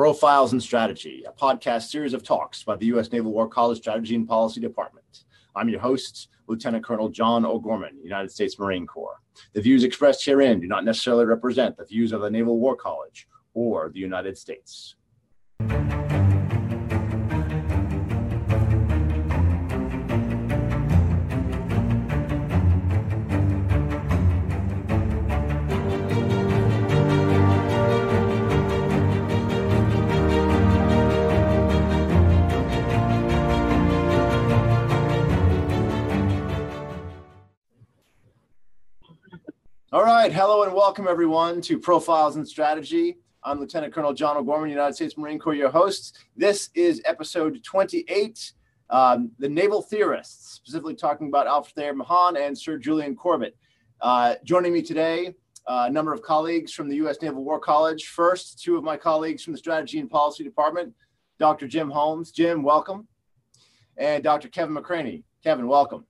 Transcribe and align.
Profiles 0.00 0.52
and 0.52 0.62
Strategy, 0.62 1.24
a 1.28 1.30
podcast 1.30 1.90
series 1.90 2.14
of 2.14 2.22
talks 2.22 2.62
by 2.62 2.74
the 2.74 2.86
U.S. 2.86 3.12
Naval 3.12 3.32
War 3.32 3.46
College 3.46 3.76
Strategy 3.76 4.14
and 4.14 4.26
Policy 4.26 4.58
Department. 4.58 5.24
I'm 5.54 5.68
your 5.68 5.80
host, 5.80 6.28
Lieutenant 6.46 6.82
Colonel 6.82 7.10
Jon 7.10 7.44
O'Gorman, 7.44 8.02
United 8.02 8.30
States 8.30 8.58
Marine 8.58 8.86
Corps. 8.86 9.20
The 9.52 9.60
views 9.60 9.84
expressed 9.84 10.24
herein 10.24 10.58
do 10.58 10.66
not 10.66 10.86
necessarily 10.86 11.26
represent 11.26 11.76
the 11.76 11.84
views 11.84 12.12
of 12.12 12.22
the 12.22 12.30
Naval 12.30 12.58
War 12.58 12.76
College 12.76 13.28
or 13.52 13.90
the 13.90 14.00
United 14.00 14.38
States. 14.38 14.94
All 40.00 40.06
right. 40.06 40.32
Hello 40.32 40.62
and 40.62 40.72
welcome, 40.72 41.06
everyone, 41.06 41.60
to 41.60 41.78
Profiles 41.78 42.36
and 42.36 42.48
Strategy. 42.48 43.18
I'm 43.44 43.60
Lieutenant 43.60 43.92
Colonel 43.92 44.14
Jon 44.14 44.38
O'Gorman, 44.38 44.70
United 44.70 44.94
States 44.94 45.18
Marine 45.18 45.38
Corps, 45.38 45.52
your 45.52 45.68
host. 45.68 46.16
This 46.34 46.70
is 46.74 47.02
episode 47.04 47.62
28 47.62 48.52
um, 48.88 49.30
The 49.38 49.48
Naval 49.50 49.82
Theorists, 49.82 50.54
specifically 50.54 50.94
talking 50.94 51.28
about 51.28 51.46
Alfred 51.46 51.74
Thayer 51.74 51.92
Mahan 51.92 52.38
and 52.38 52.56
Sir 52.56 52.78
Julian 52.78 53.14
Corbett. 53.14 53.54
Uh, 54.00 54.36
joining 54.42 54.72
me 54.72 54.80
today, 54.80 55.34
uh, 55.66 55.84
a 55.86 55.90
number 55.90 56.14
of 56.14 56.22
colleagues 56.22 56.72
from 56.72 56.88
the 56.88 56.96
U.S. 56.96 57.20
Naval 57.20 57.44
War 57.44 57.60
College. 57.60 58.06
First, 58.06 58.62
two 58.62 58.78
of 58.78 58.82
my 58.82 58.96
colleagues 58.96 59.44
from 59.44 59.52
the 59.52 59.58
Strategy 59.58 59.98
and 59.98 60.08
Policy 60.08 60.44
Department, 60.44 60.94
Dr. 61.38 61.68
Jim 61.68 61.90
Holmes. 61.90 62.30
Jim, 62.30 62.62
welcome. 62.62 63.06
And 63.98 64.24
Dr. 64.24 64.48
Kevin 64.48 64.74
McCranie. 64.74 65.24
Kevin, 65.44 65.68
welcome. 65.68 66.06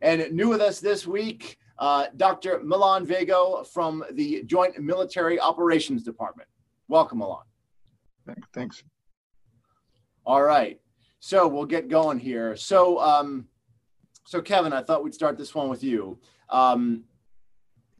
And 0.00 0.30
new 0.30 0.48
with 0.50 0.60
us 0.60 0.78
this 0.78 1.08
week, 1.08 1.58
uh, 1.78 2.06
Dr. 2.16 2.60
Milan 2.62 3.06
Vego 3.06 3.64
from 3.64 4.04
the 4.12 4.42
Joint 4.44 4.78
Military 4.80 5.38
Operations 5.38 6.02
Department. 6.02 6.48
Welcome, 6.88 7.18
Milan. 7.18 7.44
Thanks. 8.52 8.82
All 10.26 10.42
right. 10.42 10.80
So 11.20 11.48
we'll 11.48 11.66
get 11.66 11.88
going 11.88 12.18
here. 12.18 12.56
So, 12.56 13.00
um, 13.00 13.46
so 14.26 14.40
Kevin, 14.42 14.72
I 14.72 14.82
thought 14.82 15.02
we'd 15.02 15.14
start 15.14 15.38
this 15.38 15.54
one 15.54 15.68
with 15.68 15.82
you. 15.82 16.18
Um, 16.50 17.04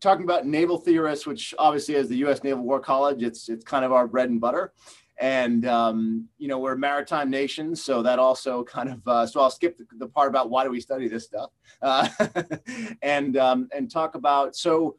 talking 0.00 0.24
about 0.24 0.46
naval 0.46 0.78
theorists, 0.78 1.26
which 1.26 1.54
obviously 1.58 1.96
as 1.96 2.08
the 2.08 2.16
U.S. 2.18 2.44
Naval 2.44 2.62
War 2.62 2.80
College, 2.80 3.22
it's 3.22 3.48
it's 3.48 3.64
kind 3.64 3.84
of 3.84 3.92
our 3.92 4.06
bread 4.06 4.30
and 4.30 4.40
butter 4.40 4.72
and 5.18 5.66
um, 5.66 6.28
you 6.38 6.48
know 6.48 6.58
we're 6.58 6.76
maritime 6.76 7.30
nation 7.30 7.74
so 7.74 8.02
that 8.02 8.18
also 8.18 8.62
kind 8.76 8.88
of 8.88 9.06
uh, 9.06 9.26
so 9.26 9.40
i'll 9.40 9.50
skip 9.50 9.76
the, 9.76 9.86
the, 9.98 10.06
part 10.06 10.28
about 10.28 10.50
why 10.50 10.64
do 10.64 10.70
we 10.70 10.80
study 10.80 11.08
this 11.08 11.24
stuff. 11.24 11.50
Uh, 11.82 12.08
and 13.02 13.36
um, 13.36 13.68
and 13.74 13.90
talk 13.90 14.14
about 14.14 14.56
so 14.56 14.96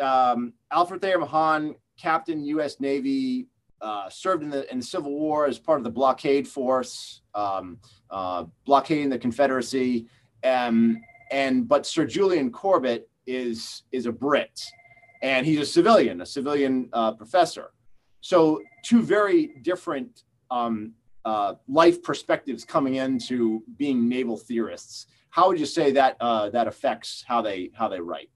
um, 0.00 0.52
alfred 0.70 1.00
thayer 1.00 1.18
mahan 1.18 1.74
captain 1.98 2.42
u.s 2.44 2.80
navy 2.80 3.46
uh, 3.80 4.08
served 4.10 4.42
in 4.42 4.50
the 4.50 4.70
in 4.70 4.78
the 4.78 4.84
civil 4.84 5.12
war 5.12 5.46
as 5.46 5.58
part 5.58 5.78
of 5.78 5.84
the 5.84 5.90
blockade 5.90 6.46
force 6.46 7.22
um, 7.34 7.78
uh, 8.10 8.44
blockading 8.66 9.08
the 9.08 9.18
confederacy. 9.18 10.06
Um, 10.44 11.00
and 11.30 11.68
but 11.68 11.86
sir 11.86 12.04
julian 12.04 12.50
corbett 12.50 13.08
is 13.26 13.82
is 13.92 14.06
a 14.06 14.12
brit 14.12 14.60
and 15.22 15.46
he's 15.46 15.60
a 15.60 15.66
civilian 15.66 16.20
a 16.22 16.26
civilian 16.26 16.88
uh, 16.92 17.12
professor 17.12 17.72
so 18.20 18.60
two 18.84 19.02
very 19.02 19.52
different 19.62 20.22
um, 20.50 20.92
uh, 21.24 21.54
life 21.68 22.02
perspectives 22.02 22.64
coming 22.64 22.96
into 22.96 23.62
being 23.76 24.08
naval 24.08 24.36
theorists. 24.36 25.06
How 25.30 25.48
would 25.48 25.60
you 25.60 25.66
say 25.66 25.92
that 25.92 26.16
uh, 26.20 26.50
that 26.50 26.66
affects 26.66 27.24
how 27.26 27.42
they 27.42 27.70
how 27.74 27.88
they 27.88 28.00
write? 28.00 28.30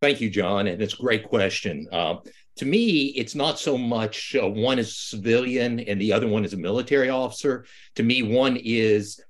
Thank 0.00 0.20
you, 0.20 0.30
Jon, 0.30 0.66
and 0.66 0.80
it's 0.80 0.94
a 0.94 1.02
great 1.02 1.24
question. 1.24 1.86
Uh, 1.90 2.16
to 2.56 2.64
me, 2.64 3.06
it's 3.16 3.34
not 3.34 3.58
so 3.58 3.76
much 3.76 4.36
uh, 4.40 4.48
one 4.48 4.78
is 4.78 4.96
civilian 4.96 5.80
and 5.80 6.00
the 6.00 6.12
other 6.12 6.26
one 6.26 6.44
is 6.44 6.52
a 6.52 6.58
military 6.58 7.08
officer. 7.08 7.66
To 7.96 8.02
me, 8.02 8.22
one 8.22 8.56
is 8.56 9.20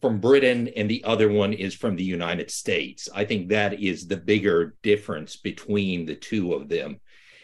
from 0.00 0.20
Britain 0.20 0.68
and 0.76 0.88
the 0.88 1.04
other 1.04 1.30
one 1.30 1.52
is 1.52 1.74
from 1.74 1.96
the 1.96 2.04
United 2.04 2.50
States. 2.50 3.08
I 3.14 3.24
think 3.24 3.48
that 3.48 3.80
is 3.80 4.06
the 4.06 4.16
bigger 4.16 4.74
difference 4.82 5.36
between 5.36 6.06
the 6.06 6.14
two 6.14 6.54
of 6.54 6.68
them 6.68 7.00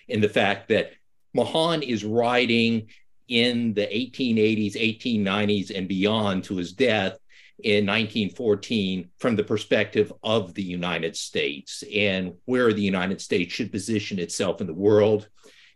in 0.09 0.21
the 0.21 0.29
fact 0.29 0.69
that 0.69 0.93
Mahan 1.37 1.83
is 1.83 2.05
writing 2.05 2.89
in 3.29 3.75
the 3.75 3.87
1880s, 3.87 4.75
1890s, 4.75 5.77
and 5.77 5.87
beyond 5.87 6.45
to 6.45 6.57
his 6.57 6.73
death 6.73 7.19
in 7.63 7.87
1914 7.87 9.11
from 9.19 9.37
the 9.37 9.45
perspective 9.45 10.13
of 10.23 10.55
the 10.55 10.63
United 10.63 11.17
States 11.17 11.85
and 11.95 12.35
where 12.45 12.73
the 12.73 12.83
United 12.83 13.21
States 13.21 13.53
should 13.53 13.71
position 13.71 14.19
itself 14.19 14.61
in 14.61 14.67
the 14.67 14.75
world. 14.75 15.29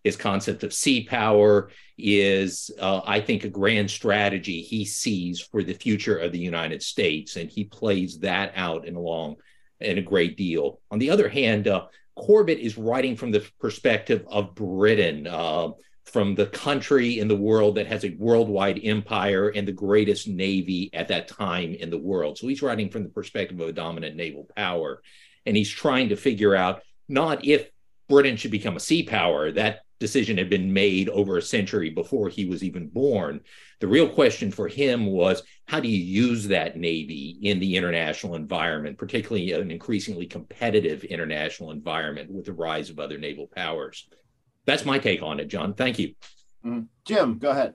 His 0.03 0.17
concept 0.17 0.63
of 0.63 0.73
sea 0.73 1.05
power 1.05 1.71
is, 1.99 2.71
uh, 2.79 3.03
I 3.05 3.21
think, 3.21 3.45
a 3.45 3.51
grand 3.51 3.91
strategy 3.91 4.63
he 4.63 4.87
sees 4.87 5.41
for 5.41 5.63
the 5.63 5.75
future 5.75 6.17
of 6.17 6.33
the 6.33 6.39
United 6.39 6.83
States, 6.83 7.37
and 7.37 7.51
he 7.51 7.65
plays 7.65 8.19
that 8.21 8.53
out 8.57 8.87
in 8.87 8.97
a 8.97 9.01
long 9.01 9.37
and 9.79 9.99
a 9.99 10.03
great 10.03 10.39
deal. 10.39 10.81
On 10.91 10.99
the 10.99 11.11
other 11.11 11.29
hand, 11.29 11.69
uh, 11.69 11.87
Corbett 12.21 12.59
is 12.59 12.77
writing 12.77 13.17
from 13.17 13.31
the 13.31 13.49
perspective 13.59 14.25
of 14.29 14.55
Britain, 14.55 15.27
uh, 15.27 15.71
from 16.05 16.35
the 16.35 16.47
country 16.47 17.19
in 17.19 17.29
the 17.29 17.37
world 17.37 17.77
that 17.77 17.87
has 17.87 18.05
a 18.05 18.15
worldwide 18.19 18.81
empire 18.85 19.49
and 19.49 19.67
the 19.67 19.73
greatest 19.73 20.29
navy 20.29 20.91
at 20.93 21.09
that 21.09 21.29
time 21.29 21.73
in 21.75 21.89
the 21.89 21.99
world. 21.99 22.37
So 22.37 22.47
he's 22.47 22.63
writing 22.63 22.91
from 22.91 23.05
the 23.05 23.09
perspective 23.09 23.59
of 23.59 23.69
a 23.69 23.73
dominant 23.73 24.17
naval 24.17 24.47
power. 24.55 25.03
And 25.47 25.57
he's 25.57 25.71
trying 25.71 26.11
to 26.11 26.17
figure 26.17 26.55
out 26.55 26.83
not 27.09 27.47
if 27.47 27.71
Britain 28.09 28.37
should 28.37 28.51
become 28.51 28.77
a 28.77 28.81
sea 28.81 29.03
power, 29.03 29.53
that 29.53 29.81
decision 30.01 30.39
had 30.39 30.51
been 30.51 30.73
made 30.73 31.09
over 31.11 31.37
a 31.37 31.43
century 31.43 31.91
before 31.91 32.29
he 32.29 32.47
was 32.47 32.65
even 32.65 32.89
born. 32.89 33.41
The 33.79 33.87
real 33.87 34.09
question 34.09 34.51
for 34.51 34.67
him 34.67 35.07
was 35.07 35.43
how 35.67 35.79
do 35.79 35.89
you 35.89 36.03
use 36.03 36.49
that 36.49 36.77
Navy 36.77 37.39
in 37.43 37.61
the 37.61 37.77
international 37.77 38.35
environment, 38.35 38.99
particularly 38.99 39.53
an 39.53 39.71
increasingly 39.71 40.27
competitive 40.27 41.05
international 41.05 41.71
environment 41.71 42.31
with 42.31 42.47
the 42.47 42.53
rise 42.53 42.91
of 42.91 42.99
other 42.99 43.19
naval 43.19 43.47
powers? 43.47 44.09
That's 44.67 44.85
my 44.85 44.99
take 44.99 45.23
on 45.23 45.39
it, 45.39 45.47
Jon. 45.47 45.75
Thank 45.75 45.99
you. 45.99 46.15
Mm-hmm. 46.65 46.81
Jim, 47.05 47.39
go 47.39 47.51
ahead. 47.51 47.75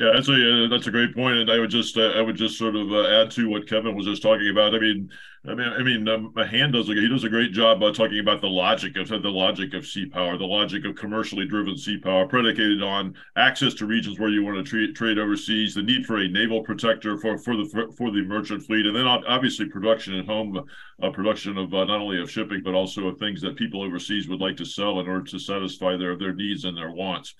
Yeah, 0.00 0.12
that's 0.14 0.30
a 0.30 0.32
uh, 0.32 0.68
that's 0.70 0.86
a 0.86 0.90
great 0.90 1.14
point, 1.14 1.36
and 1.36 1.50
I 1.50 1.58
would 1.58 1.68
just 1.68 1.94
uh, 1.98 2.12
I 2.16 2.22
would 2.22 2.34
just 2.34 2.56
sort 2.56 2.74
of 2.74 2.90
uh, 2.90 3.06
add 3.06 3.30
to 3.32 3.50
what 3.50 3.68
Kevin 3.68 3.94
was 3.94 4.06
just 4.06 4.22
talking 4.22 4.48
about. 4.48 4.74
I 4.74 4.78
mean, 4.78 5.10
I 5.46 5.54
mean, 5.54 5.68
I 5.68 5.82
mean, 5.82 6.08
um, 6.08 6.32
Mahan 6.34 6.72
does 6.72 6.88
a, 6.88 6.94
he 6.94 7.06
does 7.06 7.24
a 7.24 7.28
great 7.28 7.52
job 7.52 7.82
uh, 7.82 7.92
talking 7.92 8.18
about 8.18 8.40
the 8.40 8.48
logic 8.48 8.96
of 8.96 9.08
the 9.08 9.28
logic 9.28 9.74
of 9.74 9.84
sea 9.86 10.06
power, 10.06 10.38
the 10.38 10.46
logic 10.46 10.86
of 10.86 10.94
commercially 10.94 11.44
driven 11.44 11.76
sea 11.76 11.98
power, 11.98 12.26
predicated 12.26 12.82
on 12.82 13.14
access 13.36 13.74
to 13.74 13.84
regions 13.84 14.18
where 14.18 14.30
you 14.30 14.42
want 14.42 14.56
to 14.56 14.62
trade 14.62 14.96
trade 14.96 15.18
overseas, 15.18 15.74
the 15.74 15.82
need 15.82 16.06
for 16.06 16.16
a 16.16 16.28
naval 16.28 16.62
protector 16.62 17.18
for 17.18 17.36
for 17.36 17.54
the 17.58 17.66
for, 17.66 17.92
for 17.92 18.10
the 18.10 18.22
merchant 18.22 18.62
fleet, 18.62 18.86
and 18.86 18.96
then 18.96 19.06
obviously 19.06 19.66
production 19.66 20.14
at 20.14 20.24
home, 20.24 20.64
uh, 21.02 21.10
production 21.10 21.58
of 21.58 21.74
uh, 21.74 21.84
not 21.84 22.00
only 22.00 22.18
of 22.22 22.30
shipping 22.30 22.62
but 22.64 22.72
also 22.72 23.08
of 23.08 23.18
things 23.18 23.42
that 23.42 23.54
people 23.54 23.82
overseas 23.82 24.28
would 24.28 24.40
like 24.40 24.56
to 24.56 24.64
sell 24.64 24.98
in 24.98 25.06
order 25.06 25.24
to 25.24 25.38
satisfy 25.38 25.94
their 25.98 26.16
their 26.16 26.32
needs 26.32 26.64
and 26.64 26.74
their 26.74 26.90
wants. 26.90 27.34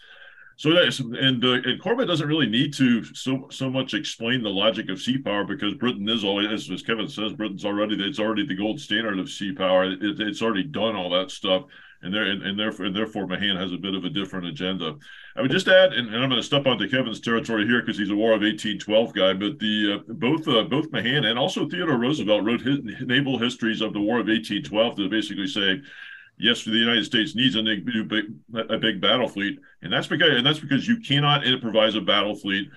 So 0.61 0.75
that's 0.75 1.01
and 1.01 1.43
uh, 1.43 1.53
and 1.53 1.81
Corbett 1.81 2.07
doesn't 2.07 2.29
really 2.29 2.47
need 2.47 2.75
to 2.75 3.03
so 3.15 3.49
so 3.51 3.71
much 3.71 3.95
explain 3.95 4.43
the 4.43 4.51
logic 4.51 4.91
of 4.91 5.01
sea 5.01 5.17
power 5.17 5.43
because 5.43 5.73
Britain 5.73 6.07
is 6.07 6.23
always, 6.23 6.71
as 6.71 6.83
Kevin 6.83 7.09
says, 7.09 7.33
Britain's 7.33 7.65
already 7.65 7.97
it's 8.07 8.19
already 8.19 8.45
the 8.45 8.55
gold 8.55 8.79
standard 8.79 9.19
of 9.19 9.31
sea 9.31 9.53
power. 9.53 9.91
It, 9.91 10.21
it's 10.21 10.43
already 10.43 10.65
done 10.65 10.97
all 10.97 11.09
that 11.19 11.31
stuff, 11.31 11.63
and 12.03 12.13
there 12.13 12.25
and, 12.25 12.43
and 12.43 12.59
therefore 12.59 12.85
and 12.85 12.95
therefore 12.95 13.27
Mahan 13.27 13.57
has 13.57 13.73
a 13.73 13.79
bit 13.79 13.95
of 13.95 14.05
a 14.05 14.11
different 14.11 14.49
agenda. 14.49 14.97
I 15.35 15.41
would 15.41 15.51
just 15.51 15.67
add, 15.67 15.95
and, 15.95 16.09
and 16.09 16.23
I'm 16.23 16.29
going 16.29 16.43
to 16.43 16.47
step 16.47 16.67
onto 16.67 16.91
Kevin's 16.91 17.21
territory 17.21 17.67
here 17.67 17.81
because 17.81 17.97
he's 17.97 18.11
a 18.11 18.15
War 18.15 18.35
of 18.35 18.43
1812 18.43 19.15
guy. 19.15 19.33
But 19.33 19.59
the 19.61 19.95
uh, 19.95 20.13
both 20.13 20.47
uh, 20.47 20.65
both 20.65 20.93
Mahan 20.93 21.25
and 21.25 21.39
also 21.39 21.67
Theodore 21.67 21.97
Roosevelt 21.97 22.45
wrote 22.45 22.61
his 22.61 22.81
naval 23.01 23.39
histories 23.39 23.81
of 23.81 23.95
the 23.95 24.01
War 24.01 24.21
of 24.21 24.27
1812 24.27 24.97
to 24.97 25.09
basically 25.09 25.47
say 25.47 25.81
yes, 26.41 26.65
the 26.65 26.71
United 26.73 27.05
States 27.05 27.35
needs 27.35 27.57
a 27.57 27.63
big, 27.63 28.25
a 28.71 28.79
big 28.79 29.01
battle 29.01 29.29
fleet, 29.29 29.59
and 29.83 29.93
that's 29.93 30.07
because 30.07 30.31
and 30.31 30.47
that's 30.47 30.59
because 30.59 30.89
you 30.89 31.01
cannot 31.01 31.47
improvise 31.47 31.95
a 31.95 32.01
battle 32.01 32.35
fleet 32.35 32.69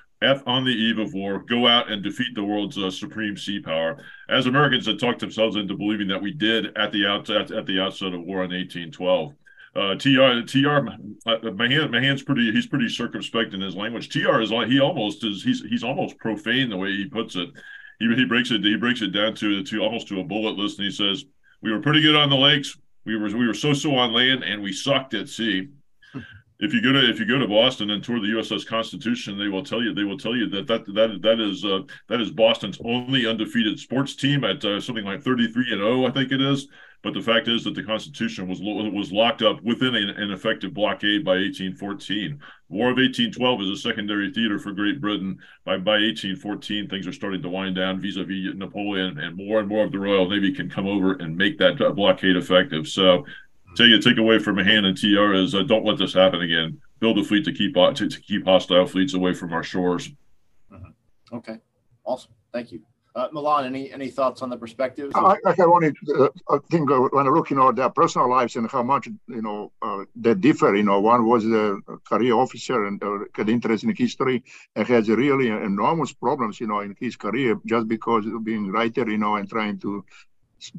on 0.45 0.63
the 0.63 0.71
eve 0.71 0.99
of 0.99 1.13
war, 1.13 1.39
go 1.39 1.67
out 1.67 1.91
and 1.91 2.03
defeat 2.03 2.33
the 2.35 2.43
world's 2.43 2.77
uh, 2.77 2.89
supreme 2.89 3.35
sea 3.35 3.59
power. 3.59 3.97
As 4.29 4.45
Americans 4.45 4.85
had 4.85 4.99
talked 4.99 5.19
themselves 5.19 5.55
into 5.55 5.75
believing 5.75 6.07
that 6.07 6.21
we 6.21 6.31
did 6.31 6.77
at 6.77 6.91
the 6.91 7.05
outset 7.05 7.51
at 7.51 7.65
the 7.65 7.79
outset 7.79 8.13
of 8.13 8.21
war 8.21 8.43
in 8.43 8.51
1812. 8.51 9.33
Uh, 9.75 9.95
TR 9.95 10.45
TR 10.45 10.87
uh, 11.25 11.51
Mahan 11.51 11.91
Mahan's 11.91 12.21
pretty 12.21 12.51
he's 12.51 12.67
pretty 12.67 12.87
circumspect 12.87 13.53
in 13.53 13.61
his 13.61 13.75
language. 13.75 14.09
TR 14.09 14.39
is 14.39 14.51
like 14.51 14.67
he 14.67 14.79
almost 14.79 15.23
is 15.23 15.43
he's 15.43 15.61
he's 15.61 15.83
almost 15.83 16.17
profane 16.19 16.69
the 16.69 16.77
way 16.77 16.91
he 16.91 17.05
puts 17.05 17.35
it. 17.35 17.49
He, 17.99 18.13
he 18.15 18.25
breaks 18.25 18.51
it 18.51 18.63
he 18.63 18.77
breaks 18.77 19.01
it 19.01 19.11
down 19.11 19.33
to 19.35 19.63
to 19.63 19.79
almost 19.79 20.07
to 20.09 20.19
a 20.19 20.23
bullet 20.23 20.57
list 20.57 20.77
and 20.77 20.85
he 20.85 20.91
says 20.91 21.25
we 21.61 21.71
were 21.71 21.81
pretty 21.81 22.01
good 22.01 22.15
on 22.15 22.29
the 22.29 22.35
lakes 22.35 22.77
we 23.05 23.17
were 23.17 23.27
we 23.27 23.47
were 23.47 23.53
so 23.53 23.73
so 23.73 23.95
on 23.95 24.13
land 24.13 24.43
and 24.43 24.61
we 24.61 24.71
sucked 24.71 25.13
at 25.13 25.29
sea. 25.29 25.69
if 26.59 26.73
you 26.73 26.81
go 26.81 26.91
to 26.93 27.09
if 27.09 27.19
you 27.19 27.25
go 27.25 27.37
to 27.37 27.47
Boston 27.47 27.89
and 27.89 28.03
tour 28.03 28.19
the 28.19 28.27
USS 28.27 28.65
Constitution, 28.65 29.37
they 29.37 29.47
will 29.47 29.63
tell 29.63 29.81
you 29.81 29.93
they 29.93 30.03
will 30.03 30.17
tell 30.17 30.35
you 30.35 30.47
that 30.49 30.67
that 30.67 30.85
that 30.93 31.21
that 31.21 31.39
is 31.39 31.65
uh, 31.65 31.81
that 32.07 32.21
is 32.21 32.31
Boston's 32.31 32.79
only 32.83 33.25
undefeated 33.25 33.79
sports 33.79 34.15
team 34.15 34.43
at 34.43 34.63
uh, 34.63 34.79
something 34.79 35.05
like 35.05 35.21
33 35.21 35.71
and 35.71 35.81
0, 35.81 36.05
I 36.05 36.11
think 36.11 36.31
it 36.31 36.41
is. 36.41 36.67
But 37.01 37.13
the 37.13 37.21
fact 37.21 37.49
is 37.49 37.65
that 37.65 37.75
the 37.75 37.83
Constitution 37.83 38.47
was 38.47 38.61
was 38.61 39.11
locked 39.11 39.41
up 39.41 39.61
within 39.61 39.93
an 39.95 40.31
effective 40.31 40.73
blockade 40.73 41.25
by 41.25 41.33
1814. 41.33 42.39
War 42.73 42.89
of 42.89 42.97
1812 42.97 43.61
is 43.61 43.69
a 43.69 43.77
secondary 43.77 44.31
theater 44.31 44.57
for 44.57 44.71
Great 44.71 44.99
Britain. 44.99 45.37
By 45.63 45.77
by 45.77 45.99
1814, 46.01 46.89
things 46.89 47.05
are 47.05 47.13
starting 47.13 47.43
to 47.43 47.49
wind 47.49 47.75
down 47.75 48.01
vis-a-vis 48.01 48.55
Napoleon, 48.55 49.19
and 49.19 49.37
more 49.37 49.59
and 49.59 49.69
more 49.69 49.85
of 49.85 49.91
the 49.91 49.99
Royal 49.99 50.27
Navy 50.27 50.51
can 50.51 50.71
come 50.71 50.87
over 50.87 51.13
and 51.13 51.37
make 51.37 51.59
that 51.59 51.77
blockade 51.95 52.35
effective. 52.35 52.87
So 52.87 53.25
take 53.75 53.93
a 53.93 53.99
take 53.99 54.17
away 54.17 54.39
from 54.39 54.55
Mahan 54.55 54.85
and 54.85 54.97
TR 54.97 55.33
is 55.33 55.53
uh, 55.53 55.61
don't 55.61 55.85
let 55.85 55.99
this 55.99 56.13
happen 56.13 56.41
again. 56.41 56.81
Build 56.99 57.19
a 57.19 57.23
fleet 57.23 57.45
to 57.45 57.53
keep 57.53 57.77
uh, 57.77 57.93
to, 57.93 58.07
to 58.07 58.21
keep 58.21 58.43
hostile 58.43 58.87
fleets 58.87 59.13
away 59.13 59.33
from 59.33 59.53
our 59.53 59.63
shores. 59.63 60.09
Mm-hmm. 60.71 61.35
Okay, 61.35 61.59
awesome. 62.05 62.31
Thank 62.51 62.71
you. 62.71 62.81
Uh, 63.15 63.27
Milan, 63.31 63.65
any 63.65 63.91
any 63.93 64.09
thoughts 64.09 64.41
on 64.41 64.49
the 64.49 64.57
perspectives? 64.57 65.13
I, 65.13 65.37
I 65.45 65.53
only 65.61 65.93
uh, 66.17 66.29
I 66.49 66.57
think 66.71 66.89
uh, 66.89 66.97
when 67.11 67.27
I 67.27 67.29
look, 67.29 67.51
you 67.51 67.55
their 67.71 67.89
personal 67.89 68.27
lives 68.27 68.55
and 68.55 68.67
how 68.69 68.81
much 68.81 69.07
you 69.27 69.41
know 69.43 69.71
uh, 69.83 70.05
they 70.15 70.33
differ. 70.33 70.75
You 70.75 70.81
know, 70.81 70.99
one 70.99 71.27
was 71.27 71.45
a 71.45 71.77
career 72.09 72.33
officer 72.33 72.85
and 72.85 73.03
uh, 73.03 73.19
had 73.35 73.49
interest 73.49 73.83
in 73.83 73.95
history 73.95 74.43
and 74.75 74.87
has 74.87 75.09
really 75.09 75.49
enormous 75.49 76.11
problems, 76.11 76.59
you 76.59 76.65
know, 76.65 76.79
in 76.79 76.95
his 76.99 77.15
career 77.15 77.59
just 77.67 77.87
because 77.87 78.25
of 78.25 78.43
being 78.43 78.71
writer, 78.71 79.07
you 79.07 79.19
know, 79.19 79.35
and 79.35 79.47
trying 79.47 79.77
to 79.79 80.03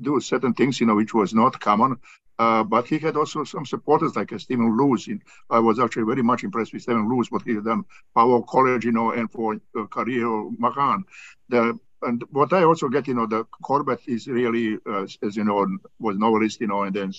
do 0.00 0.18
certain 0.18 0.54
things, 0.54 0.80
you 0.80 0.86
know, 0.86 0.96
which 0.96 1.14
was 1.14 1.34
not 1.34 1.60
common. 1.60 1.96
Uh, 2.36 2.64
but 2.64 2.86
he 2.88 2.98
had 2.98 3.16
also 3.16 3.44
some 3.44 3.64
supporters 3.64 4.16
like 4.16 4.32
uh, 4.32 4.38
Stephen 4.38 4.76
Luce. 4.76 5.08
I 5.50 5.60
was 5.60 5.78
actually 5.78 6.02
very 6.02 6.22
much 6.22 6.42
impressed 6.42 6.72
with 6.72 6.82
Stephen 6.82 7.08
Luce, 7.08 7.30
what 7.30 7.42
he 7.42 7.54
had 7.54 7.64
done 7.64 7.84
College, 8.16 8.84
you 8.84 8.90
know, 8.90 9.12
and 9.12 9.30
for 9.30 9.54
uh, 9.78 9.84
career 9.84 10.26
Mahan. 10.58 11.04
The 11.48 11.78
and 12.04 12.22
what 12.30 12.52
I 12.52 12.64
also 12.64 12.88
get, 12.88 13.08
you 13.08 13.14
know, 13.14 13.26
the 13.26 13.44
Corbett 13.62 14.00
is 14.06 14.26
really, 14.28 14.78
uh, 14.86 15.06
as 15.22 15.36
you 15.36 15.44
know, 15.44 15.66
was 15.98 16.16
novelist, 16.18 16.60
you 16.60 16.66
know, 16.66 16.82
and 16.82 16.94
then 16.94 17.12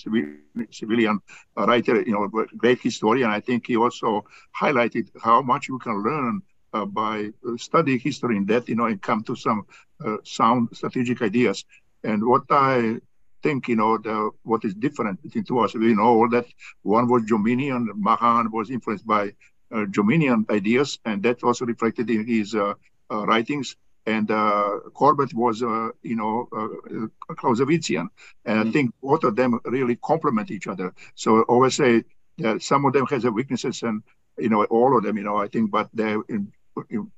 civilian 0.71 1.19
writer, 1.55 2.01
you 2.01 2.13
know, 2.13 2.27
great 2.57 2.79
historian. 2.81 3.29
I 3.29 3.39
think 3.39 3.67
he 3.67 3.75
also 3.75 4.25
highlighted 4.59 5.09
how 5.21 5.41
much 5.41 5.67
you 5.67 5.79
can 5.79 6.03
learn 6.03 6.41
uh, 6.73 6.85
by 6.85 7.31
studying 7.57 7.99
history 7.99 8.37
in 8.37 8.45
depth, 8.45 8.69
you 8.69 8.75
know, 8.75 8.85
and 8.85 9.01
come 9.01 9.23
to 9.23 9.35
some 9.35 9.65
uh, 10.05 10.17
sound 10.23 10.69
strategic 10.73 11.21
ideas. 11.21 11.65
And 12.03 12.25
what 12.25 12.43
I 12.49 12.99
think, 13.43 13.67
you 13.67 13.75
know, 13.75 13.97
the, 13.97 14.31
what 14.43 14.65
is 14.65 14.73
different 14.73 15.21
between 15.21 15.43
two 15.43 15.59
of 15.59 15.65
us, 15.65 15.75
we 15.75 15.93
know 15.93 16.27
that 16.29 16.45
one 16.83 17.07
was 17.07 17.23
Jominian, 17.23 17.87
Mahan 17.95 18.51
was 18.51 18.69
influenced 18.69 19.07
by 19.07 19.33
uh, 19.71 19.85
Jominian 19.95 20.49
ideas, 20.49 20.99
and 21.05 21.23
that 21.23 21.43
also 21.43 21.65
reflected 21.65 22.09
in 22.09 22.27
his 22.27 22.55
uh, 22.55 22.73
uh, 23.11 23.25
writings 23.25 23.75
and 24.05 24.29
uh, 24.29 24.79
Corbett 24.93 25.33
was, 25.33 25.63
uh, 25.63 25.89
you 26.03 26.15
know, 26.15 26.47
uh, 26.51 27.33
Clausewitzian. 27.33 28.07
And 28.45 28.59
mm-hmm. 28.59 28.69
I 28.69 28.71
think 28.71 28.93
both 29.01 29.23
of 29.23 29.35
them 29.35 29.59
really 29.65 29.95
complement 29.97 30.51
each 30.51 30.67
other. 30.67 30.93
So 31.15 31.39
I 31.39 31.41
always 31.43 31.75
say 31.75 32.03
that 32.37 32.61
some 32.61 32.85
of 32.85 32.93
them 32.93 33.05
has 33.07 33.25
weaknesses 33.25 33.81
and, 33.83 34.03
you 34.37 34.49
know, 34.49 34.63
all 34.65 34.97
of 34.97 35.03
them, 35.03 35.17
you 35.17 35.23
know, 35.23 35.37
I 35.37 35.47
think, 35.47 35.71
but 35.71 35.89
they 35.93 36.13
in, 36.29 36.51
in 36.89 37.11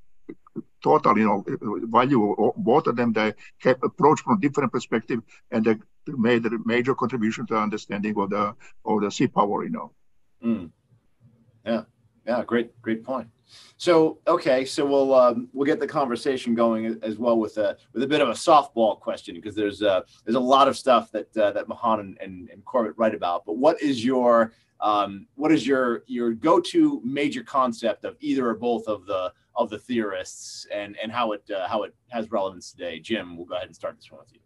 total, 0.82 1.18
you 1.18 1.26
know, 1.26 1.44
value 1.88 2.52
both 2.56 2.86
of 2.86 2.96
them. 2.96 3.12
They 3.12 3.34
have 3.58 3.82
approach 3.82 4.20
from 4.20 4.40
different 4.40 4.72
perspective 4.72 5.20
and 5.50 5.64
they 5.64 5.76
made 6.06 6.46
a 6.46 6.50
major 6.64 6.94
contribution 6.94 7.46
to 7.48 7.56
understanding 7.56 8.18
of 8.18 8.30
the 8.30 8.54
of 8.84 9.00
the 9.02 9.10
sea 9.10 9.26
power, 9.26 9.64
you 9.64 9.70
know. 9.70 9.92
Mm. 10.42 10.70
Yeah, 11.66 11.82
yeah, 12.28 12.44
great, 12.44 12.80
great 12.82 13.02
point. 13.02 13.26
So 13.78 14.18
okay, 14.26 14.66
so 14.66 14.84
we'll 14.84 15.14
um, 15.14 15.48
we'll 15.54 15.64
get 15.64 15.80
the 15.80 15.86
conversation 15.86 16.54
going 16.54 16.98
as 17.02 17.16
well 17.16 17.38
with 17.38 17.56
a 17.56 17.76
with 17.94 18.02
a 18.02 18.06
bit 18.06 18.20
of 18.20 18.28
a 18.28 18.32
softball 18.32 19.00
question 19.00 19.34
because 19.34 19.54
there's 19.54 19.82
uh, 19.82 20.02
there's 20.24 20.36
a 20.36 20.40
lot 20.40 20.68
of 20.68 20.76
stuff 20.76 21.10
that 21.12 21.34
uh, 21.38 21.52
that 21.52 21.68
Mahan 21.68 22.00
and, 22.00 22.18
and, 22.20 22.50
and 22.50 22.62
Corbett 22.66 22.92
write 22.98 23.14
about. 23.14 23.46
But 23.46 23.56
what 23.56 23.80
is 23.80 24.04
your 24.04 24.52
um, 24.80 25.26
what 25.36 25.50
is 25.50 25.66
your 25.66 26.04
your 26.06 26.32
go 26.32 26.60
to 26.60 27.00
major 27.02 27.42
concept 27.42 28.04
of 28.04 28.16
either 28.20 28.46
or 28.46 28.54
both 28.54 28.86
of 28.86 29.06
the 29.06 29.32
of 29.56 29.70
the 29.70 29.78
theorists 29.78 30.66
and 30.70 30.98
and 31.02 31.10
how 31.10 31.32
it 31.32 31.50
uh, 31.50 31.66
how 31.66 31.84
it 31.84 31.94
has 32.08 32.30
relevance 32.30 32.70
today? 32.70 33.00
Jim, 33.00 33.38
we'll 33.38 33.46
go 33.46 33.54
ahead 33.54 33.68
and 33.68 33.74
start 33.74 33.96
this 33.96 34.10
one 34.10 34.20
with 34.20 34.34
you. 34.34 34.40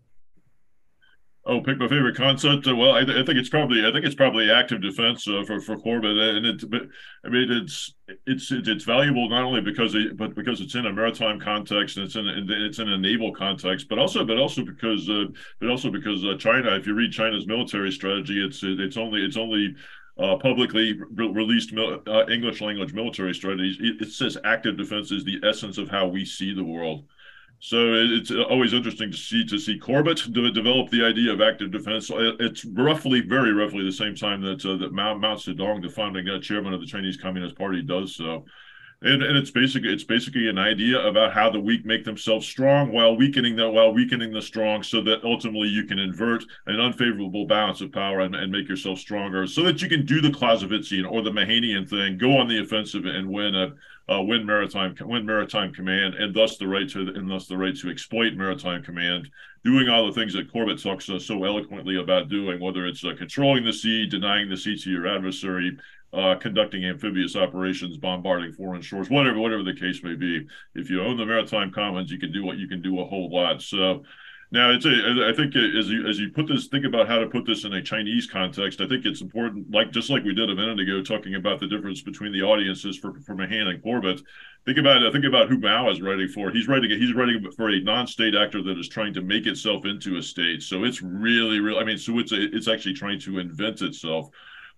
Oh, 1.44 1.60
pick 1.60 1.76
my 1.78 1.88
favorite 1.88 2.16
concept. 2.16 2.68
Uh, 2.68 2.76
well, 2.76 2.92
I, 2.92 3.04
th- 3.04 3.16
I, 3.16 3.24
think 3.24 3.36
it's 3.36 3.48
probably 3.48 3.84
I 3.84 3.90
think 3.90 4.04
it's 4.04 4.14
probably 4.14 4.48
active 4.48 4.80
defense 4.80 5.26
uh, 5.26 5.42
for 5.44 5.60
for 5.60 5.76
Corbett, 5.76 6.16
and 6.16 6.46
it. 6.46 6.70
But 6.70 6.82
I 7.24 7.30
mean, 7.30 7.50
it's 7.50 7.92
it's 8.26 8.52
it's 8.52 8.84
valuable 8.84 9.28
not 9.28 9.42
only 9.42 9.60
because 9.60 9.96
it, 9.96 10.16
but 10.16 10.36
because 10.36 10.60
it's 10.60 10.76
in 10.76 10.86
a 10.86 10.92
maritime 10.92 11.40
context 11.40 11.96
and 11.96 12.06
it's 12.06 12.14
in 12.14 12.28
it's 12.48 12.78
in 12.78 12.88
a 12.88 12.96
naval 12.96 13.32
context, 13.34 13.88
but 13.88 13.98
also 13.98 14.24
but 14.24 14.38
also 14.38 14.64
because 14.64 15.10
uh, 15.10 15.24
but 15.58 15.68
also 15.68 15.90
because 15.90 16.24
uh, 16.24 16.36
China. 16.38 16.76
If 16.76 16.86
you 16.86 16.94
read 16.94 17.10
China's 17.10 17.46
military 17.48 17.90
strategy, 17.90 18.44
it's 18.44 18.60
it's 18.62 18.96
only 18.96 19.24
it's 19.24 19.36
only 19.36 19.74
uh, 20.18 20.36
publicly 20.36 20.92
re- 21.10 21.32
released 21.32 21.72
mil- 21.72 22.02
uh, 22.06 22.24
English 22.28 22.60
language 22.60 22.92
military 22.92 23.34
strategies. 23.34 23.78
It, 23.80 24.00
it, 24.00 24.12
says 24.12 24.36
active 24.44 24.76
defense 24.76 25.10
is 25.10 25.24
the 25.24 25.40
essence 25.42 25.78
of 25.78 25.88
how 25.88 26.06
we 26.06 26.24
see 26.24 26.54
the 26.54 26.62
world. 26.62 27.04
So 27.64 27.94
it's 27.94 28.32
always 28.32 28.72
interesting 28.72 29.12
to 29.12 29.16
see 29.16 29.44
to 29.44 29.56
see 29.56 29.78
Corbett 29.78 30.20
develop 30.32 30.90
the 30.90 31.04
idea 31.04 31.32
of 31.32 31.40
active 31.40 31.70
defense. 31.70 32.10
It's 32.12 32.64
roughly, 32.64 33.20
very 33.20 33.52
roughly, 33.52 33.84
the 33.84 33.92
same 33.92 34.16
time 34.16 34.42
that 34.42 34.66
uh, 34.66 34.76
that 34.78 34.92
Mao, 34.92 35.16
Mao 35.16 35.36
Zedong, 35.36 35.80
the 35.80 35.88
founding 35.88 36.28
uh, 36.28 36.40
chairman 36.40 36.74
of 36.74 36.80
the 36.80 36.88
Chinese 36.88 37.16
Communist 37.16 37.56
Party, 37.56 37.80
does 37.80 38.16
so. 38.16 38.46
And, 39.04 39.20
and 39.20 39.36
it's 39.36 39.50
basically 39.50 39.92
it's 39.92 40.04
basically 40.04 40.48
an 40.48 40.58
idea 40.58 41.04
about 41.04 41.32
how 41.32 41.50
the 41.50 41.58
weak 41.58 41.84
make 41.84 42.04
themselves 42.04 42.46
strong 42.46 42.92
while 42.92 43.16
weakening 43.16 43.56
the 43.56 43.68
while 43.68 43.92
weakening 43.92 44.32
the 44.32 44.40
strong, 44.40 44.84
so 44.84 45.02
that 45.02 45.24
ultimately 45.24 45.68
you 45.68 45.84
can 45.84 45.98
invert 45.98 46.44
an 46.66 46.78
unfavorable 46.78 47.46
balance 47.46 47.80
of 47.80 47.90
power 47.90 48.20
and, 48.20 48.36
and 48.36 48.52
make 48.52 48.68
yourself 48.68 49.00
stronger, 49.00 49.46
so 49.46 49.64
that 49.64 49.82
you 49.82 49.88
can 49.88 50.06
do 50.06 50.20
the 50.20 50.30
Clausewitzian 50.30 51.10
or 51.10 51.20
the 51.20 51.30
Mahanian 51.30 51.88
thing, 51.88 52.16
go 52.16 52.38
on 52.38 52.46
the 52.46 52.62
offensive 52.62 53.04
and 53.04 53.28
win 53.28 53.56
a 53.56 53.72
uh, 54.12 54.22
win 54.22 54.46
maritime 54.46 54.94
win 55.00 55.26
maritime 55.26 55.72
command, 55.72 56.14
and 56.14 56.34
thus 56.34 56.56
the 56.56 56.68
right 56.68 56.88
to 56.88 57.00
and 57.00 57.28
thus 57.28 57.48
the 57.48 57.56
right 57.56 57.76
to 57.76 57.90
exploit 57.90 58.34
maritime 58.34 58.84
command, 58.84 59.28
doing 59.64 59.88
all 59.88 60.06
the 60.06 60.12
things 60.12 60.32
that 60.32 60.52
Corbett 60.52 60.80
talks 60.80 61.08
uh, 61.10 61.18
so 61.18 61.42
eloquently 61.44 61.96
about 62.00 62.28
doing, 62.28 62.60
whether 62.60 62.86
it's 62.86 63.04
uh, 63.04 63.14
controlling 63.18 63.64
the 63.64 63.72
sea, 63.72 64.06
denying 64.06 64.48
the 64.48 64.56
sea 64.56 64.76
to 64.78 64.90
your 64.90 65.08
adversary, 65.08 65.76
uh, 66.12 66.34
conducting 66.36 66.84
amphibious 66.84 67.36
operations, 67.36 67.96
bombarding 67.96 68.52
foreign 68.52 68.82
shores, 68.82 69.08
whatever 69.08 69.38
whatever 69.38 69.62
the 69.62 69.74
case 69.74 70.02
may 70.02 70.14
be. 70.14 70.46
If 70.74 70.90
you 70.90 71.02
own 71.02 71.16
the 71.16 71.26
maritime 71.26 71.72
commons, 71.72 72.10
you 72.10 72.18
can 72.18 72.32
do 72.32 72.44
what 72.44 72.58
you 72.58 72.68
can 72.68 72.82
do 72.82 73.00
a 73.00 73.04
whole 73.04 73.30
lot. 73.30 73.62
So 73.62 74.02
now, 74.52 74.70
it's 74.70 74.84
a, 74.84 74.90
I 74.90 75.32
think 75.34 75.56
as 75.56 75.88
you 75.88 76.06
as 76.06 76.20
you 76.20 76.28
put 76.28 76.46
this, 76.46 76.66
think 76.66 76.84
about 76.84 77.08
how 77.08 77.18
to 77.18 77.26
put 77.26 77.46
this 77.46 77.64
in 77.64 77.72
a 77.72 77.82
Chinese 77.82 78.26
context. 78.26 78.82
I 78.82 78.86
think 78.86 79.06
it's 79.06 79.22
important, 79.22 79.70
like 79.70 79.92
just 79.92 80.10
like 80.10 80.24
we 80.24 80.34
did 80.34 80.50
a 80.50 80.54
minute 80.54 80.78
ago, 80.78 81.02
talking 81.02 81.36
about 81.36 81.58
the 81.58 81.66
difference 81.66 82.02
between 82.02 82.32
the 82.32 82.42
audiences 82.42 82.98
for 82.98 83.18
for 83.20 83.34
Mahan 83.34 83.68
and 83.68 83.82
Corbett. 83.82 84.20
Think 84.66 84.76
about 84.76 85.10
think 85.10 85.24
about 85.24 85.48
who 85.48 85.58
Mao 85.58 85.90
is 85.90 86.02
writing 86.02 86.28
for. 86.28 86.50
He's 86.50 86.68
writing 86.68 86.90
he's 86.90 87.14
writing 87.14 87.50
for 87.56 87.70
a 87.70 87.80
non-state 87.80 88.34
actor 88.34 88.62
that 88.62 88.78
is 88.78 88.90
trying 88.90 89.14
to 89.14 89.22
make 89.22 89.46
itself 89.46 89.86
into 89.86 90.18
a 90.18 90.22
state. 90.22 90.62
So 90.62 90.84
it's 90.84 91.00
really, 91.00 91.58
really. 91.60 91.80
I 91.80 91.84
mean, 91.84 91.96
so 91.96 92.18
it's 92.18 92.32
a, 92.32 92.54
it's 92.54 92.68
actually 92.68 92.92
trying 92.92 93.20
to 93.20 93.38
invent 93.38 93.80
itself. 93.80 94.28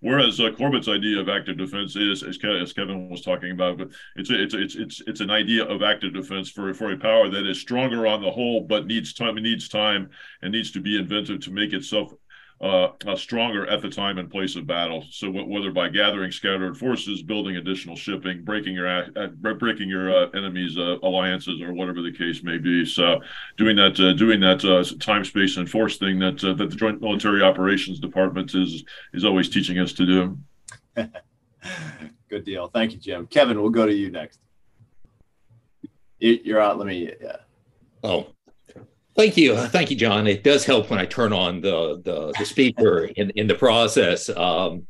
Whereas 0.05 0.39
uh, 0.39 0.51
Corbett's 0.51 0.87
idea 0.87 1.19
of 1.19 1.29
active 1.29 1.57
defense 1.57 1.95
is, 1.95 2.21
as, 2.21 2.37
Kevin 2.37 3.09
was 3.09 3.21
talking 3.21 3.49
about, 3.49 3.79
but 3.79 3.89
it's 4.15 4.29
a, 4.29 4.39
it's 4.39 4.53
a, 4.53 4.61
it's 4.61 4.75
it's 4.75 5.01
it's 5.07 5.19
an 5.19 5.31
idea 5.31 5.65
of 5.65 5.81
active 5.81 6.13
defense 6.13 6.47
for 6.47 6.75
for 6.75 6.91
a 6.91 6.97
power 6.97 7.27
that 7.27 7.49
is 7.49 7.59
stronger 7.59 8.05
on 8.05 8.21
the 8.21 8.29
whole, 8.29 8.61
but 8.61 8.85
needs 8.85 9.13
time 9.13 9.33
needs 9.33 9.67
time 9.67 10.11
and 10.43 10.51
needs 10.51 10.69
to 10.73 10.79
be 10.79 10.99
inventive 10.99 11.39
to 11.39 11.51
make 11.51 11.73
itself 11.73 12.13
uh, 12.61 12.87
uh, 13.05 13.15
stronger 13.15 13.67
at 13.67 13.81
the 13.81 13.89
time 13.89 14.17
and 14.17 14.31
place 14.31 14.55
of 14.55 14.65
battle. 14.65 15.03
So 15.11 15.27
w- 15.27 15.47
whether 15.47 15.71
by 15.71 15.89
gathering 15.89 16.31
scattered 16.31 16.77
forces, 16.77 17.21
building 17.21 17.57
additional 17.57 17.97
shipping, 17.97 18.43
breaking 18.43 18.73
your 18.75 18.87
uh, 18.87 19.27
breaking 19.27 19.89
your 19.89 20.09
uh, 20.09 20.29
enemies' 20.29 20.77
uh, 20.77 20.97
alliances, 21.03 21.61
or 21.61 21.73
whatever 21.73 22.01
the 22.01 22.13
case 22.13 22.43
may 22.43 22.57
be. 22.57 22.85
So 22.85 23.19
doing 23.57 23.75
that 23.75 23.99
uh, 23.99 24.13
doing 24.13 24.39
that 24.39 24.61
time, 25.01 25.25
space, 25.25 25.57
and 25.57 25.69
force 25.69 25.97
thing 25.97 26.17
that 26.19 26.39
that 26.39 26.69
the 26.69 26.75
Joint 26.75 27.01
Military 27.01 27.41
Operations 27.41 27.99
Department 27.99 28.55
is 28.55 28.85
is 29.13 29.25
always 29.25 29.49
teaching 29.49 29.79
us 29.79 29.91
to 29.93 30.05
do. 30.05 30.37
Good 32.29 32.45
deal. 32.45 32.69
Thank 32.69 32.93
you, 32.93 32.99
Jim. 32.99 33.27
Kevin, 33.27 33.61
we'll 33.61 33.69
go 33.69 33.85
to 33.85 33.93
you 33.93 34.11
next. 34.11 34.39
You're 36.19 36.61
out. 36.61 36.77
Let 36.77 36.87
me. 36.87 37.11
Yeah. 37.21 37.37
Oh, 38.01 38.34
Thank 39.17 39.37
you, 39.37 39.55
thank 39.67 39.89
you, 39.91 39.95
Jon. 39.95 40.27
It 40.27 40.43
does 40.43 40.65
help 40.65 40.89
when 40.89 40.99
I 40.99 41.05
turn 41.05 41.31
on 41.31 41.61
the 41.61 42.01
the, 42.03 42.33
the 42.37 42.45
speaker 42.45 43.05
in 43.05 43.29
in 43.31 43.47
the 43.47 43.55
process. 43.55 44.29
Um, 44.29 44.87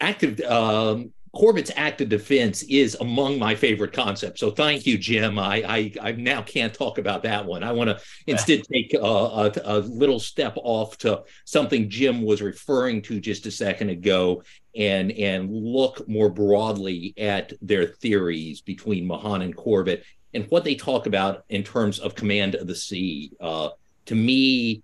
active 0.00 0.40
um, 0.40 1.12
Corbett's 1.32 1.70
active 1.76 2.08
defense 2.08 2.62
is 2.64 2.96
among 3.00 3.38
my 3.38 3.54
favorite 3.54 3.92
concepts. 3.92 4.40
So 4.40 4.50
thank 4.50 4.86
you, 4.86 4.96
Jim. 4.96 5.38
I 5.38 5.62
I, 5.62 5.92
I 6.08 6.12
now 6.12 6.40
can't 6.40 6.72
talk 6.72 6.96
about 6.96 7.22
that 7.24 7.44
one. 7.44 7.62
I 7.62 7.72
want 7.72 7.90
to 7.90 8.00
instead 8.26 8.62
take 8.64 8.94
a, 8.94 8.98
a, 8.98 9.52
a, 9.64 9.78
little 9.80 10.18
step 10.18 10.54
off 10.56 10.96
to 10.98 11.22
something 11.44 11.88
Jim 11.90 12.22
was 12.22 12.40
referring 12.40 13.02
to 13.02 13.20
just 13.20 13.44
a 13.44 13.50
second 13.50 13.90
ago, 13.90 14.42
and 14.74 15.12
and 15.12 15.52
look 15.52 16.08
more 16.08 16.30
broadly 16.30 17.14
at 17.18 17.52
their 17.60 17.86
theories 17.86 18.62
between 18.62 19.06
Mahan 19.06 19.42
and 19.42 19.54
Corbett 19.54 20.02
and 20.34 20.46
what 20.50 20.64
they 20.64 20.74
talk 20.74 21.06
about 21.06 21.44
in 21.48 21.62
terms 21.62 21.98
of 21.98 22.14
command 22.14 22.54
of 22.54 22.66
the 22.66 22.74
sea. 22.74 23.32
Uh, 23.40 23.70
to 24.06 24.14
me, 24.14 24.82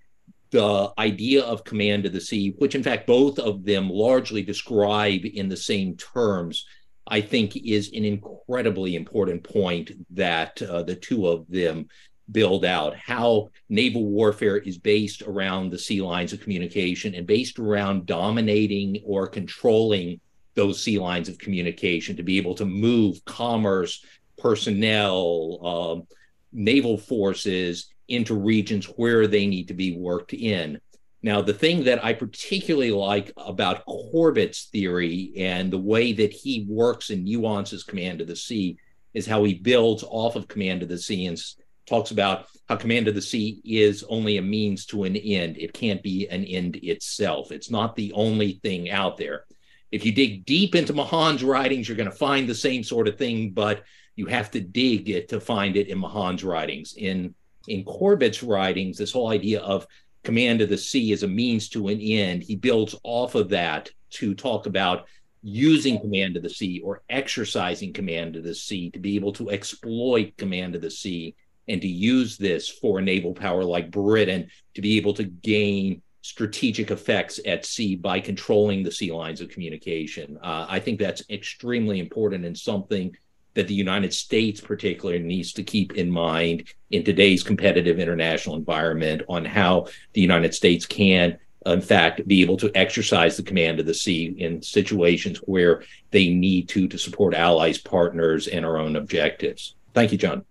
the 0.51 0.93
idea 0.99 1.43
of 1.43 1.65
command 1.65 2.07
of 2.07 2.13
the 2.13 2.21
sea, 2.21 2.55
which 2.59 2.75
in 2.75 2.83
fact 2.83 3.07
both 3.07 3.39
of 3.39 3.65
them 3.65 3.91
largely 3.91 4.43
describe 4.43 5.25
in 5.25 5.49
the 5.49 5.57
same 5.57 5.97
terms, 5.97 6.65
I 7.07 7.21
think 7.21 7.57
is 7.57 7.93
an 7.93 8.05
incredibly 8.05 8.97
important 8.97 9.45
point 9.45 9.93
that 10.11 10.61
uh, 10.63 10.83
the 10.83 10.97
two 10.97 11.29
of 11.29 11.47
them 11.49 11.89
build 12.33 12.65
out. 12.65 12.97
How 12.97 13.51
naval 13.69 14.05
warfare 14.05 14.57
is 14.57 14.79
based 14.79 15.23
around 15.23 15.71
the 15.71 15.79
sea 15.79 16.03
lines 16.03 16.33
of 16.33 16.41
communication 16.41 17.15
and 17.15 17.27
based 17.27 17.59
around 17.59 18.07
dominating 18.07 19.01
or 19.05 19.29
controlling 19.29 20.21
those 20.55 20.83
sea 20.83 20.99
lines 20.99 21.29
of 21.29 21.39
communication 21.39 22.17
to 22.17 22.23
be 22.23 22.39
able 22.39 22.55
to 22.57 22.65
move 22.65 23.25
commerce, 23.25 24.05
personnel, 24.39 25.59
uh, 25.63 26.15
naval 26.53 26.99
forces 26.99 27.89
into 28.09 28.35
regions 28.35 28.87
where 28.87 29.27
they 29.27 29.47
need 29.47 29.69
to 29.69 29.75
be 29.75 29.97
worked 29.97 30.33
in. 30.33 30.81
Now, 31.23 31.43
the 31.43 31.55
thing 31.55 31.85
that 31.85 32.05
I 32.05 32.13
particularly 32.13 32.93
like 32.93 33.33
about 33.37 33.85
Corbett's 33.85 34.67
theory 34.67 35.33
and 35.37 35.73
the 35.73 35.79
way 35.79 36.13
that 36.13 36.33
he 36.33 36.67
works 36.69 37.11
and 37.11 37.25
nuances 37.25 37.83
Command 37.83 38.21
of 38.21 38.29
the 38.29 38.37
Sea 38.37 38.77
is 39.13 39.27
how 39.27 39.43
he 39.45 39.55
builds 39.55 40.05
off 40.07 40.37
of 40.37 40.47
Command 40.47 40.83
of 40.83 40.89
the 40.89 40.99
Sea 40.99 41.27
and 41.27 41.43
talks 41.87 42.11
about 42.11 42.47
how 42.69 42.77
Command 42.77 43.09
of 43.09 43.15
the 43.15 43.23
Sea 43.23 43.61
is 43.65 44.05
only 44.09 44.37
a 44.37 44.43
means 44.43 44.87
to 44.87 45.05
an 45.05 45.17
end. 45.17 45.57
It 45.57 45.73
can't 45.73 46.03
be 46.03 46.29
an 46.29 46.45
end 46.45 46.77
itself. 46.77 47.51
It's 47.51 47.71
not 47.71 47.97
the 47.97 48.13
only 48.13 48.61
thing 48.63 48.91
out 48.91 49.17
there. 49.17 49.47
If 49.91 50.05
you 50.05 50.13
dig 50.13 50.45
deep 50.45 50.75
into 50.75 50.93
Mahan's 50.93 51.43
writings, 51.43 51.89
you're 51.89 51.97
going 51.97 52.11
to 52.11 52.17
find 52.17 52.49
the 52.49 52.55
same 52.55 52.83
sort 52.83 53.09
of 53.09 53.17
thing, 53.17 53.51
but 53.51 53.85
you 54.17 54.27
have 54.27 54.51
to 54.51 54.61
dig 54.61 55.09
it 55.11 55.29
to 55.29 55.41
find 55.41 55.77
it 55.77 55.89
in 55.89 56.01
Mahan's 56.01 56.43
writings. 56.43 56.95
In 56.97 57.35
in 57.69 57.85
Corbett's 57.85 58.43
writings, 58.43 58.97
this 58.97 59.13
whole 59.13 59.31
idea 59.31 59.61
of 59.61 59.87
command 60.23 60.61
of 60.61 60.69
the 60.69 60.79
sea 60.79 61.13
as 61.13 61.23
a 61.23 61.29
means 61.29 61.69
to 61.69 61.89
an 61.89 62.01
end, 62.01 62.43
he 62.43 62.57
builds 62.57 62.95
off 63.03 63.35
of 63.35 63.49
that 63.51 63.91
to 64.11 64.35
talk 64.35 64.67
about 64.67 65.07
using 65.43 66.01
command 66.01 66.37
of 66.37 66.43
the 66.43 66.51
sea 66.51 66.81
or 66.85 67.03
exercising 67.09 67.93
command 67.93 68.37
of 68.37 68.43
the 68.43 68.55
sea 68.55 68.91
to 68.91 68.99
be 68.99 69.15
able 69.17 69.33
to 69.33 69.51
exploit 69.51 70.37
command 70.37 70.75
of 70.75 70.81
the 70.81 70.91
sea 70.91 71.35
and 71.69 71.81
to 71.81 71.89
use 71.89 72.37
this 72.37 72.69
for 72.69 72.99
a 72.99 73.03
naval 73.03 73.35
power 73.35 73.65
like 73.65 73.91
Britain 73.91 74.49
to 74.75 74.81
be 74.81 74.97
able 74.97 75.15
to 75.15 75.25
gain 75.25 76.03
strategic 76.23 76.91
effects 76.91 77.39
at 77.47 77.65
sea 77.65 77.95
by 77.95 78.19
controlling 78.19 78.83
the 78.83 78.91
sea 78.91 79.13
lines 79.13 79.41
of 79.41 79.49
communication. 79.49 80.37
Uh, 80.43 80.67
I 80.69 80.81
think 80.81 80.99
that's 80.99 81.23
extremely 81.31 82.01
important 82.01 82.45
and 82.45 82.59
something 82.59 83.17
that 83.57 83.67
the 83.67 83.75
United 83.75 84.15
States 84.15 84.61
particularly 84.61 85.21
needs 85.21 85.53
to 85.55 85.65
keep 85.65 85.95
in 85.95 86.11
mind 86.11 86.65
in 86.91 87.03
today's 87.03 87.43
competitive 87.43 87.99
international 87.99 88.55
environment 88.55 89.23
on 89.29 89.45
how 89.45 89.87
the 90.13 90.21
United 90.21 90.55
States 90.55 90.87
can 90.87 91.37
in 91.65 91.81
fact 91.81 92.27
be 92.29 92.43
able 92.43 92.57
to 92.59 92.71
exercise 92.77 93.37
the 93.37 93.43
command 93.43 93.81
of 93.81 93.87
the 93.87 93.95
sea 93.95 94.37
in 94.39 94.63
situations 94.63 95.39
where 95.39 95.83
they 96.11 96.29
need 96.29 96.69
to 96.69 96.87
to 96.87 96.99
support 96.99 97.35
allies 97.35 97.79
partners 97.79 98.47
and 98.47 98.65
our 98.65 98.79
own 98.79 98.95
objectives. 98.95 99.75
Thank 99.95 100.13
you 100.13 100.19
Jon. 100.19 100.45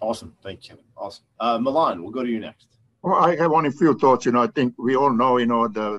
Awesome. 0.00 0.34
Thank 0.42 0.68
you. 0.68 0.78
Awesome. 0.96 1.24
Uh, 1.40 1.58
milan 1.58 2.02
we'll 2.02 2.12
go 2.12 2.22
to 2.22 2.30
you 2.30 2.40
next. 2.40 2.68
Well 3.02 3.16
i 3.16 3.36
have 3.36 3.52
only 3.52 3.68
a 3.68 3.72
few 3.72 3.98
thoughts. 3.98 4.24
You 4.24 4.32
know 4.32 4.42
i 4.42 4.46
think 4.46 4.74
we 4.78 4.96
all 4.96 5.12
know 5.12 5.38
you 5.38 5.46
know 5.46 5.66
the 5.68 5.94
uh, 5.94 5.98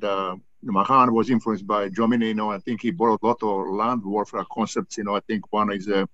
the 0.00 0.40
Mahan 0.72 1.12
was 1.12 1.30
influenced 1.30 1.66
by 1.66 1.88
Jomini. 1.88 2.28
You 2.28 2.34
know, 2.34 2.50
I 2.50 2.58
think 2.58 2.82
he 2.82 2.90
borrowed 2.90 3.20
a 3.22 3.26
lot 3.26 3.42
of 3.42 3.68
land 3.68 4.02
warfare 4.04 4.44
concepts. 4.50 4.96
You 4.96 5.04
know, 5.04 5.16
I 5.16 5.20
think 5.20 5.52
one 5.52 5.72
is 5.72 5.88
uh, 5.88 6.06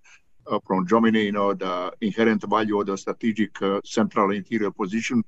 uh, 0.47 0.59
from 0.67 0.87
Jomini. 0.87 1.25
You 1.25 1.33
know, 1.33 1.55
the 1.55 1.93
inherent 2.01 2.43
value 2.49 2.81
of 2.81 2.87
the 2.87 2.99
strategic 2.99 3.61
uh, 3.63 3.81
central 3.85 4.33
interior 4.33 4.71
position, 4.71 5.25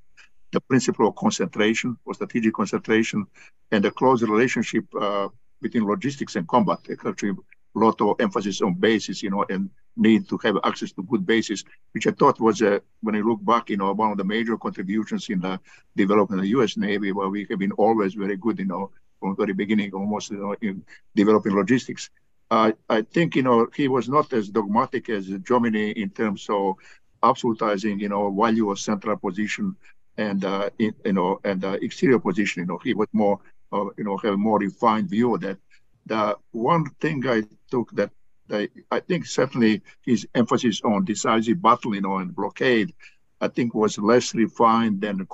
the 0.52 0.60
principle 0.60 1.08
of 1.08 1.16
concentration 1.16 1.96
or 2.04 2.14
strategic 2.14 2.54
concentration, 2.54 3.26
and 3.70 3.84
the 3.84 3.90
close 3.90 4.22
relationship 4.22 4.84
uh, 5.00 5.28
between 5.60 5.86
logistics 5.86 6.36
and 6.36 6.48
combat. 6.48 6.80
Actually, 7.06 7.30
a 7.30 7.78
lot 7.78 8.00
of 8.00 8.16
emphasis 8.20 8.60
on 8.60 8.74
bases. 8.74 9.22
You 9.22 9.30
know, 9.30 9.44
and 9.48 9.70
need 9.96 10.28
to 10.28 10.38
have 10.42 10.56
access 10.64 10.92
to 10.92 11.02
good 11.02 11.26
bases, 11.26 11.64
which 11.92 12.06
I 12.06 12.12
thought 12.12 12.40
was, 12.40 12.62
uh, 12.62 12.78
when 13.02 13.14
I 13.14 13.20
look 13.20 13.44
back, 13.44 13.70
you 13.70 13.76
know, 13.76 13.92
one 13.92 14.10
of 14.10 14.18
the 14.18 14.24
major 14.24 14.56
contributions 14.56 15.28
in 15.28 15.40
the 15.40 15.60
development 15.96 16.40
of 16.40 16.44
the 16.44 16.50
U.S. 16.50 16.76
Navy, 16.76 17.12
where 17.12 17.28
we 17.28 17.46
have 17.50 17.58
been 17.58 17.72
always 17.72 18.14
very 18.14 18.36
good, 18.36 18.58
you 18.58 18.64
know, 18.64 18.90
from 19.22 19.34
the 19.34 19.42
very 19.44 19.54
beginning, 19.54 19.92
almost 19.94 20.30
you 20.32 20.38
know, 20.38 20.54
in 20.60 20.84
developing 21.14 21.54
logistics. 21.54 22.10
Uh, 22.50 22.72
I 22.90 23.02
think 23.02 23.36
you 23.36 23.42
know 23.42 23.68
he 23.74 23.88
was 23.88 24.08
not 24.08 24.32
as 24.32 24.48
dogmatic 24.50 25.08
as 25.08 25.28
Jomini 25.28 25.94
in 25.94 26.10
terms 26.10 26.46
of 26.50 26.76
absolutizing 27.22 28.00
you 28.00 28.08
know 28.08 28.30
value 28.30 28.70
of 28.70 28.78
central 28.78 29.16
position 29.16 29.76
and 30.18 30.44
uh, 30.44 30.68
in, 30.78 30.94
you 31.04 31.12
know 31.12 31.40
and 31.44 31.64
uh, 31.64 31.78
exterior 31.80 32.18
position. 32.18 32.62
You 32.62 32.66
know 32.66 32.80
he 32.82 32.94
was 32.94 33.08
more 33.12 33.38
uh, 33.72 33.86
you 33.96 34.04
know 34.04 34.16
have 34.18 34.34
a 34.34 34.36
more 34.36 34.58
refined 34.58 35.08
view 35.08 35.34
of 35.34 35.40
that. 35.42 35.58
The 36.06 36.36
one 36.50 36.84
thing 37.00 37.26
I 37.26 37.44
took 37.70 37.92
that 37.92 38.10
I, 38.50 38.68
I 38.90 39.00
think 39.00 39.26
certainly 39.26 39.82
his 40.04 40.26
emphasis 40.34 40.80
on 40.84 41.04
decisive 41.04 41.62
battle, 41.62 41.94
you 41.94 42.02
know, 42.02 42.18
and 42.18 42.34
blockade, 42.34 42.92
I 43.40 43.48
think 43.48 43.74
was 43.74 43.98
less 43.98 44.34
refined 44.34 45.00
than 45.00 45.26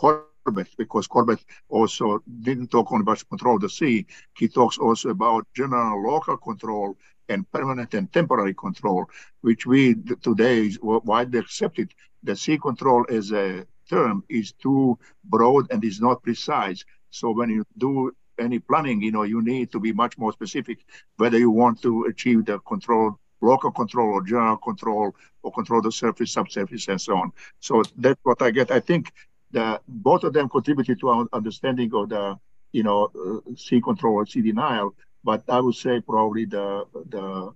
Corbett, 0.48 0.68
because 0.78 1.06
Corbett 1.06 1.44
also 1.68 2.22
didn't 2.40 2.70
talk 2.70 2.90
only 2.90 3.02
about 3.02 3.28
control 3.28 3.56
of 3.56 3.62
the 3.62 3.68
sea. 3.68 4.06
He 4.34 4.48
talks 4.48 4.78
also 4.78 5.10
about 5.10 5.46
general 5.54 6.02
local 6.02 6.38
control 6.38 6.96
and 7.28 7.50
permanent 7.52 7.92
and 7.92 8.10
temporary 8.10 8.54
control, 8.54 9.04
which 9.42 9.66
we 9.66 9.94
today 10.22 10.72
widely 10.82 11.38
accepted. 11.38 11.92
The 12.22 12.34
sea 12.34 12.56
control 12.56 13.04
as 13.10 13.30
a 13.32 13.66
term 13.90 14.24
is 14.30 14.52
too 14.52 14.98
broad 15.24 15.70
and 15.70 15.84
is 15.84 16.00
not 16.00 16.22
precise. 16.22 16.82
So 17.10 17.30
when 17.30 17.50
you 17.50 17.64
do 17.76 18.12
any 18.38 18.58
planning, 18.58 19.02
you 19.02 19.12
know, 19.12 19.24
you 19.24 19.42
need 19.42 19.70
to 19.72 19.80
be 19.80 19.92
much 19.92 20.16
more 20.16 20.32
specific 20.32 20.78
whether 21.18 21.38
you 21.38 21.50
want 21.50 21.82
to 21.82 22.04
achieve 22.04 22.46
the 22.46 22.58
control, 22.60 23.18
local 23.42 23.70
control 23.70 24.14
or 24.14 24.22
general 24.22 24.56
control 24.56 25.14
or 25.42 25.52
control 25.52 25.82
the 25.82 25.92
surface, 25.92 26.32
subsurface, 26.32 26.88
and 26.88 27.00
so 27.00 27.16
on. 27.16 27.32
So 27.60 27.82
that's 27.98 28.20
what 28.22 28.40
I 28.40 28.50
get. 28.50 28.70
I 28.70 28.80
think 28.80 29.12
that 29.52 29.82
both 29.88 30.24
of 30.24 30.32
them 30.32 30.48
contributed 30.48 30.98
to 31.00 31.08
our 31.08 31.26
understanding 31.32 31.90
of 31.94 32.08
the 32.10 32.36
you 32.72 32.82
know 32.82 33.08
uh, 33.14 33.54
sea 33.56 33.80
control 33.80 34.14
or 34.14 34.26
sea 34.26 34.42
denial. 34.42 34.94
But 35.24 35.44
I 35.48 35.60
would 35.60 35.74
say 35.74 36.00
probably 36.00 36.44
the 36.46 36.84
the 37.08 37.52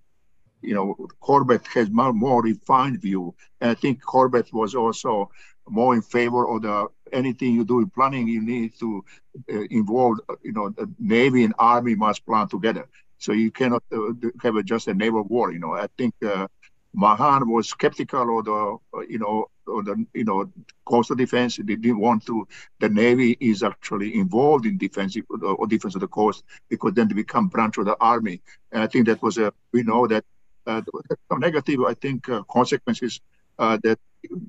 you 0.63 0.75
know 0.75 0.95
Corbett 1.21 1.67
has 1.75 1.91
more, 1.91 2.13
more 2.13 2.43
refined 2.43 3.01
view, 3.01 3.35
and 3.61 3.71
I 3.71 3.75
think 3.75 4.03
Corbett 4.03 4.53
was 4.53 4.75
also 4.75 5.31
more 5.69 5.95
in 5.95 6.03
favor 6.03 6.49
of 6.49 6.63
the 6.63 6.89
anything 7.13 7.55
you 7.55 7.65
do 7.65 7.81
in 7.81 7.91
planning. 7.91 8.29
You 8.29 8.43
need 8.43 8.73
to 8.81 9.05
uh, 9.53 9.63
involve 9.71 10.19
you 10.43 10.53
know 10.53 10.71
the 10.71 10.89
Navy 10.99 11.45
and 11.45 11.55
Army 11.59 11.95
must 11.95 12.25
plan 12.27 12.49
together. 12.49 12.89
So 13.19 13.33
you 13.33 13.51
cannot 13.51 13.83
uh, 13.93 14.13
have 14.43 14.57
a, 14.57 14.63
just 14.63 14.89
a 14.89 14.95
naval 14.95 15.23
war. 15.25 15.53
You 15.53 15.59
know, 15.61 15.73
I 15.75 15.87
think 15.99 16.15
uh, 16.25 16.47
Mahan 16.95 17.49
was 17.49 17.69
skeptical 17.69 18.39
of 18.39 18.45
the, 18.45 19.07
you 19.09 19.19
know, 19.19 19.49
of 19.67 19.85
the, 19.85 20.05
you 20.15 20.25
know, 20.25 20.51
coastal 20.85 21.17
defense. 21.17 21.57
They 21.57 21.77
didn't 21.77 22.01
want 22.01 22.27
to. 22.27 22.47
The 22.81 22.89
Navy 22.89 23.37
is 23.41 23.63
actually 23.63 24.15
involved 24.17 24.67
in 24.67 24.77
defense 24.79 25.17
or 25.43 25.67
defense 25.67 25.95
of 25.95 26.01
the 26.01 26.09
coast 26.09 26.45
because 26.69 26.93
then 26.95 27.09
they 27.09 27.15
become 27.15 27.49
branch 27.49 27.79
of 27.79 27.87
the 27.87 27.97
army. 28.01 28.43
And 28.73 28.83
I 28.83 28.87
think 28.87 29.07
that 29.07 29.23
was 29.23 29.39
a. 29.39 29.53
We 29.73 29.83
know 29.83 30.07
that 30.07 30.25
uh, 30.67 30.83
some 31.29 31.41
negative, 31.41 31.81
I 31.87 31.95
think, 31.95 32.29
uh, 32.29 32.43
consequences 32.51 33.21
uh, 33.59 33.79
that 33.83 33.99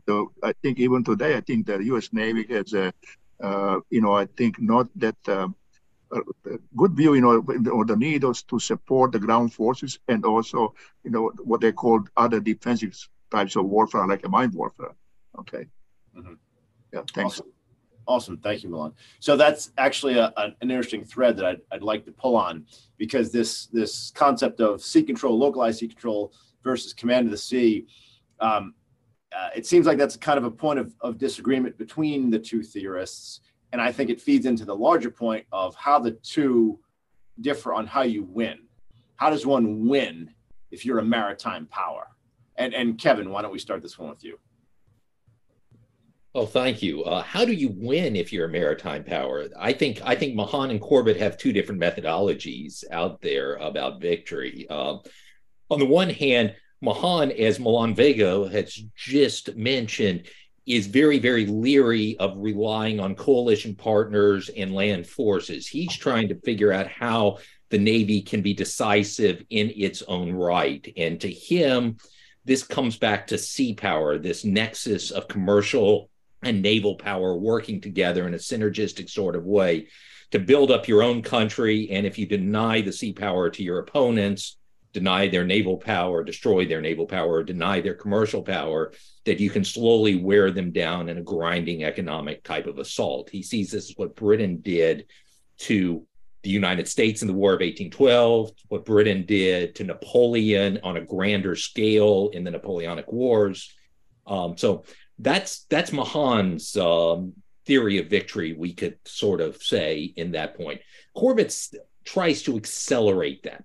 the, 0.05 0.25
I 0.43 0.53
think 0.61 0.79
even 0.79 1.03
today, 1.03 1.35
I 1.35 1.41
think 1.41 1.65
the 1.65 1.77
U.S. 1.85 2.09
Navy 2.11 2.45
has 2.53 2.73
a, 2.73 2.93
uh, 3.41 3.79
you 3.89 4.01
know, 4.01 4.13
I 4.13 4.25
think 4.25 4.61
not 4.61 4.87
that 4.97 5.17
um, 5.27 5.55
good 6.75 6.93
view, 6.93 7.13
you 7.13 7.21
know, 7.21 7.45
or 7.71 7.85
the 7.85 7.95
need 7.95 8.21
to 8.21 8.59
support 8.59 9.11
the 9.11 9.19
ground 9.19 9.53
forces 9.53 9.99
and 10.07 10.25
also, 10.25 10.73
you 11.03 11.11
know, 11.11 11.31
what 11.43 11.61
they 11.61 11.71
called 11.71 12.09
other 12.17 12.39
defensive 12.39 12.97
types 13.31 13.55
of 13.55 13.65
warfare, 13.65 14.07
like 14.07 14.25
a 14.25 14.29
mine 14.29 14.51
warfare. 14.53 14.95
Okay. 15.39 15.65
Mm-hmm. 16.15 16.33
Yeah. 16.93 17.01
Thanks. 17.13 17.39
Awesome. 17.39 17.51
awesome. 18.07 18.37
Thank 18.37 18.63
you, 18.63 18.69
Milan. 18.69 18.93
So 19.19 19.35
that's 19.35 19.71
actually 19.77 20.17
a, 20.17 20.31
an 20.37 20.55
interesting 20.61 21.03
thread 21.03 21.37
that 21.37 21.45
I'd, 21.45 21.61
I'd 21.71 21.83
like 21.83 22.05
to 22.05 22.11
pull 22.11 22.35
on 22.35 22.65
because 22.97 23.31
this 23.31 23.67
this 23.67 24.11
concept 24.11 24.61
of 24.61 24.81
sea 24.81 25.03
control, 25.03 25.37
localized 25.37 25.79
sea 25.79 25.87
control 25.87 26.33
versus 26.63 26.93
command 26.93 27.25
of 27.25 27.31
the 27.31 27.37
sea. 27.37 27.87
Um, 28.39 28.75
uh, 29.35 29.49
it 29.55 29.65
seems 29.65 29.87
like 29.87 29.97
that's 29.97 30.15
kind 30.15 30.37
of 30.37 30.43
a 30.43 30.51
point 30.51 30.77
of, 30.77 30.93
of 31.01 31.17
disagreement 31.17 31.75
between 31.77 32.29
the 32.29 32.37
two 32.37 32.61
theorists 32.61 33.41
and 33.73 33.81
I 33.81 33.91
think 33.91 34.11
it 34.11 34.21
feeds 34.21 34.45
into 34.45 34.63
the 34.63 34.75
larger 34.75 35.09
point 35.09 35.45
of 35.51 35.75
how 35.75 35.99
the 35.99 36.11
two 36.11 36.79
differ 37.41 37.73
on 37.73 37.87
how 37.87 38.03
you 38.03 38.23
win. 38.23 38.59
how 39.15 39.29
does 39.29 39.45
one 39.45 39.87
win 39.87 40.29
if 40.71 40.85
you're 40.85 40.99
a 40.99 41.03
maritime 41.03 41.65
power? 41.65 42.07
And 42.55 42.73
and 42.73 42.97
Kevin, 42.97 43.31
why 43.31 43.41
don't 43.41 43.51
we 43.51 43.59
start 43.59 43.81
this 43.81 43.97
one 43.97 44.09
with 44.09 44.23
you? 44.23 44.39
Oh, 46.35 46.45
thank 46.45 46.81
you. 46.81 47.03
Uh, 47.03 47.21
how 47.21 47.45
do 47.45 47.53
you 47.53 47.69
win 47.69 48.15
if 48.15 48.31
you're 48.31 48.45
a 48.45 48.49
maritime 48.49 49.03
power? 49.03 49.47
I 49.59 49.73
think 49.73 50.01
I 50.03 50.15
think 50.15 50.35
Mahan 50.35 50.69
and 50.69 50.79
Corbett 50.79 51.17
have 51.17 51.37
two 51.37 51.51
different 51.51 51.81
methodologies 51.81 52.83
out 52.91 53.21
there 53.21 53.55
about 53.55 54.01
victory. 54.01 54.67
Uh, 54.69 54.97
on 55.71 55.79
the 55.79 55.85
one 55.85 56.09
hand, 56.09 56.55
Mahan, 56.81 57.31
as 57.31 57.59
Milan 57.59 57.95
Vego 57.95 58.47
has 58.47 58.73
just 58.95 59.55
mentioned, 59.55 60.27
is 60.65 60.87
very, 60.87 61.19
very 61.19 61.45
leery 61.45 62.17
of 62.19 62.33
relying 62.37 62.99
on 62.99 63.15
coalition 63.15 63.75
partners 63.75 64.49
and 64.49 64.73
land 64.73 65.05
forces. 65.05 65.67
He's 65.67 65.95
trying 65.95 66.29
to 66.29 66.39
figure 66.41 66.71
out 66.71 66.87
how 66.87 67.39
the 67.69 67.77
Navy 67.77 68.21
can 68.21 68.41
be 68.41 68.53
decisive 68.53 69.43
in 69.49 69.73
its 69.75 70.03
own 70.03 70.31
right. 70.31 70.87
And 70.95 71.19
to 71.21 71.29
him, 71.29 71.97
this 72.45 72.63
comes 72.63 72.97
back 72.97 73.27
to 73.27 73.37
sea 73.37 73.73
power, 73.73 74.17
this 74.17 74.45
nexus 74.45 75.11
of 75.11 75.27
commercial 75.27 76.09
and 76.43 76.61
naval 76.61 76.95
power 76.95 77.35
working 77.35 77.81
together 77.81 78.27
in 78.27 78.33
a 78.33 78.37
synergistic 78.37 79.09
sort 79.09 79.35
of 79.35 79.45
way 79.45 79.87
to 80.31 80.39
build 80.39 80.71
up 80.71 80.87
your 80.87 81.03
own 81.03 81.21
country. 81.21 81.89
And 81.91 82.05
if 82.05 82.17
you 82.17 82.25
deny 82.25 82.81
the 82.81 82.91
sea 82.91 83.13
power 83.13 83.49
to 83.49 83.63
your 83.63 83.79
opponents, 83.79 84.57
deny 84.93 85.27
their 85.27 85.43
naval 85.43 85.77
power, 85.77 86.23
destroy 86.23 86.65
their 86.65 86.81
naval 86.81 87.05
power, 87.05 87.43
deny 87.43 87.81
their 87.81 87.95
commercial 87.95 88.43
power, 88.43 88.93
that 89.25 89.39
you 89.39 89.49
can 89.49 89.63
slowly 89.63 90.15
wear 90.15 90.51
them 90.51 90.71
down 90.71 91.09
in 91.09 91.17
a 91.17 91.23
grinding 91.23 91.83
economic 91.83 92.43
type 92.43 92.67
of 92.67 92.77
assault. 92.77 93.29
He 93.29 93.41
sees 93.41 93.71
this 93.71 93.89
as 93.89 93.97
what 93.97 94.15
Britain 94.15 94.59
did 94.61 95.05
to 95.59 96.05
the 96.43 96.49
United 96.49 96.87
States 96.87 97.21
in 97.21 97.27
the 97.27 97.33
War 97.33 97.51
of 97.51 97.61
1812, 97.61 98.51
what 98.67 98.85
Britain 98.85 99.25
did 99.25 99.75
to 99.75 99.83
Napoleon 99.83 100.79
on 100.83 100.97
a 100.97 101.01
grander 101.01 101.55
scale 101.55 102.29
in 102.33 102.43
the 102.43 102.51
Napoleonic 102.51 103.11
Wars. 103.11 103.73
Um, 104.27 104.57
so 104.57 104.83
that's 105.19 105.65
that's 105.69 105.91
Mahan's 105.91 106.75
um, 106.75 107.33
theory 107.65 107.97
of 107.97 108.07
victory. 108.07 108.53
We 108.53 108.73
could 108.73 108.97
sort 109.05 109.41
of 109.41 109.63
say 109.63 110.13
in 110.15 110.33
that 110.33 110.57
point. 110.57 110.81
Corbett 111.15 111.55
tries 112.03 112.43
to 112.43 112.57
accelerate 112.57 113.43
that. 113.43 113.63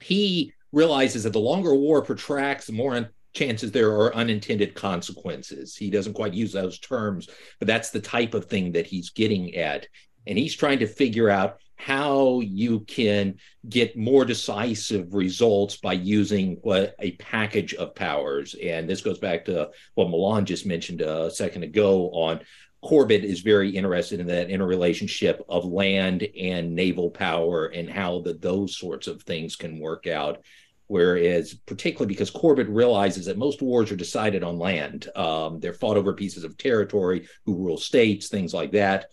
He 0.00 0.52
realizes 0.72 1.24
that 1.24 1.32
the 1.32 1.38
longer 1.38 1.74
war 1.74 2.02
protracts, 2.02 2.66
the 2.66 2.72
more 2.72 3.10
chances 3.34 3.70
there 3.70 3.92
are 3.92 4.14
unintended 4.14 4.74
consequences. 4.74 5.76
He 5.76 5.90
doesn't 5.90 6.14
quite 6.14 6.34
use 6.34 6.52
those 6.52 6.78
terms, 6.78 7.28
but 7.58 7.68
that's 7.68 7.90
the 7.90 8.00
type 8.00 8.34
of 8.34 8.46
thing 8.46 8.72
that 8.72 8.86
he's 8.86 9.10
getting 9.10 9.54
at. 9.56 9.86
And 10.26 10.38
he's 10.38 10.56
trying 10.56 10.80
to 10.80 10.86
figure 10.86 11.28
out 11.28 11.60
how 11.76 12.40
you 12.40 12.80
can 12.80 13.36
get 13.68 13.96
more 13.96 14.24
decisive 14.24 15.12
results 15.12 15.76
by 15.76 15.92
using 15.92 16.56
what 16.62 16.94
a 16.98 17.12
package 17.12 17.74
of 17.74 17.94
powers. 17.94 18.54
And 18.54 18.88
this 18.88 19.02
goes 19.02 19.18
back 19.18 19.44
to 19.44 19.70
what 19.94 20.08
Milan 20.08 20.46
just 20.46 20.64
mentioned 20.66 21.02
a 21.02 21.30
second 21.30 21.62
ago 21.62 22.10
on 22.12 22.40
Corbett 22.86 23.24
is 23.24 23.40
very 23.40 23.70
interested 23.70 24.20
in 24.20 24.28
that 24.28 24.48
interrelationship 24.48 25.44
of 25.48 25.64
land 25.64 26.22
and 26.40 26.72
naval 26.72 27.10
power 27.10 27.66
and 27.66 27.90
how 27.90 28.20
the, 28.20 28.34
those 28.34 28.76
sorts 28.78 29.08
of 29.08 29.24
things 29.24 29.56
can 29.56 29.80
work 29.80 30.06
out. 30.06 30.44
Whereas, 30.86 31.54
particularly 31.66 32.14
because 32.14 32.30
Corbett 32.30 32.68
realizes 32.68 33.26
that 33.26 33.38
most 33.38 33.60
wars 33.60 33.90
are 33.90 33.96
decided 33.96 34.44
on 34.44 34.60
land, 34.60 35.08
um, 35.16 35.58
they're 35.58 35.72
fought 35.72 35.96
over 35.96 36.12
pieces 36.12 36.44
of 36.44 36.56
territory, 36.56 37.26
who 37.44 37.56
rule 37.56 37.76
states, 37.76 38.28
things 38.28 38.54
like 38.54 38.70
that 38.70 39.06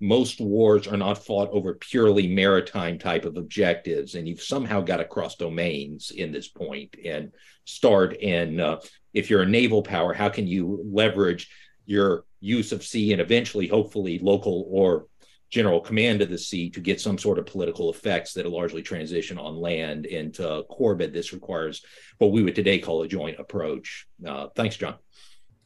most 0.00 0.40
wars 0.40 0.88
are 0.88 0.96
not 0.96 1.22
fought 1.24 1.50
over 1.50 1.74
purely 1.74 2.26
maritime 2.26 2.98
type 2.98 3.26
of 3.26 3.36
objectives 3.36 4.14
and 4.14 4.26
you've 4.26 4.42
somehow 4.42 4.80
got 4.80 4.96
to 4.96 5.04
cross 5.04 5.36
domains 5.36 6.10
in 6.10 6.32
this 6.32 6.48
point 6.48 6.96
and 7.04 7.30
start 7.66 8.16
and 8.22 8.62
uh, 8.62 8.78
if 9.12 9.28
you're 9.28 9.42
a 9.42 9.46
naval 9.46 9.82
power 9.82 10.14
how 10.14 10.30
can 10.30 10.46
you 10.46 10.82
leverage 10.90 11.50
your 11.84 12.24
use 12.40 12.72
of 12.72 12.82
sea 12.82 13.12
and 13.12 13.20
eventually 13.20 13.66
hopefully 13.66 14.18
local 14.18 14.66
or 14.68 15.06
general 15.50 15.80
command 15.80 16.22
of 16.22 16.30
the 16.30 16.38
sea 16.38 16.70
to 16.70 16.80
get 16.80 17.00
some 17.00 17.18
sort 17.18 17.38
of 17.38 17.46
political 17.46 17.90
effects 17.90 18.32
that 18.34 18.46
largely 18.46 18.82
transition 18.82 19.36
on 19.36 19.56
land 19.56 20.06
into 20.06 20.42
to 20.42 20.64
corbett. 20.70 21.12
This 21.12 21.32
requires 21.32 21.84
what 22.18 22.30
we 22.30 22.42
would 22.42 22.54
today 22.54 22.78
call 22.78 23.02
a 23.02 23.08
joint 23.08 23.40
approach. 23.40 24.06
Uh, 24.24 24.46
thanks 24.54 24.76
Jon. 24.76 24.94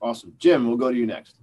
Awesome. 0.01 0.35
Jim 0.39 0.67
we'll 0.67 0.77
go 0.77 0.91
to 0.91 0.97
you 0.97 1.07
next 1.07 1.37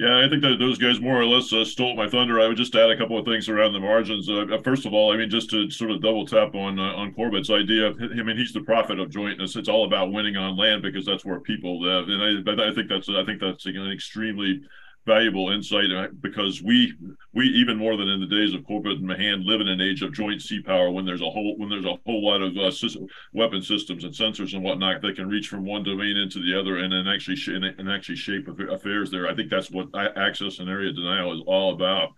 yeah, 0.00 0.24
I 0.24 0.30
think 0.30 0.40
that 0.40 0.56
those 0.58 0.78
guys 0.78 0.98
more 0.98 1.20
or 1.20 1.26
less 1.26 1.52
uh, 1.52 1.62
stole 1.62 1.94
my 1.94 2.08
thunder. 2.08 2.40
I 2.40 2.48
would 2.48 2.56
just 2.56 2.74
add 2.74 2.90
a 2.90 2.96
couple 2.96 3.18
of 3.18 3.26
things 3.26 3.50
around 3.50 3.74
the 3.74 3.80
margins. 3.80 4.30
Uh, 4.30 4.46
uh 4.50 4.62
first 4.62 4.86
of 4.86 4.94
all, 4.94 5.12
I 5.12 5.16
mean, 5.18 5.28
just 5.28 5.50
to 5.50 5.68
sort 5.70 5.90
of 5.90 6.00
double 6.00 6.24
tap 6.24 6.54
on 6.54 6.78
uh, 6.78 6.94
on 6.94 7.12
Corbett's 7.12 7.50
idea. 7.50 7.90
I 7.90 8.22
mean, 8.22 8.38
he's 8.38 8.54
the 8.54 8.62
prophet 8.62 8.98
of 8.98 9.10
jointness. 9.10 9.56
It's 9.56 9.68
all 9.68 9.84
about 9.84 10.10
winning 10.10 10.38
on 10.38 10.56
land 10.56 10.80
because 10.80 11.04
that's 11.04 11.26
where 11.26 11.38
people 11.40 11.82
live, 11.82 12.08
and 12.08 12.48
I, 12.48 12.70
I 12.70 12.74
think 12.74 12.88
that's 12.88 13.10
I 13.10 13.24
think 13.26 13.42
that's 13.42 13.66
an 13.66 13.92
extremely 13.92 14.62
valuable 15.06 15.50
insight 15.50 15.90
uh, 15.90 16.08
because 16.20 16.62
we 16.62 16.92
we 17.32 17.46
even 17.46 17.76
more 17.76 17.96
than 17.96 18.08
in 18.08 18.20
the 18.20 18.26
days 18.26 18.54
of 18.54 18.64
Corbett 18.66 18.98
and 18.98 19.06
Mahan 19.06 19.46
live 19.46 19.60
in 19.60 19.68
an 19.68 19.80
age 19.80 20.02
of 20.02 20.12
joint 20.12 20.42
sea 20.42 20.60
power 20.60 20.90
when 20.90 21.06
there's 21.06 21.22
a 21.22 21.30
whole 21.30 21.56
when 21.56 21.68
there's 21.68 21.86
a 21.86 21.98
whole 22.04 22.24
lot 22.24 22.42
of 22.42 22.56
uh, 22.56 22.70
system, 22.70 23.06
weapon 23.32 23.62
systems 23.62 24.04
and 24.04 24.12
sensors 24.12 24.52
and 24.52 24.62
whatnot 24.62 25.00
that 25.02 25.16
can 25.16 25.28
reach 25.28 25.48
from 25.48 25.64
one 25.64 25.82
domain 25.82 26.16
into 26.16 26.40
the 26.40 26.58
other 26.58 26.78
and 26.78 26.92
then 26.92 27.08
actually 27.08 27.36
sh- 27.36 27.48
and 27.48 27.90
actually 27.90 28.16
shape 28.16 28.48
affairs 28.48 29.10
there. 29.10 29.28
I 29.28 29.34
think 29.34 29.50
that's 29.50 29.70
what 29.70 29.88
access 30.16 30.58
and 30.58 30.68
area 30.68 30.92
denial 30.92 31.32
is 31.34 31.42
all 31.46 31.72
about. 31.72 32.10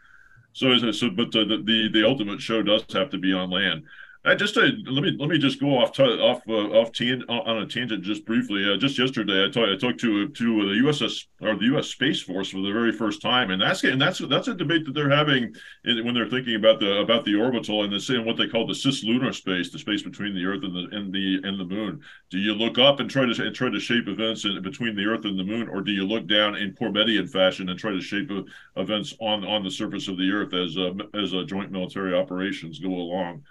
So, 0.52 0.76
so 0.92 1.08
but 1.10 1.32
the, 1.32 1.62
the 1.64 1.88
the 1.92 2.06
ultimate 2.06 2.40
show 2.40 2.62
does 2.62 2.84
have 2.92 3.10
to 3.10 3.18
be 3.18 3.32
on 3.32 3.50
land. 3.50 3.84
I 4.24 4.36
just 4.36 4.56
uh, 4.56 4.68
let 4.86 5.02
me 5.02 5.16
let 5.18 5.28
me 5.28 5.36
just 5.36 5.58
go 5.58 5.78
off 5.78 5.92
t- 5.92 6.04
off 6.04 6.42
uh, 6.48 6.78
off 6.78 6.92
tan- 6.92 7.24
on 7.28 7.58
a 7.58 7.66
tangent 7.66 8.04
just 8.04 8.24
briefly. 8.24 8.72
Uh, 8.72 8.76
just 8.76 8.96
yesterday, 8.96 9.46
I, 9.46 9.50
t- 9.50 9.60
I 9.60 9.76
talked 9.76 9.98
to 10.00 10.28
to 10.28 10.68
the 10.68 10.80
USS 10.86 11.24
or 11.40 11.56
the 11.56 11.64
U.S. 11.64 11.88
Space 11.88 12.22
Force 12.22 12.50
for 12.50 12.58
the 12.58 12.70
very 12.70 12.92
first 12.92 13.20
time, 13.20 13.50
and 13.50 13.60
that's 13.60 13.82
and 13.82 14.00
that's 14.00 14.20
that's 14.20 14.46
a 14.46 14.54
debate 14.54 14.84
that 14.84 14.94
they're 14.94 15.10
having 15.10 15.52
in, 15.84 16.04
when 16.04 16.14
they're 16.14 16.28
thinking 16.28 16.54
about 16.54 16.78
the 16.78 17.00
about 17.00 17.24
the 17.24 17.34
orbital 17.34 17.82
and 17.82 17.92
the 17.92 17.98
same 17.98 18.24
what 18.24 18.36
they 18.36 18.46
call 18.46 18.64
the 18.64 18.72
cislunar 18.72 19.34
space, 19.34 19.72
the 19.72 19.78
space 19.80 20.02
between 20.02 20.36
the 20.36 20.44
Earth 20.44 20.62
and 20.62 20.76
the 20.76 20.96
and 20.96 21.12
the 21.12 21.40
and 21.42 21.58
the 21.58 21.64
Moon. 21.64 22.00
Do 22.30 22.38
you 22.38 22.54
look 22.54 22.78
up 22.78 23.00
and 23.00 23.10
try 23.10 23.26
to 23.26 23.44
and 23.44 23.54
try 23.54 23.70
to 23.70 23.80
shape 23.80 24.06
events 24.06 24.44
in, 24.44 24.62
between 24.62 24.94
the 24.94 25.04
Earth 25.04 25.24
and 25.24 25.36
the 25.36 25.42
Moon, 25.42 25.68
or 25.68 25.80
do 25.80 25.90
you 25.90 26.06
look 26.06 26.28
down 26.28 26.54
in 26.54 26.74
Corbettian 26.74 27.28
fashion 27.28 27.70
and 27.70 27.78
try 27.78 27.90
to 27.90 28.00
shape 28.00 28.30
uh, 28.30 28.42
events 28.76 29.16
on 29.18 29.44
on 29.44 29.64
the 29.64 29.70
surface 29.70 30.06
of 30.06 30.16
the 30.16 30.30
Earth 30.30 30.54
as 30.54 30.78
uh, 30.78 30.92
as 31.20 31.34
uh, 31.34 31.42
joint 31.42 31.72
military 31.72 32.14
operations 32.14 32.78
go 32.78 32.90
along? 32.90 33.42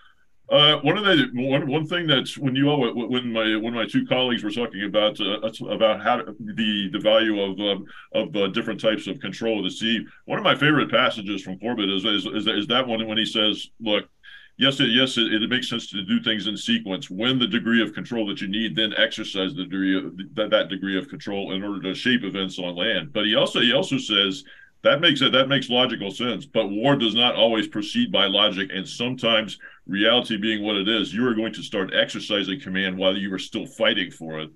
Uh, 0.51 0.81
one 0.81 0.97
of 0.97 1.05
the 1.05 1.29
one 1.33 1.65
one 1.65 1.87
thing 1.87 2.05
that's 2.05 2.37
when 2.37 2.53
you 2.53 2.67
all 2.67 2.93
when 3.07 3.31
my 3.31 3.55
when 3.55 3.73
my 3.73 3.85
two 3.85 4.05
colleagues 4.05 4.43
were 4.43 4.51
talking 4.51 4.83
about 4.83 5.17
uh, 5.21 5.39
about 5.69 6.01
how 6.01 6.17
the 6.17 6.89
the 6.91 6.99
value 6.99 7.39
of 7.41 7.57
um, 7.61 7.85
of 8.13 8.35
uh, 8.35 8.47
different 8.47 8.79
types 8.79 9.07
of 9.07 9.17
control 9.21 9.59
of 9.59 9.63
the 9.63 9.71
sea. 9.71 10.05
One 10.25 10.37
of 10.37 10.43
my 10.43 10.55
favorite 10.55 10.91
passages 10.91 11.41
from 11.41 11.57
Corbett 11.57 11.89
is 11.89 12.03
is, 12.03 12.25
is, 12.25 12.47
is 12.47 12.67
that 12.67 12.85
one 12.85 13.07
when 13.07 13.17
he 13.17 13.25
says, 13.25 13.69
"Look, 13.79 14.09
yes, 14.57 14.81
it, 14.81 14.89
yes, 14.89 15.17
it, 15.17 15.31
it, 15.31 15.49
makes 15.49 15.69
sense 15.69 15.89
to 15.91 16.03
do 16.03 16.21
things 16.21 16.47
in 16.47 16.57
sequence. 16.57 17.09
When 17.09 17.39
the 17.39 17.47
degree 17.47 17.81
of 17.81 17.93
control 17.93 18.27
that 18.27 18.41
you 18.41 18.49
need, 18.49 18.75
then 18.75 18.93
exercise 18.97 19.55
the 19.55 19.63
degree 19.63 19.97
of 19.97 20.17
that, 20.35 20.49
that 20.49 20.67
degree 20.67 20.97
of 20.97 21.07
control 21.07 21.53
in 21.53 21.63
order 21.63 21.81
to 21.83 21.95
shape 21.95 22.25
events 22.25 22.59
on 22.59 22.75
land." 22.75 23.13
But 23.13 23.25
he 23.25 23.35
also 23.35 23.61
he 23.61 23.71
also 23.71 23.97
says 23.97 24.43
that 24.83 25.01
makes 25.01 25.21
it 25.21 25.31
that 25.31 25.47
makes 25.47 25.69
logical 25.69 26.11
sense. 26.11 26.45
But 26.45 26.69
war 26.69 26.95
does 26.95 27.15
not 27.15 27.35
always 27.35 27.67
proceed 27.67 28.11
by 28.11 28.25
logic, 28.25 28.69
and 28.73 28.87
sometimes 28.87 29.59
reality 29.87 30.37
being 30.37 30.63
what 30.63 30.75
it 30.75 30.87
is, 30.87 31.13
you 31.13 31.27
are 31.27 31.35
going 31.35 31.53
to 31.53 31.63
start 31.63 31.93
exercising 31.93 32.59
command 32.59 32.97
while 32.97 33.15
you 33.15 33.33
are 33.33 33.39
still 33.39 33.65
fighting 33.65 34.11
for 34.11 34.39
it. 34.39 34.49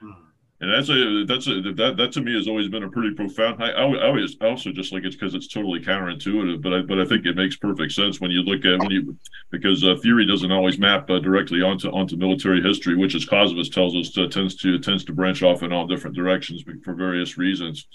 Hmm. 0.00 0.12
And 0.60 0.72
that's 0.72 0.88
a 0.90 1.24
that's 1.26 1.48
a 1.48 1.60
that 1.74 1.96
that 1.96 2.12
to 2.12 2.20
me 2.20 2.36
has 2.36 2.46
always 2.46 2.68
been 2.68 2.84
a 2.84 2.88
pretty 2.88 3.12
profound. 3.16 3.60
I, 3.60 3.70
I, 3.70 3.84
I 3.84 4.06
always 4.06 4.36
also 4.40 4.70
just 4.70 4.92
like 4.92 5.02
it's 5.02 5.16
because 5.16 5.34
it's 5.34 5.48
totally 5.48 5.80
counterintuitive, 5.80 6.62
but 6.62 6.72
I 6.72 6.82
but 6.82 7.00
I 7.00 7.04
think 7.04 7.26
it 7.26 7.34
makes 7.34 7.56
perfect 7.56 7.90
sense 7.90 8.20
when 8.20 8.30
you 8.30 8.42
look 8.42 8.64
at 8.64 8.78
when 8.78 8.92
you 8.92 9.16
because 9.50 9.82
uh, 9.82 9.96
theory 10.00 10.24
doesn't 10.24 10.52
always 10.52 10.78
map 10.78 11.10
uh, 11.10 11.18
directly 11.18 11.62
onto 11.62 11.90
onto 11.90 12.16
military 12.16 12.62
history, 12.62 12.94
which 12.94 13.16
as 13.16 13.24
Clausewitz 13.24 13.70
tells 13.70 13.96
us 13.96 14.16
uh, 14.16 14.28
tends 14.28 14.54
to 14.56 14.78
tends 14.78 15.02
to 15.06 15.12
branch 15.12 15.42
off 15.42 15.64
in 15.64 15.72
all 15.72 15.88
different 15.88 16.14
directions 16.14 16.62
for 16.84 16.94
various 16.94 17.36
reasons. 17.36 17.88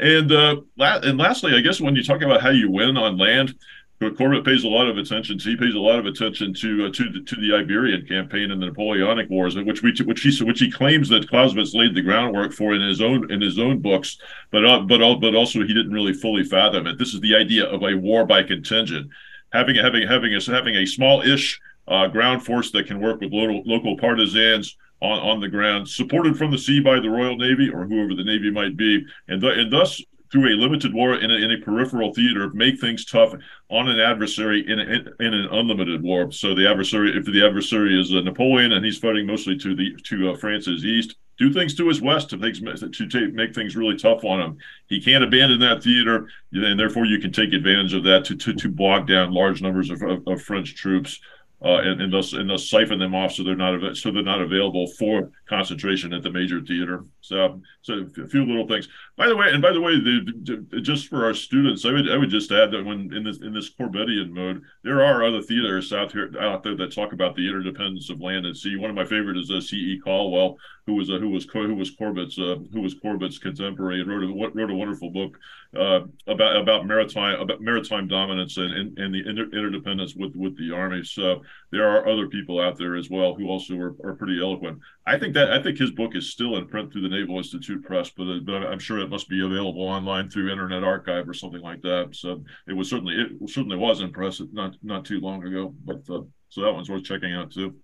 And 0.00 0.32
uh, 0.32 0.56
la- 0.76 1.00
and 1.02 1.18
lastly, 1.18 1.54
I 1.54 1.60
guess 1.60 1.80
when 1.80 1.94
you 1.94 2.02
talk 2.02 2.22
about 2.22 2.40
how 2.40 2.50
you 2.50 2.70
win 2.70 2.96
on 2.96 3.16
land, 3.16 3.54
Corbett 4.00 4.44
pays 4.44 4.64
a 4.64 4.68
lot 4.68 4.88
of 4.88 4.98
attention. 4.98 5.38
To, 5.38 5.48
he 5.48 5.56
pays 5.56 5.74
a 5.74 5.78
lot 5.78 5.98
of 5.98 6.06
attention 6.06 6.52
to 6.54 6.86
uh, 6.86 6.90
to 6.90 7.10
the 7.10 7.20
to 7.20 7.36
the 7.36 7.54
Iberian 7.54 8.06
campaign 8.06 8.50
and 8.50 8.60
the 8.60 8.66
Napoleonic 8.66 9.30
Wars, 9.30 9.56
which 9.56 9.82
we 9.82 9.94
which 10.04 10.20
he 10.20 10.44
which 10.44 10.60
he 10.60 10.70
claims 10.70 11.08
that 11.08 11.28
Clausewitz 11.28 11.74
laid 11.74 11.94
the 11.94 12.02
groundwork 12.02 12.52
for 12.52 12.74
in 12.74 12.82
his 12.82 13.00
own 13.00 13.30
in 13.30 13.40
his 13.40 13.58
own 13.58 13.80
books, 13.80 14.18
but 14.50 14.64
uh, 14.64 14.80
but 14.80 14.98
but 15.20 15.34
also 15.34 15.60
he 15.60 15.74
didn't 15.74 15.92
really 15.92 16.12
fully 16.12 16.44
fathom 16.44 16.86
it. 16.86 16.98
This 16.98 17.14
is 17.14 17.20
the 17.20 17.34
idea 17.34 17.64
of 17.64 17.82
a 17.82 17.94
war 17.94 18.26
by 18.26 18.42
contingent, 18.42 19.10
having 19.52 19.76
having 19.76 20.06
having 20.06 20.34
a 20.34 20.40
having 20.40 20.76
a 20.76 20.86
small-ish 20.86 21.60
uh, 21.88 22.08
ground 22.08 22.44
force 22.44 22.70
that 22.72 22.86
can 22.86 23.00
work 23.00 23.20
with 23.20 23.32
local 23.32 23.62
local 23.64 23.96
partisans 23.96 24.76
on, 25.00 25.18
on 25.18 25.40
the 25.40 25.48
ground, 25.48 25.88
supported 25.88 26.36
from 26.36 26.50
the 26.50 26.58
sea 26.58 26.80
by 26.80 27.00
the 27.00 27.10
Royal 27.10 27.36
Navy 27.36 27.68
or 27.68 27.84
whoever 27.84 28.14
the 28.14 28.24
Navy 28.24 28.50
might 28.50 28.76
be, 28.76 29.04
and 29.28 29.40
th- 29.40 29.58
and 29.58 29.72
thus 29.72 30.02
through 30.34 30.52
a 30.52 30.60
limited 30.60 30.92
war 30.92 31.14
in 31.14 31.30
a, 31.30 31.34
in 31.34 31.52
a 31.52 31.58
peripheral 31.58 32.12
theater, 32.12 32.50
make 32.54 32.80
things 32.80 33.04
tough 33.04 33.32
on 33.68 33.88
an 33.88 34.00
adversary 34.00 34.68
in, 34.68 34.80
a, 34.80 35.24
in 35.24 35.32
an 35.32 35.48
unlimited 35.52 36.02
war. 36.02 36.32
So 36.32 36.56
the 36.56 36.68
adversary, 36.68 37.16
if 37.16 37.24
the 37.24 37.46
adversary 37.46 38.00
is 38.00 38.12
uh, 38.12 38.20
Napoleon 38.20 38.72
and 38.72 38.84
he's 38.84 38.98
fighting 38.98 39.26
mostly 39.26 39.56
to 39.58 39.76
the 39.76 39.94
to 40.04 40.32
uh, 40.32 40.36
France's 40.36 40.84
east, 40.84 41.14
do 41.38 41.52
things 41.52 41.74
to 41.76 41.86
his 41.86 42.00
west 42.00 42.30
to, 42.30 42.38
to 42.38 43.08
take, 43.08 43.32
make 43.32 43.54
things 43.54 43.76
really 43.76 43.96
tough 43.96 44.24
on 44.24 44.40
him. 44.40 44.58
He 44.88 45.00
can't 45.00 45.22
abandon 45.22 45.60
that 45.60 45.82
theater, 45.82 46.28
and 46.52 46.78
therefore 46.78 47.06
you 47.06 47.20
can 47.20 47.32
take 47.32 47.52
advantage 47.52 47.94
of 47.94 48.02
that 48.04 48.24
to 48.26 48.36
to, 48.36 48.54
to 48.54 48.68
bog 48.68 49.06
down 49.06 49.32
large 49.32 49.62
numbers 49.62 49.90
of, 49.90 50.02
of, 50.02 50.26
of 50.26 50.42
French 50.42 50.74
troops 50.74 51.20
uh, 51.64 51.78
and, 51.78 52.00
and 52.00 52.12
thus 52.12 52.32
and 52.32 52.50
thus 52.50 52.68
siphon 52.68 52.98
them 52.98 53.14
off 53.14 53.32
so 53.32 53.42
they're 53.42 53.56
not 53.56 53.96
so 53.96 54.10
they're 54.10 54.22
not 54.22 54.40
available 54.40 54.86
for 54.98 55.30
concentration 55.46 56.12
at 56.12 56.22
the 56.22 56.30
major 56.30 56.60
theater. 56.60 57.04
So 57.20 57.60
so 57.82 58.06
a 58.22 58.28
few 58.28 58.44
little 58.44 58.66
things. 58.66 58.88
By 59.16 59.28
the 59.28 59.36
way, 59.36 59.48
and 59.50 59.62
by 59.62 59.72
the 59.72 59.80
way, 59.80 59.92
the, 60.00 60.80
just 60.80 61.08
for 61.08 61.24
our 61.24 61.34
students, 61.34 61.84
I 61.84 61.92
would 61.92 62.10
I 62.10 62.16
would 62.16 62.30
just 62.30 62.50
add 62.50 62.70
that 62.72 62.84
when 62.84 63.12
in 63.14 63.24
this 63.24 63.38
in 63.42 63.52
this 63.52 63.70
Corbettian 63.70 64.30
mode, 64.30 64.62
there 64.82 65.04
are 65.04 65.24
other 65.24 65.42
theaters 65.42 65.92
out 65.92 66.12
here 66.12 66.30
out 66.40 66.62
there 66.62 66.76
that 66.76 66.92
talk 66.92 67.12
about 67.12 67.34
the 67.34 67.46
interdependence 67.46 68.10
of 68.10 68.20
land 68.20 68.46
and 68.46 68.56
sea. 68.56 68.76
One 68.76 68.90
of 68.90 68.96
my 68.96 69.04
favorite 69.04 69.36
is 69.36 69.50
uh, 69.50 69.60
C. 69.60 69.76
E. 69.76 70.00
Callwell, 70.04 70.56
who 70.86 70.94
was 70.94 71.10
a, 71.10 71.18
who 71.18 71.30
was 71.30 71.46
who 71.52 71.74
was 71.74 71.90
Corbett's 71.90 72.38
uh, 72.38 72.56
who 72.72 72.80
was 72.80 72.94
Corbett's 72.94 73.38
contemporary 73.38 74.00
and 74.00 74.10
wrote 74.10 74.24
a 74.24 74.50
wrote 74.54 74.70
a 74.70 74.74
wonderful 74.74 75.10
book 75.10 75.38
uh, 75.76 76.00
about 76.26 76.56
about 76.56 76.86
maritime 76.86 77.40
about 77.40 77.60
maritime 77.60 78.08
dominance 78.08 78.56
and, 78.56 78.72
and, 78.72 78.98
and 78.98 79.14
the 79.14 79.28
inter- 79.28 79.50
interdependence 79.52 80.14
with 80.14 80.34
with 80.36 80.56
the 80.56 80.74
army. 80.74 81.02
So 81.04 81.42
there 81.70 81.88
are 81.88 82.08
other 82.08 82.28
people 82.28 82.60
out 82.60 82.78
there 82.78 82.96
as 82.96 83.10
well 83.10 83.34
who 83.34 83.48
also 83.48 83.76
are, 83.76 83.96
are 84.04 84.14
pretty 84.14 84.40
eloquent. 84.40 84.78
I 85.06 85.18
think 85.18 85.34
that 85.34 85.52
I 85.52 85.62
think 85.62 85.78
his 85.78 85.90
book 85.90 86.16
is 86.16 86.30
still 86.30 86.56
in 86.56 86.66
print 86.66 86.90
through 86.90 87.02
the 87.02 87.08
Naval 87.08 87.36
Institute 87.36 87.84
Press, 87.84 88.10
but, 88.16 88.24
uh, 88.24 88.38
but 88.42 88.66
I'm 88.66 88.78
sure 88.78 89.00
it 89.00 89.10
must 89.10 89.28
be 89.28 89.44
available 89.44 89.82
online 89.82 90.30
through 90.30 90.50
Internet 90.50 90.82
Archive 90.82 91.28
or 91.28 91.34
something 91.34 91.60
like 91.60 91.82
that. 91.82 92.10
So 92.12 92.42
it 92.66 92.72
was 92.72 92.88
certainly 92.88 93.14
it 93.14 93.50
certainly 93.50 93.76
was 93.76 94.00
in 94.00 94.12
press 94.12 94.40
not 94.52 94.76
not 94.82 95.04
too 95.04 95.20
long 95.20 95.44
ago. 95.44 95.74
But 95.84 96.08
uh, 96.08 96.22
so 96.48 96.62
that 96.62 96.72
one's 96.72 96.88
worth 96.88 97.04
checking 97.04 97.34
out 97.34 97.50
too. 97.50 97.76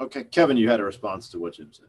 Okay, 0.00 0.24
Kevin, 0.24 0.56
you 0.56 0.68
had 0.68 0.80
a 0.80 0.84
response 0.84 1.28
to 1.30 1.38
what 1.38 1.54
Jim 1.54 1.70
said. 1.70 1.86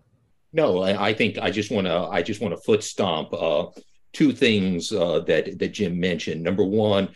No, 0.52 0.82
I, 0.82 1.08
I 1.10 1.14
think 1.14 1.38
I 1.38 1.52
just 1.52 1.72
want 1.72 1.88
to 1.88 1.94
I 1.94 2.22
just 2.22 2.42
want 2.42 2.54
to 2.54 2.62
foot 2.62 2.84
stomp 2.84 3.34
uh, 3.34 3.68
two 4.12 4.34
things 4.34 4.92
uh, 4.92 5.22
that 5.22 5.58
that 5.58 5.70
Jim 5.70 5.98
mentioned. 6.00 6.44
Number 6.44 6.66
one, 6.66 7.10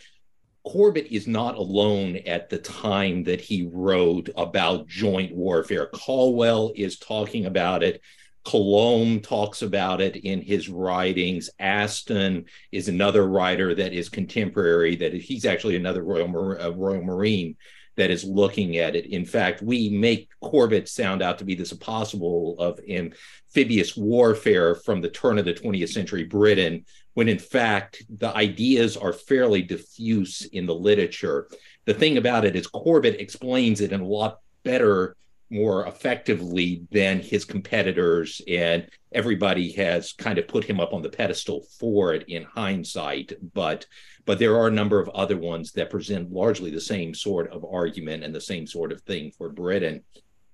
Corbett 0.70 1.08
is 1.10 1.26
not 1.26 1.56
alone 1.56 2.14
at 2.26 2.48
the 2.48 2.58
time 2.58 3.24
that 3.24 3.40
he 3.40 3.68
wrote 3.72 4.30
about 4.36 4.86
joint 4.86 5.34
warfare. 5.34 5.86
Callwell 5.92 6.70
is 6.76 6.96
talking 6.96 7.46
about 7.46 7.82
it. 7.82 8.00
Colomb 8.44 9.18
talks 9.18 9.62
about 9.62 10.00
it 10.00 10.14
in 10.14 10.40
his 10.40 10.68
writings. 10.68 11.50
Aston 11.58 12.44
is 12.70 12.86
another 12.86 13.26
writer 13.26 13.74
that 13.74 13.92
is 13.92 14.08
contemporary. 14.08 14.94
That 14.94 15.12
he's 15.12 15.44
actually 15.44 15.74
another 15.74 16.04
Royal 16.04 16.28
Mar- 16.28 16.60
uh, 16.60 16.70
Royal 16.70 17.02
Marine 17.02 17.56
that 17.96 18.12
is 18.12 18.22
looking 18.22 18.76
at 18.76 18.94
it. 18.94 19.06
In 19.06 19.24
fact, 19.24 19.62
we 19.62 19.90
make 19.90 20.28
Corbett 20.40 20.88
sound 20.88 21.20
out 21.20 21.38
to 21.38 21.44
be 21.44 21.56
this 21.56 21.72
apostle 21.72 22.54
of 22.60 22.78
amphibious 22.88 23.96
warfare 23.96 24.76
from 24.76 25.00
the 25.00 25.10
turn 25.10 25.36
of 25.36 25.44
the 25.44 25.52
20th 25.52 25.88
century 25.88 26.22
Britain, 26.22 26.84
when 27.14 27.28
in 27.28 27.38
fact 27.38 28.02
the 28.18 28.34
ideas 28.36 28.96
are 28.96 29.12
fairly 29.12 29.62
diffuse 29.62 30.46
in 30.52 30.66
the 30.66 30.74
literature. 30.74 31.48
The 31.84 31.94
thing 31.94 32.16
about 32.16 32.44
it 32.44 32.56
is, 32.56 32.66
Corbett 32.66 33.20
explains 33.20 33.80
it 33.80 33.92
in 33.92 34.00
a 34.00 34.06
lot 34.06 34.38
better 34.62 35.16
more 35.50 35.86
effectively 35.86 36.82
than 36.92 37.20
his 37.20 37.44
competitors, 37.44 38.40
and 38.46 38.88
everybody 39.12 39.72
has 39.72 40.12
kind 40.12 40.38
of 40.38 40.46
put 40.46 40.64
him 40.64 40.78
up 40.78 40.94
on 40.94 41.02
the 41.02 41.08
pedestal 41.08 41.66
for 41.78 42.14
it 42.14 42.24
in 42.28 42.44
hindsight. 42.44 43.32
But 43.52 43.86
but 44.24 44.38
there 44.38 44.56
are 44.56 44.68
a 44.68 44.72
number 44.72 45.00
of 45.00 45.08
other 45.08 45.36
ones 45.36 45.72
that 45.72 45.90
present 45.90 46.30
largely 46.30 46.70
the 46.70 46.80
same 46.80 47.14
sort 47.14 47.50
of 47.50 47.64
argument 47.64 48.22
and 48.22 48.32
the 48.32 48.40
same 48.40 48.66
sort 48.66 48.92
of 48.92 49.00
thing 49.02 49.32
for 49.36 49.48
Britain. 49.48 50.04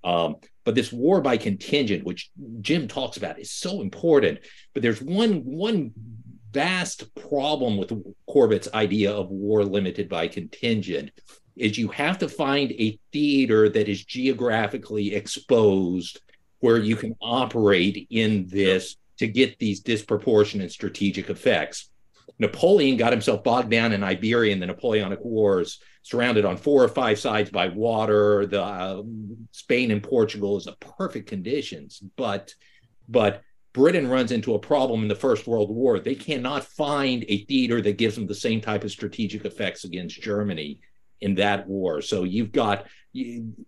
Um, 0.02 0.36
but 0.64 0.74
this 0.74 0.92
war 0.92 1.20
by 1.20 1.36
contingent, 1.36 2.04
which 2.04 2.30
Jim 2.60 2.88
talks 2.88 3.16
about, 3.16 3.38
is 3.38 3.50
so 3.50 3.82
important. 3.82 4.38
But 4.72 4.82
there's 4.82 5.02
one 5.02 5.44
one 5.44 5.92
vast 6.56 7.14
problem 7.14 7.76
with 7.76 7.92
Corbett's 8.26 8.68
idea 8.72 9.12
of 9.12 9.28
war 9.28 9.62
limited 9.62 10.08
by 10.08 10.26
contingent 10.26 11.10
is 11.54 11.76
you 11.76 11.88
have 11.88 12.16
to 12.20 12.30
find 12.30 12.72
a 12.72 12.98
theater 13.12 13.68
that 13.68 13.88
is 13.90 14.02
geographically 14.06 15.14
exposed 15.14 16.18
where 16.60 16.78
you 16.78 16.96
can 16.96 17.14
operate 17.20 18.06
in 18.08 18.46
this 18.48 18.96
to 19.18 19.26
get 19.26 19.58
these 19.58 19.80
disproportionate 19.80 20.72
strategic 20.72 21.28
effects. 21.28 21.90
Napoleon 22.38 22.96
got 22.96 23.12
himself 23.12 23.44
bogged 23.44 23.70
down 23.70 23.92
in 23.92 24.02
Iberia 24.02 24.54
in 24.54 24.60
the 24.60 24.66
Napoleonic 24.66 25.20
Wars, 25.22 25.78
surrounded 26.02 26.46
on 26.46 26.56
four 26.56 26.82
or 26.82 26.88
five 26.88 27.18
sides 27.18 27.50
by 27.50 27.68
water. 27.68 28.46
The 28.46 28.62
uh, 28.62 29.02
Spain 29.52 29.90
and 29.90 30.02
Portugal 30.02 30.56
is 30.56 30.66
a 30.66 30.76
perfect 30.96 31.28
conditions, 31.28 32.00
but 32.16 32.54
but 33.08 33.42
Britain 33.76 34.08
runs 34.08 34.32
into 34.32 34.54
a 34.54 34.58
problem 34.58 35.02
in 35.02 35.08
the 35.08 35.14
First 35.14 35.46
World 35.46 35.68
War. 35.68 36.00
They 36.00 36.14
cannot 36.14 36.64
find 36.64 37.26
a 37.28 37.44
theater 37.44 37.82
that 37.82 37.98
gives 37.98 38.14
them 38.14 38.26
the 38.26 38.34
same 38.34 38.62
type 38.62 38.84
of 38.84 38.90
strategic 38.90 39.44
effects 39.44 39.84
against 39.84 40.22
Germany 40.22 40.80
in 41.20 41.34
that 41.34 41.68
war. 41.68 42.00
So 42.00 42.24
you've 42.24 42.52
got 42.52 42.86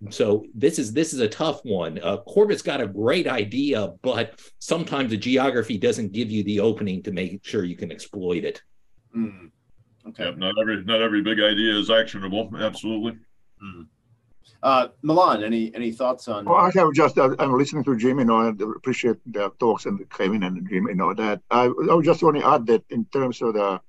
so 0.09 0.47
this 0.55 0.79
is 0.79 0.95
this 0.95 1.13
is 1.13 1.21
a 1.21 1.29
tough 1.29 1.61
one. 1.63 2.01
Uh, 2.03 2.17
Corbett's 2.27 2.63
got 2.63 2.81
a 2.81 2.87
great 2.87 3.27
idea, 3.27 3.93
but 4.01 4.41
sometimes 4.61 5.11
the 5.11 5.19
geography 5.19 5.77
doesn't 5.77 6.13
give 6.13 6.31
you 6.31 6.43
the 6.43 6.61
opening 6.61 7.03
to 7.03 7.13
make 7.13 7.45
sure 7.45 7.65
you 7.65 7.77
can 7.77 7.93
exploit 7.93 8.45
it. 8.45 8.63
Mm. 9.15 9.51
Okay. 10.09 10.25
Yep, 10.25 10.39
not 10.39 10.55
every 10.59 10.85
not 10.85 11.03
every 11.03 11.21
big 11.21 11.39
idea 11.39 11.79
is 11.79 11.91
actionable. 11.91 12.51
Absolutely. 12.59 13.13
Mm. 13.63 13.87
Uh, 14.63 14.89
Milan, 15.03 15.45
any 15.45 15.75
any 15.75 15.93
thoughts 15.93 16.27
on? 16.29 16.45
Well, 16.45 16.57
I 16.57 16.71
have 16.75 16.93
just 16.93 17.17
uh, 17.19 17.35
I'm 17.39 17.57
listening 17.57 17.85
to 17.85 17.97
Jim, 17.97 18.19
you 18.19 18.25
know, 18.25 18.41
and 18.41 18.61
appreciate 18.61 19.19
the 19.27 19.51
talks 19.61 19.87
and 19.87 20.09
Kevin 20.11 20.43
and 20.43 20.69
Jim, 20.69 20.89
you 20.89 20.95
know 20.95 21.15
that 21.15 21.41
I 21.51 21.67
I 21.67 22.01
just 22.03 22.23
want 22.23 22.39
to 22.39 22.47
add 22.47 22.67
that 22.67 22.85
in 22.91 23.05
terms 23.07 23.41
of 23.43 23.55
the 23.55 23.81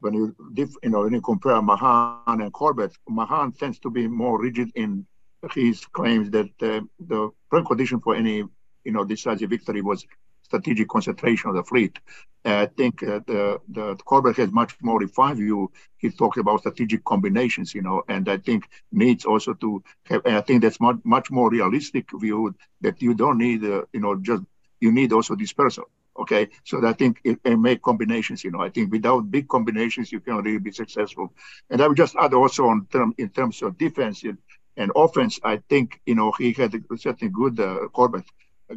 when 0.00 0.14
you 0.14 0.36
you 0.56 0.90
know 0.90 1.02
when 1.02 1.14
you 1.14 1.20
compare 1.20 1.60
Mahan 1.60 2.40
and 2.40 2.52
Corbett, 2.52 2.92
Mahan 3.08 3.52
tends 3.52 3.78
to 3.80 3.90
be 3.90 4.06
more 4.06 4.40
rigid 4.40 4.70
in 4.74 5.06
his 5.52 5.84
claims 5.86 6.30
that 6.30 6.50
uh, 6.62 6.80
the 7.00 7.30
precondition 7.50 8.02
for 8.02 8.14
any 8.14 8.44
you 8.84 8.92
know 8.92 9.04
decisive 9.04 9.50
victory 9.50 9.82
was 9.82 10.06
strategic 10.54 10.88
concentration 10.88 11.50
of 11.50 11.56
the 11.56 11.64
fleet. 11.64 11.98
I 12.44 12.66
think 12.66 13.02
uh, 13.02 13.20
the, 13.26 13.60
the 13.68 13.96
Corbett 14.04 14.36
has 14.36 14.50
much 14.52 14.76
more 14.82 14.98
refined 14.98 15.38
view. 15.38 15.70
He 15.96 16.10
talks 16.10 16.36
about 16.36 16.60
strategic 16.60 17.02
combinations, 17.04 17.74
you 17.74 17.82
know, 17.82 18.02
and 18.08 18.28
I 18.28 18.36
think 18.36 18.68
needs 18.92 19.24
also 19.24 19.54
to 19.54 19.82
have. 20.08 20.22
I 20.26 20.42
think 20.42 20.62
that's 20.62 20.80
much 20.80 20.98
much 21.04 21.30
more 21.30 21.48
realistic 21.50 22.06
view 22.24 22.54
that 22.82 23.00
you 23.00 23.14
don't 23.14 23.38
need, 23.38 23.64
uh, 23.64 23.82
you 23.94 24.00
know, 24.00 24.16
just 24.16 24.42
you 24.80 24.92
need 24.92 25.12
also 25.12 25.34
dispersal. 25.34 25.88
Okay, 26.22 26.48
so 26.64 26.86
I 26.86 26.92
think 26.92 27.20
it, 27.24 27.38
it 27.44 27.56
make 27.58 27.82
combinations. 27.82 28.44
You 28.44 28.52
know, 28.52 28.60
I 28.60 28.70
think 28.70 28.92
without 28.92 29.30
big 29.30 29.48
combinations, 29.48 30.12
you 30.12 30.20
cannot 30.20 30.44
really 30.44 30.58
be 30.58 30.70
successful. 30.70 31.32
And 31.70 31.80
I 31.80 31.88
would 31.88 31.96
just 31.96 32.14
add 32.14 32.34
also 32.34 32.66
on 32.66 32.86
term 32.92 33.14
in 33.18 33.30
terms 33.30 33.62
of 33.62 33.78
defense 33.78 34.22
and 34.76 34.90
offense. 34.94 35.40
I 35.42 35.56
think 35.70 36.00
you 36.06 36.14
know 36.14 36.30
he 36.38 36.52
had 36.52 36.72
certainly 36.96 37.32
good 37.32 37.58
uh, 37.58 37.88
Corbett, 37.92 38.26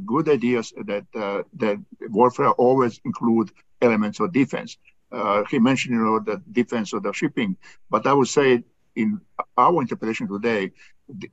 good 0.05 0.29
ideas 0.29 0.73
that 0.85 1.05
uh, 1.15 1.43
that 1.53 1.77
warfare 2.09 2.51
always 2.51 2.99
include 3.05 3.51
elements 3.81 4.19
of 4.19 4.33
defense. 4.33 4.77
Uh, 5.11 5.43
he 5.49 5.59
mentioned 5.59 5.95
you 5.95 6.03
know 6.03 6.19
the 6.19 6.41
defense 6.51 6.93
of 6.93 7.03
the 7.03 7.13
shipping, 7.13 7.55
but 7.89 8.05
I 8.05 8.13
would 8.13 8.27
say 8.27 8.63
in 8.95 9.21
our 9.57 9.81
interpretation 9.81 10.27
today, 10.27 10.71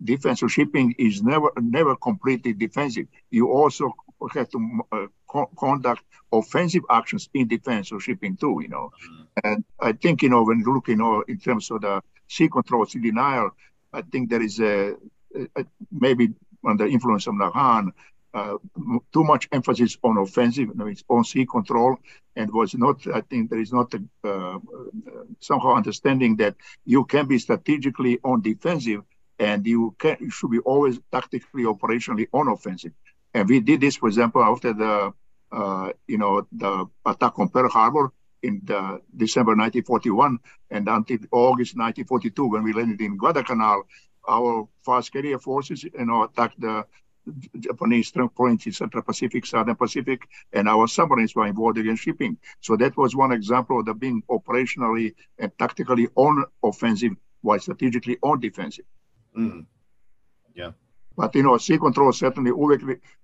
defense 0.03 0.43
of 0.43 0.53
shipping 0.53 0.95
is 0.99 1.23
never 1.23 1.51
never 1.61 1.97
completely 1.97 2.53
defensive. 2.53 3.07
You 3.31 3.51
also 3.51 3.93
have 4.33 4.49
to 4.51 4.81
uh, 4.93 5.07
co- 5.27 5.51
conduct 5.59 6.03
offensive 6.33 6.85
actions 6.91 7.29
in 7.35 7.49
defense 7.49 7.91
of 7.93 8.03
shipping 8.03 8.37
too. 8.37 8.61
You 8.63 8.69
know, 8.69 8.91
mm-hmm. 8.93 9.25
and 9.43 9.65
I 9.81 9.93
think 9.93 10.23
you 10.23 10.29
know 10.29 10.45
when 10.45 10.61
you 10.61 10.73
look 10.73 10.89
you 10.89 10.97
know 10.97 11.25
in 11.27 11.39
terms 11.39 11.71
of 11.71 11.81
the 11.81 12.03
sea 12.29 12.49
control, 12.49 12.87
sea 12.87 13.01
denial, 13.01 13.51
I 13.93 14.03
think 14.03 14.31
there 14.31 14.43
is 14.43 14.61
a, 14.61 14.95
a 15.57 15.65
maybe 15.91 16.35
under 16.67 16.87
influence 16.87 17.27
of 17.27 17.35
Mahan. 17.35 17.93
Uh, 18.35 18.59
too 19.13 19.23
much 19.23 19.49
emphasis 19.53 19.97
on 20.03 20.19
offensive, 20.19 20.75
know, 20.75 20.89
it's 20.89 21.05
on 21.09 21.23
sea 21.23 21.47
control, 21.47 21.97
and 22.35 22.53
was 22.53 22.75
not. 22.75 23.07
I 23.07 23.21
think 23.21 23.49
there 23.49 23.61
is 23.61 23.73
not 23.73 23.95
a, 23.95 24.03
uh, 24.29 24.59
somehow 25.39 25.75
understanding 25.75 26.35
that 26.39 26.57
you 26.85 27.05
can 27.05 27.27
be 27.29 27.39
strategically 27.39 28.19
on 28.25 28.43
defensive, 28.43 29.03
and 29.39 29.65
you 29.65 29.95
can 30.01 30.17
you 30.19 30.31
should 30.31 30.51
be 30.51 30.59
always 30.59 30.99
tactically, 31.13 31.63
operationally 31.63 32.27
on 32.33 32.49
offensive. 32.49 32.91
And 33.35 33.49
we 33.49 33.61
did 33.61 33.81
this, 33.81 33.97
for 33.97 34.09
example, 34.09 34.43
after 34.43 34.73
the, 34.73 35.13
uh, 35.53 35.93
you 36.09 36.19
know, 36.19 36.45
the 36.51 36.87
attack 37.07 37.39
on 37.39 37.49
Pearl 37.51 37.69
Harbor 37.69 38.13
in 38.43 38.63
December 39.17 39.53
1941 39.53 40.39
and 40.71 40.89
until 40.89 41.19
August 41.31 41.77
1942 41.77 42.47
when 42.47 42.63
we 42.63 42.73
landed 42.73 43.01
in 43.01 43.17
Guadalcanal, 43.17 43.85
our 44.29 44.69
fast 44.85 45.13
carrier 45.13 45.39
forces, 45.39 45.85
you 45.85 46.05
know, 46.05 46.25
attacked 46.25 46.61
the 46.61 46.85
Japanese 47.59 48.09
strong 48.09 48.29
points 48.29 48.67
in 48.67 48.73
Central 48.73 49.03
Pacific, 49.03 49.47
Southern 49.47 49.77
Pacific, 49.77 50.29
and 50.53 50.69
our 50.69 50.87
submarines 50.87 51.35
were 51.35 51.47
involved 51.47 51.79
in 51.79 51.97
shipping. 51.97 52.37
So 52.61 52.77
that 52.77 52.97
was 52.97 53.17
one 53.17 53.33
example 53.33 53.81
of 53.81 53.87
the 53.87 53.95
being 53.95 54.23
operationally 54.31 55.15
and 55.39 55.51
tactically 55.59 56.09
on 56.15 56.45
offensive 56.63 57.13
while 57.41 57.59
strategically 57.59 58.19
on 58.23 58.41
defensive. 58.41 58.85
Mm. 59.37 59.67
Yeah. 60.55 60.73
But 61.17 61.35
you 61.35 61.43
know, 61.43 61.59
sea 61.59 61.79
control 61.79 62.13
certainly 62.13 62.51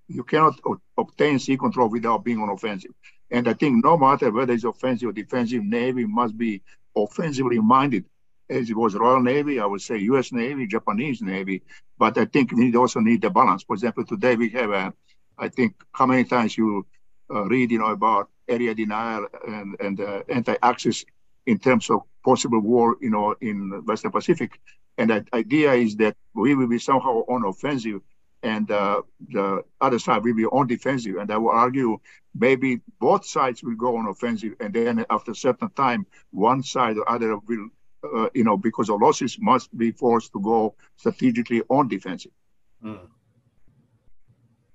you 0.09 0.25
cannot 0.25 0.61
obtain 0.97 1.39
sea 1.39 1.57
control 1.57 1.89
without 1.89 2.25
being 2.25 2.41
on 2.41 2.49
offensive. 2.51 2.93
And 3.31 3.49
I 3.49 3.53
think 3.53 3.85
no 3.85 3.97
matter 3.97 4.31
whether 4.31 4.53
it's 4.53 4.65
offensive 4.65 5.09
or 5.09 5.13
defensive, 5.13 5.63
Navy 5.63 6.05
must 6.05 6.37
be 6.37 6.63
offensively 6.97 7.59
minded. 7.59 8.05
As 8.51 8.69
it 8.69 8.77
was 8.77 8.95
Royal 8.95 9.23
Navy, 9.23 9.61
I 9.61 9.67
would 9.67 9.81
say 9.81 9.97
U.S. 10.13 10.33
Navy, 10.33 10.67
Japanese 10.67 11.23
Navy. 11.23 11.63
But 11.99 12.19
I 12.19 12.25
think 12.25 12.53
we 12.53 12.75
also 12.75 13.01
need 13.01 13.23
the 13.23 13.31
balance. 13.31 13.63
For 13.63 13.75
example, 13.75 14.05
today 14.05 14.35
we 14.37 14.49
have 14.51 14.71
a, 14.71 14.93
I 15.39 15.49
think 15.49 15.75
how 15.93 16.07
many 16.07 16.25
times 16.25 16.59
you 16.59 16.87
uh, 17.33 17.45
read, 17.45 17.71
you 17.71 17.79
know, 17.79 17.87
about 17.87 18.29
area 18.49 18.75
denial 18.75 19.27
and, 19.47 19.77
and 19.81 20.01
uh, 20.01 20.23
anti-access 20.29 21.05
in 21.47 21.59
terms 21.59 21.89
of 21.91 22.01
possible 22.25 22.61
war, 22.61 22.97
you 23.01 23.11
know, 23.11 23.37
in 23.41 23.83
Western 23.87 24.11
Pacific. 24.11 24.61
And 24.99 25.11
the 25.11 25.25
idea 25.33 25.73
is 25.75 25.97
that 25.97 26.17
we 26.35 26.55
will 26.55 26.69
be 26.69 26.79
somehow 26.79 27.23
on 27.29 27.45
offensive 27.45 28.01
and 28.43 28.71
uh, 28.71 29.03
the 29.29 29.63
other 29.81 29.99
side 29.99 30.25
will 30.25 30.35
be 30.35 30.47
on 30.47 30.67
defensive. 30.67 31.17
And 31.17 31.31
I 31.31 31.37
will 31.37 31.51
argue 31.51 31.99
maybe 32.35 32.81
both 32.99 33.27
sides 33.27 33.63
will 33.63 33.77
go 33.77 33.97
on 33.97 34.07
offensive, 34.07 34.55
and 34.61 34.73
then 34.73 35.05
after 35.11 35.33
a 35.33 35.35
certain 35.35 35.71
time, 35.71 36.07
one 36.31 36.63
side 36.63 36.97
or 36.97 37.09
other 37.09 37.37
will, 37.37 37.69
uh, 38.05 38.29
you 38.35 38.45
know, 38.45 38.57
because 38.57 38.89
of 38.91 39.01
losses, 39.01 39.39
must 39.41 39.77
be 39.77 39.91
forced 39.91 40.33
to 40.33 40.41
go 40.41 40.75
strategically 40.97 41.63
on 41.69 41.89
defensive. 41.89 42.33
Mm. 42.85 43.09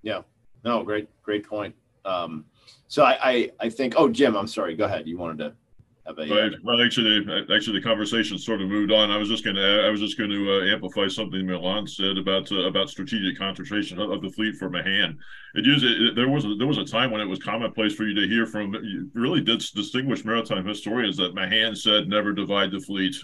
Yeah. 0.01 0.21
No, 0.63 0.83
great, 0.83 1.07
great 1.23 1.47
point. 1.47 1.75
Um, 2.05 2.45
so 2.87 3.03
I, 3.03 3.17
I, 3.23 3.51
I 3.59 3.69
think. 3.69 3.95
Oh, 3.97 4.09
Jim, 4.09 4.35
I'm 4.35 4.47
sorry. 4.47 4.75
Go 4.75 4.85
ahead. 4.85 5.07
You 5.07 5.17
wanted 5.17 5.39
to 5.39 5.53
have 6.05 6.17
a, 6.19 6.29
right. 6.29 6.51
Well, 6.63 6.81
actually, 6.81 7.25
actually, 7.53 7.79
the 7.79 7.83
conversation 7.83 8.37
sort 8.37 8.61
of 8.61 8.69
moved 8.69 8.91
on. 8.91 9.09
I 9.09 9.17
was 9.17 9.29
just 9.29 9.43
going 9.43 9.55
to, 9.55 9.85
I 9.85 9.89
was 9.89 9.99
just 9.99 10.17
going 10.17 10.29
to 10.29 10.51
uh, 10.51 10.65
amplify 10.73 11.07
something 11.07 11.45
Milan 11.45 11.87
said 11.87 12.17
about 12.17 12.51
uh, 12.51 12.67
about 12.67 12.89
strategic 12.89 13.37
concentration 13.37 13.99
of, 13.99 14.11
of, 14.11 14.21
the 14.21 14.29
fleet 14.29 14.55
for 14.55 14.69
Mahan. 14.69 15.17
It 15.55 15.65
used 15.65 15.83
it, 15.83 16.15
there 16.15 16.29
was 16.29 16.45
a, 16.45 16.55
there 16.55 16.67
was 16.67 16.77
a 16.77 16.85
time 16.85 17.11
when 17.11 17.21
it 17.21 17.27
was 17.27 17.39
commonplace 17.39 17.95
for 17.95 18.03
you 18.03 18.13
to 18.13 18.27
hear 18.27 18.45
from 18.45 18.75
really 19.13 19.41
distinguished 19.41 20.25
maritime 20.25 20.65
historians 20.65 21.17
that 21.17 21.33
Mahan 21.33 21.75
said 21.75 22.07
never 22.07 22.33
divide 22.33 22.71
the 22.71 22.79
fleet. 22.79 23.15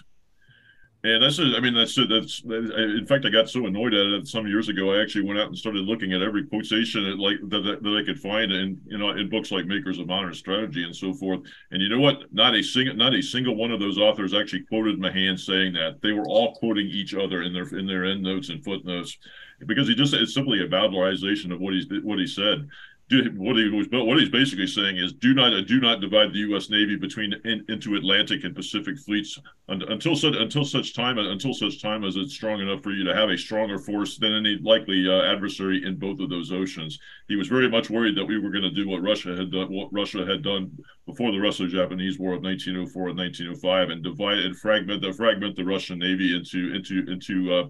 And 1.04 1.20
that's, 1.20 1.40
I 1.40 1.58
mean, 1.58 1.74
that's, 1.74 1.96
that's, 2.08 2.44
in 2.44 3.04
fact, 3.08 3.26
I 3.26 3.28
got 3.30 3.50
so 3.50 3.66
annoyed 3.66 3.92
at 3.92 4.06
it 4.06 4.28
some 4.28 4.46
years 4.46 4.68
ago. 4.68 4.92
I 4.92 5.02
actually 5.02 5.24
went 5.24 5.40
out 5.40 5.48
and 5.48 5.58
started 5.58 5.82
looking 5.82 6.12
at 6.12 6.22
every 6.22 6.46
quotation 6.46 7.02
that, 7.02 7.18
like 7.18 7.38
that, 7.48 7.82
that 7.82 8.00
I 8.00 8.06
could 8.06 8.20
find 8.20 8.52
in, 8.52 8.80
you 8.86 8.98
know, 8.98 9.10
in 9.10 9.28
books 9.28 9.50
like 9.50 9.66
Makers 9.66 9.98
of 9.98 10.06
Modern 10.06 10.32
Strategy 10.32 10.84
and 10.84 10.94
so 10.94 11.12
forth. 11.12 11.40
And 11.72 11.82
you 11.82 11.88
know 11.88 11.98
what? 11.98 12.32
Not 12.32 12.54
a 12.54 12.62
single, 12.62 12.94
not 12.94 13.14
a 13.14 13.22
single 13.22 13.56
one 13.56 13.72
of 13.72 13.80
those 13.80 13.98
authors 13.98 14.32
actually 14.32 14.62
quoted 14.62 15.00
Mahan 15.00 15.36
saying 15.36 15.72
that. 15.72 16.00
They 16.02 16.12
were 16.12 16.28
all 16.28 16.54
quoting 16.54 16.86
each 16.86 17.14
other 17.16 17.42
in 17.42 17.52
their, 17.52 17.66
in 17.76 17.84
their 17.84 18.04
end 18.04 18.22
notes 18.22 18.50
and 18.50 18.62
footnotes 18.62 19.18
because 19.66 19.88
he 19.88 19.96
just, 19.96 20.14
it's 20.14 20.34
simply 20.34 20.60
a 20.60 20.68
valorization 20.68 21.52
of 21.52 21.58
what 21.58 21.74
he's, 21.74 21.86
what 22.04 22.20
he 22.20 22.28
said 22.28 22.68
what 23.10 23.56
he 23.56 23.68
was 23.68 23.88
what 23.90 24.18
he's 24.18 24.30
basically 24.30 24.66
saying 24.66 24.96
is 24.96 25.12
do 25.12 25.34
not 25.34 25.66
do 25.66 25.80
not 25.80 26.00
divide 26.00 26.32
the 26.32 26.38
U.S. 26.50 26.70
Navy 26.70 26.96
between 26.96 27.34
in, 27.44 27.64
into 27.68 27.96
Atlantic 27.96 28.44
and 28.44 28.54
Pacific 28.54 28.98
fleets 28.98 29.38
until 29.68 30.16
such 30.16 30.34
until 30.34 30.64
such 30.64 30.94
time 30.94 31.18
until 31.18 31.52
such 31.52 31.82
time 31.82 32.04
as 32.04 32.16
it's 32.16 32.32
strong 32.32 32.60
enough 32.60 32.82
for 32.82 32.90
you 32.92 33.04
to 33.04 33.14
have 33.14 33.28
a 33.28 33.36
stronger 33.36 33.78
force 33.78 34.16
than 34.18 34.34
any 34.34 34.58
likely 34.62 35.06
uh, 35.08 35.30
adversary 35.30 35.84
in 35.84 35.96
both 35.96 36.20
of 36.20 36.30
those 36.30 36.52
oceans. 36.52 36.98
He 37.28 37.36
was 37.36 37.48
very 37.48 37.68
much 37.68 37.90
worried 37.90 38.16
that 38.16 38.24
we 38.24 38.38
were 38.38 38.50
going 38.50 38.62
to 38.62 38.70
do 38.70 38.88
what 38.88 39.02
Russia 39.02 39.36
had 39.36 39.50
done 39.50 39.70
what 39.70 39.92
Russia 39.92 40.24
had 40.24 40.42
done 40.42 40.70
before 41.06 41.32
the 41.32 41.40
Russo-Japanese 41.40 42.18
War 42.18 42.34
of 42.34 42.42
1904 42.42 43.08
and 43.08 43.18
1905 43.18 43.90
and 43.90 44.02
divide 44.02 44.38
and 44.38 44.56
fragment 44.56 45.02
the 45.02 45.12
fragment 45.12 45.56
the 45.56 45.64
Russian 45.64 45.98
Navy 45.98 46.34
into 46.34 46.72
into 46.74 47.04
into 47.10 47.54
uh, 47.54 47.64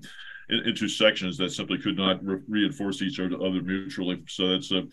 into 0.49 0.89
sections 0.89 1.37
that 1.39 1.53
simply 1.53 1.79
could 1.79 1.97
not 1.97 2.25
re- 2.25 2.41
reinforce 2.49 3.03
each 3.03 3.19
other 3.19 3.63
mutually. 3.63 4.23
So 4.29 4.49
that's 4.49 4.71
a 4.71 4.85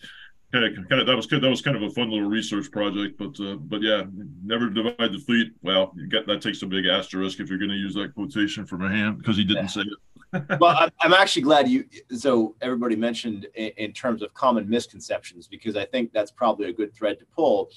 kind 0.52 0.64
of, 0.64 0.88
kind 0.88 1.00
of 1.00 1.06
that 1.06 1.16
was 1.16 1.26
good. 1.26 1.42
That 1.42 1.50
was 1.50 1.62
kind 1.62 1.76
of 1.76 1.82
a 1.82 1.90
fun 1.90 2.10
little 2.10 2.28
research 2.28 2.70
project, 2.70 3.18
but 3.18 3.38
uh, 3.40 3.56
but 3.56 3.82
yeah, 3.82 4.04
never 4.44 4.68
divide 4.68 5.12
the 5.12 5.22
fleet. 5.24 5.52
Well, 5.62 5.92
you 5.96 6.08
get 6.08 6.26
that 6.26 6.42
takes 6.42 6.62
a 6.62 6.66
big 6.66 6.86
asterisk 6.86 7.40
if 7.40 7.48
you're 7.48 7.58
going 7.58 7.70
to 7.70 7.76
use 7.76 7.94
that 7.94 8.14
quotation 8.14 8.66
from 8.66 8.80
Mahan 8.80 9.16
because 9.16 9.36
he 9.36 9.44
didn't 9.44 9.68
say 9.68 9.82
it. 9.82 9.98
well, 10.60 10.88
I'm 11.00 11.12
actually 11.12 11.42
glad 11.42 11.68
you. 11.68 11.84
So 12.16 12.54
everybody 12.60 12.96
mentioned 12.96 13.46
in, 13.54 13.70
in, 13.76 13.92
terms 13.92 14.22
of 14.22 14.32
common 14.34 14.68
misconceptions 14.68 15.48
because 15.48 15.76
I 15.76 15.84
think 15.86 16.12
that's 16.12 16.30
probably 16.30 16.68
a 16.68 16.72
good 16.72 16.94
thread 16.94 17.18
to 17.18 17.26
pull. 17.34 17.70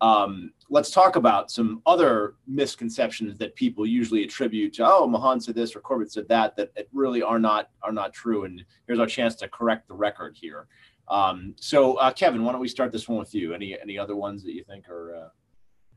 Um, 0.00 0.52
let's 0.68 0.90
talk 0.90 1.16
about 1.16 1.50
some 1.50 1.80
other 1.86 2.34
misconceptions 2.46 3.38
that 3.38 3.54
people 3.54 3.86
usually 3.86 4.24
attribute 4.24 4.72
to. 4.74 4.86
Oh, 4.86 5.06
Mahan 5.06 5.40
said 5.40 5.54
this 5.54 5.76
or 5.76 5.80
Corbett 5.80 6.10
said 6.10 6.26
that 6.28 6.56
that, 6.56 6.74
that 6.74 6.88
really 6.92 7.22
are 7.22 7.38
not 7.38 7.70
are 7.82 7.92
not 7.92 8.12
true. 8.12 8.44
And 8.44 8.64
here's 8.86 8.98
our 8.98 9.06
chance 9.06 9.34
to 9.36 9.48
correct 9.48 9.86
the 9.86 9.94
record 9.94 10.36
here. 10.40 10.66
Um, 11.12 11.54
so, 11.60 11.94
uh, 11.94 12.10
Kevin, 12.10 12.42
why 12.42 12.52
don't 12.52 12.60
we 12.60 12.68
start 12.68 12.90
this 12.90 13.06
one 13.06 13.18
with 13.18 13.34
you? 13.34 13.52
Any 13.52 13.78
any 13.78 13.98
other 13.98 14.16
ones 14.16 14.42
that 14.44 14.54
you 14.54 14.64
think 14.64 14.88
are 14.88 15.14
uh, 15.14 15.28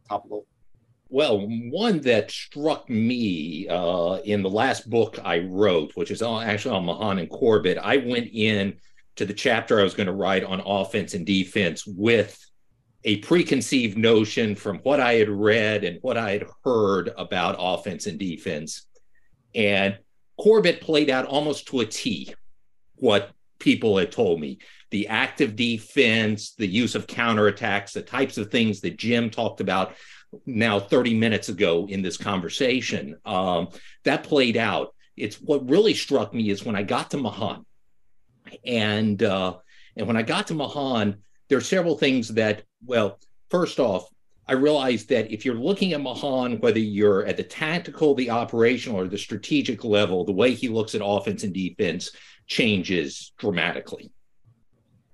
topical? 0.09 0.45
Well, 1.07 1.47
one 1.69 2.01
that 2.01 2.29
struck 2.29 2.89
me 2.89 3.67
uh, 3.69 4.19
in 4.25 4.43
the 4.43 4.49
last 4.49 4.89
book 4.89 5.17
I 5.23 5.39
wrote, 5.39 5.91
which 5.95 6.11
is 6.11 6.21
actually 6.21 6.75
on 6.75 6.85
Mahan 6.85 7.19
and 7.19 7.29
Corbett, 7.29 7.77
I 7.77 7.97
went 7.97 8.29
in 8.33 8.77
to 9.15 9.25
the 9.25 9.33
chapter 9.33 9.79
I 9.79 9.83
was 9.83 9.93
going 9.93 10.07
to 10.07 10.13
write 10.13 10.43
on 10.43 10.61
offense 10.65 11.13
and 11.13 11.25
defense 11.25 11.85
with 11.87 12.37
a 13.05 13.17
preconceived 13.17 13.97
notion 13.97 14.55
from 14.55 14.79
what 14.79 14.99
I 14.99 15.13
had 15.13 15.29
read 15.29 15.85
and 15.85 15.99
what 16.01 16.17
I 16.17 16.31
had 16.31 16.45
heard 16.65 17.13
about 17.17 17.55
offense 17.57 18.07
and 18.07 18.19
defense. 18.19 18.85
And 19.53 19.97
Corbett 20.37 20.81
played 20.81 21.09
out 21.09 21.25
almost 21.25 21.67
to 21.67 21.79
a 21.79 21.85
T 21.85 22.33
what 22.95 23.31
people 23.59 23.97
had 23.97 24.11
told 24.11 24.39
me 24.39 24.57
the 24.91 25.07
active 25.07 25.55
defense, 25.55 26.53
the 26.55 26.67
use 26.67 26.95
of 26.95 27.07
counterattacks, 27.07 27.93
the 27.93 28.01
types 28.01 28.37
of 28.37 28.51
things 28.51 28.81
that 28.81 28.97
Jim 28.97 29.29
talked 29.29 29.61
about 29.61 29.95
now 30.45 30.79
30 30.79 31.15
minutes 31.15 31.49
ago 31.49 31.87
in 31.89 32.01
this 32.01 32.17
conversation. 32.17 33.17
Um, 33.25 33.69
that 34.03 34.23
played 34.23 34.57
out. 34.57 34.93
It's 35.15 35.37
what 35.37 35.69
really 35.69 35.93
struck 35.93 36.33
me 36.33 36.49
is 36.49 36.65
when 36.65 36.75
I 36.75 36.83
got 36.83 37.11
to 37.11 37.17
Mahan, 37.17 37.65
and 38.65 39.21
uh, 39.23 39.55
and 39.95 40.07
when 40.07 40.17
I 40.17 40.23
got 40.23 40.47
to 40.47 40.53
Mahan, 40.53 41.17
there 41.49 41.57
are 41.57 41.61
several 41.61 41.97
things 41.97 42.29
that. 42.29 42.63
Well, 42.85 43.17
first 43.49 43.79
off, 43.79 44.07
I 44.47 44.53
realized 44.53 45.09
that 45.09 45.31
if 45.31 45.45
you're 45.45 45.55
looking 45.55 45.93
at 45.93 46.01
Mahan, 46.01 46.59
whether 46.59 46.79
you're 46.79 47.25
at 47.25 47.37
the 47.37 47.43
tactical, 47.43 48.13
the 48.13 48.29
operational, 48.29 48.99
or 48.99 49.07
the 49.07 49.17
strategic 49.17 49.83
level, 49.83 50.23
the 50.23 50.33
way 50.33 50.53
he 50.53 50.67
looks 50.67 50.93
at 50.93 51.01
offense 51.03 51.43
and 51.43 51.53
defense 51.53 52.11
changes 52.45 53.33
dramatically. 53.39 54.11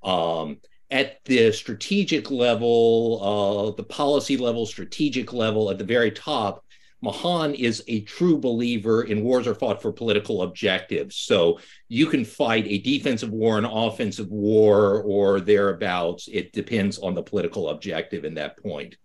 Um, 0.03 0.57
at 0.89 1.23
the 1.25 1.51
strategic 1.51 2.29
level, 2.29 3.71
uh, 3.71 3.75
the 3.75 3.83
policy 3.83 4.35
level, 4.35 4.65
strategic 4.65 5.31
level, 5.31 5.69
at 5.69 5.77
the 5.77 5.85
very 5.85 6.11
top, 6.11 6.65
Mahan 7.01 7.55
is 7.55 7.83
a 7.87 8.01
true 8.01 8.37
believer 8.37 9.03
in 9.03 9.23
wars 9.23 9.47
are 9.47 9.55
fought 9.55 9.81
for 9.81 9.91
political 9.91 10.43
objectives. 10.43 11.15
So 11.15 11.59
you 11.87 12.05
can 12.05 12.23
fight 12.23 12.65
a 12.67 12.77
defensive 12.77 13.31
war, 13.31 13.57
an 13.57 13.65
offensive 13.65 14.29
war, 14.29 15.01
or 15.01 15.39
thereabouts. 15.39 16.29
It 16.31 16.53
depends 16.53 16.99
on 16.99 17.15
the 17.15 17.23
political 17.23 17.69
objective 17.69 18.23
in 18.23 18.35
that 18.35 18.61
point. 18.61 18.97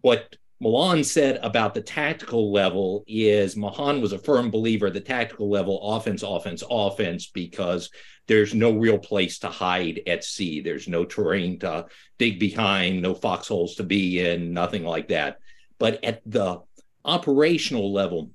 What 0.00 0.36
Milan 0.60 1.04
said 1.04 1.38
about 1.42 1.74
the 1.74 1.80
tactical 1.80 2.52
level 2.52 3.04
is 3.06 3.56
Mahan 3.56 4.00
was 4.00 4.12
a 4.12 4.18
firm 4.18 4.50
believer 4.50 4.88
the 4.88 5.00
tactical 5.00 5.50
level, 5.50 5.96
offense, 5.96 6.22
offense, 6.22 6.62
offense, 6.70 7.26
because 7.26 7.90
there's 8.26 8.54
no 8.54 8.72
real 8.72 8.98
place 8.98 9.40
to 9.40 9.48
hide 9.48 10.00
at 10.06 10.24
sea. 10.24 10.60
There's 10.60 10.88
no 10.88 11.04
terrain 11.04 11.58
to 11.60 11.86
dig 12.18 12.38
behind, 12.38 13.02
no 13.02 13.14
foxholes 13.14 13.74
to 13.76 13.82
be 13.82 14.20
in, 14.20 14.52
nothing 14.52 14.84
like 14.84 15.08
that. 15.08 15.38
But 15.78 16.02
at 16.04 16.22
the 16.24 16.60
operational 17.04 17.92
level, 17.92 18.30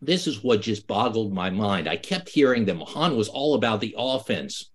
this 0.00 0.26
is 0.26 0.42
what 0.42 0.62
just 0.62 0.86
boggled 0.86 1.32
my 1.32 1.50
mind. 1.50 1.88
I 1.88 1.96
kept 1.96 2.30
hearing 2.30 2.64
that 2.64 2.76
Mahan 2.76 3.16
was 3.16 3.28
all 3.28 3.54
about 3.54 3.80
the 3.80 3.94
offense. 3.98 4.69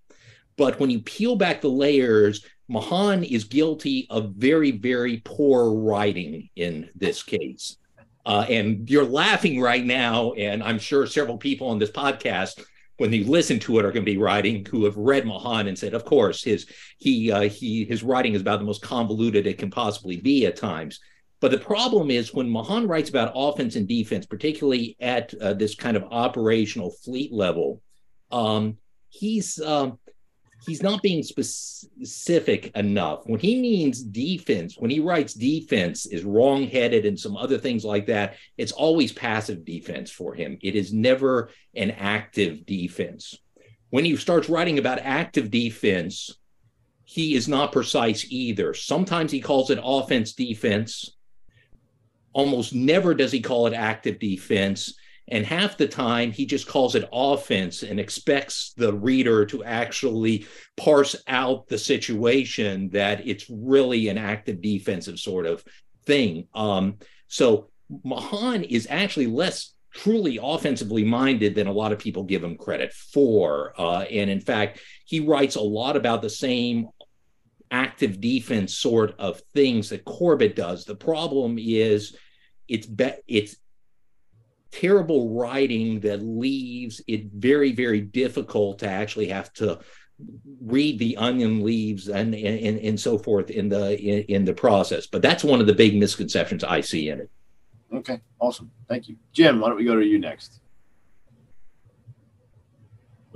But 0.57 0.79
when 0.79 0.89
you 0.89 0.99
peel 1.01 1.35
back 1.35 1.61
the 1.61 1.69
layers, 1.69 2.45
Mahan 2.67 3.23
is 3.23 3.43
guilty 3.43 4.07
of 4.09 4.35
very, 4.35 4.71
very 4.71 5.21
poor 5.23 5.71
writing 5.71 6.49
in 6.55 6.89
this 6.95 7.21
case. 7.21 7.77
Uh, 8.25 8.45
and 8.49 8.89
you're 8.89 9.05
laughing 9.05 9.61
right 9.61 9.85
now, 9.85 10.31
and 10.33 10.63
I'm 10.63 10.79
sure 10.79 11.05
several 11.05 11.37
people 11.37 11.67
on 11.67 11.77
this 11.77 11.91
podcast 11.91 12.63
when 12.97 13.11
you 13.11 13.25
listen 13.25 13.59
to 13.59 13.77
it 13.77 13.85
are 13.85 13.91
going 13.91 14.05
to 14.05 14.11
be 14.11 14.17
writing 14.17 14.65
who 14.65 14.85
have 14.85 14.95
read 14.95 15.25
Mahan 15.25 15.67
and 15.67 15.77
said, 15.77 15.93
of 15.93 16.05
course, 16.05 16.43
his 16.43 16.65
he 16.97 17.31
uh, 17.31 17.41
he 17.41 17.85
his 17.85 18.03
writing 18.03 18.33
is 18.33 18.41
about 18.41 18.59
the 18.59 18.65
most 18.65 18.81
convoluted 18.81 19.45
it 19.45 19.57
can 19.57 19.69
possibly 19.69 20.17
be 20.17 20.45
at 20.45 20.55
times. 20.55 20.99
But 21.41 21.51
the 21.51 21.57
problem 21.57 22.09
is 22.09 22.33
when 22.33 22.49
Mahan 22.49 22.87
writes 22.87 23.09
about 23.09 23.33
offense 23.35 23.75
and 23.75 23.87
defense, 23.87 24.25
particularly 24.25 24.95
at 24.99 25.33
uh, 25.35 25.53
this 25.53 25.75
kind 25.75 25.97
of 25.97 26.03
operational 26.09 26.91
fleet 27.03 27.33
level, 27.33 27.81
um, 28.31 28.77
he's 29.09 29.59
um, 29.59 29.99
he's 30.65 30.83
not 30.83 31.01
being 31.01 31.23
specific 31.23 32.71
enough. 32.75 33.23
When 33.25 33.39
he 33.39 33.59
means 33.59 34.01
defense, 34.01 34.75
when 34.77 34.91
he 34.91 34.99
writes 34.99 35.33
defense 35.33 36.05
is 36.05 36.23
wrongheaded 36.23 37.05
and 37.05 37.19
some 37.19 37.37
other 37.37 37.57
things 37.57 37.85
like 37.85 38.07
that, 38.07 38.35
it's 38.57 38.71
always 38.71 39.11
passive 39.11 39.65
defense 39.65 40.11
for 40.11 40.33
him. 40.33 40.57
It 40.61 40.75
is 40.75 40.93
never 40.93 41.49
an 41.75 41.91
active 41.91 42.65
defense. 42.65 43.37
When 43.89 44.05
he 44.05 44.15
starts 44.17 44.49
writing 44.49 44.79
about 44.79 44.99
active 44.99 45.51
defense, 45.51 46.37
he 47.03 47.35
is 47.35 47.47
not 47.47 47.71
precise 47.71 48.25
either. 48.29 48.73
Sometimes 48.73 49.31
he 49.31 49.39
calls 49.39 49.69
it 49.69 49.79
offense 49.81 50.33
defense. 50.33 51.11
Almost 52.33 52.73
never 52.73 53.13
does 53.13 53.31
he 53.31 53.39
call 53.39 53.67
it 53.67 53.73
active 53.73 54.19
defense. 54.19 54.95
And 55.27 55.45
half 55.45 55.77
the 55.77 55.87
time, 55.87 56.31
he 56.31 56.45
just 56.45 56.67
calls 56.67 56.93
it 56.95 57.09
offense 57.11 57.81
and 57.81 57.99
expects 57.99 58.73
the 58.77 58.93
reader 58.93 59.45
to 59.47 59.63
actually 59.63 60.45
parse 60.77 61.15
out 61.27 61.67
the 61.67 61.79
situation 61.79 62.89
that 62.89 63.27
it's 63.27 63.49
really 63.49 64.07
an 64.09 64.19
active 64.19 64.61
defensive 64.61 65.19
sort 65.19 65.47
of 65.47 65.63
thing. 66.05 66.47
Um, 66.53 66.97
so 67.27 67.69
Mahan 68.03 68.63
is 68.63 68.87
actually 68.89 69.27
less 69.27 69.73
truly 69.95 70.37
offensively 70.41 71.03
minded 71.03 71.55
than 71.55 71.67
a 71.67 71.71
lot 71.71 71.91
of 71.91 71.99
people 71.99 72.23
give 72.23 72.43
him 72.43 72.57
credit 72.57 72.93
for. 72.93 73.73
Uh, 73.79 74.01
and 74.01 74.29
in 74.29 74.41
fact, 74.41 74.81
he 75.05 75.21
writes 75.21 75.55
a 75.55 75.61
lot 75.61 75.95
about 75.95 76.21
the 76.21 76.29
same 76.29 76.89
active 77.71 78.21
defense 78.21 78.75
sort 78.75 79.15
of 79.17 79.41
things 79.53 79.89
that 79.89 80.05
Corbett 80.05 80.55
does. 80.55 80.85
The 80.85 80.95
problem 80.95 81.57
is 81.59 82.15
it's 82.67 82.85
be- 82.85 83.13
it's 83.27 83.55
terrible 84.79 85.29
writing 85.29 85.99
that 86.01 86.21
leaves 86.21 87.01
it 87.07 87.25
very, 87.33 87.71
very 87.71 88.01
difficult 88.01 88.79
to 88.79 88.87
actually 88.89 89.27
have 89.29 89.51
to 89.53 89.79
read 90.61 90.97
the 90.99 91.17
onion 91.17 91.63
leaves 91.63 92.07
and 92.07 92.33
and, 92.33 92.79
and 92.79 92.99
so 92.99 93.17
forth 93.17 93.49
in 93.49 93.69
the 93.69 93.99
in, 93.99 94.23
in 94.23 94.45
the 94.45 94.53
process. 94.53 95.07
But 95.07 95.21
that's 95.21 95.43
one 95.43 95.59
of 95.61 95.67
the 95.67 95.73
big 95.73 95.97
misconceptions 95.97 96.63
I 96.63 96.81
see 96.81 97.09
in 97.09 97.21
it. 97.21 97.29
Okay, 97.93 98.19
awesome. 98.39 98.71
Thank 98.87 99.07
you. 99.07 99.15
Jim, 99.33 99.59
why 99.59 99.69
don't 99.69 99.77
we 99.77 99.85
go 99.85 99.95
to 99.95 100.05
you 100.05 100.19
next? 100.19 100.59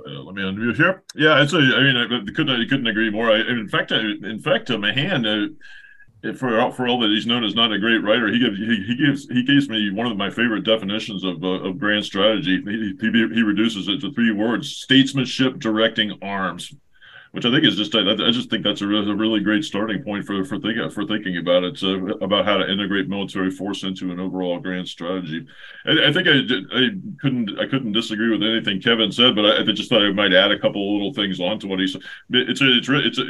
Uh, 0.06 0.22
let 0.22 0.34
me 0.34 0.42
unmute 0.42 0.76
here. 0.76 1.02
Yeah, 1.14 1.42
it's 1.42 1.52
a. 1.52 1.58
I 1.58 1.82
mean, 1.82 1.96
I 1.96 2.32
couldn't 2.32 2.50
I 2.50 2.66
couldn't 2.68 2.86
agree 2.86 3.10
more. 3.10 3.30
I, 3.30 3.40
in 3.40 3.68
fact, 3.68 3.92
I, 3.92 4.00
in 4.00 4.40
fact, 4.40 4.70
uh, 4.70 4.78
Mahan, 4.78 5.26
uh, 5.26 5.46
for 6.36 6.72
for 6.72 6.86
all 6.86 7.00
that 7.00 7.10
he's 7.10 7.26
known 7.26 7.44
as 7.44 7.54
not 7.54 7.72
a 7.72 7.78
great 7.78 8.02
writer, 8.02 8.28
he 8.30 8.38
gives 8.38 8.58
he, 8.58 8.84
he 8.86 8.96
gives 8.96 9.28
he 9.28 9.42
gives 9.42 9.68
me 9.68 9.90
one 9.90 10.06
of 10.06 10.16
my 10.16 10.30
favorite 10.30 10.64
definitions 10.64 11.24
of 11.24 11.42
uh, 11.42 11.68
of 11.68 11.78
grand 11.78 12.04
strategy. 12.04 12.62
He, 12.64 12.94
he, 13.00 13.10
he 13.10 13.42
reduces 13.42 13.88
it 13.88 14.00
to 14.00 14.12
three 14.12 14.32
words: 14.32 14.76
statesmanship 14.76 15.58
directing 15.58 16.18
arms 16.22 16.74
which 17.32 17.44
I 17.44 17.50
think 17.50 17.64
is 17.64 17.76
just 17.76 17.94
I, 17.94 18.00
I 18.00 18.30
just 18.30 18.50
think 18.50 18.64
that's 18.64 18.80
a, 18.80 18.86
really, 18.86 19.10
a 19.10 19.14
really 19.14 19.40
great 19.40 19.64
starting 19.64 20.02
point 20.02 20.24
for 20.24 20.44
for 20.44 20.58
thinking 20.58 20.90
for 20.90 21.06
thinking 21.06 21.36
about 21.36 21.64
it 21.64 21.82
uh, 21.82 22.06
about 22.24 22.44
how 22.44 22.56
to 22.56 22.70
integrate 22.70 23.08
military 23.08 23.50
force 23.50 23.84
into 23.84 24.10
an 24.10 24.18
overall 24.18 24.58
grand 24.58 24.88
strategy. 24.88 25.46
I, 25.86 26.08
I 26.08 26.12
think 26.12 26.26
I, 26.26 26.40
I 26.76 26.88
couldn't 27.20 27.58
I 27.60 27.66
couldn't 27.66 27.92
disagree 27.92 28.30
with 28.30 28.42
anything 28.42 28.80
Kevin 28.80 29.12
said, 29.12 29.36
but 29.36 29.44
I, 29.44 29.72
just 29.72 29.88
thought 29.88 30.02
I 30.02 30.12
might 30.12 30.32
add 30.32 30.50
a 30.50 30.58
couple 30.58 30.82
of 30.88 30.92
little 30.94 31.14
things 31.14 31.40
onto 31.40 31.68
what 31.68 31.78
he 31.78 31.86
said. 31.86 32.02
It's 32.30 32.60
a, 32.60 32.76
it's 32.76 32.88
a, 32.88 33.06
it's 33.06 33.18
a. 33.18 33.24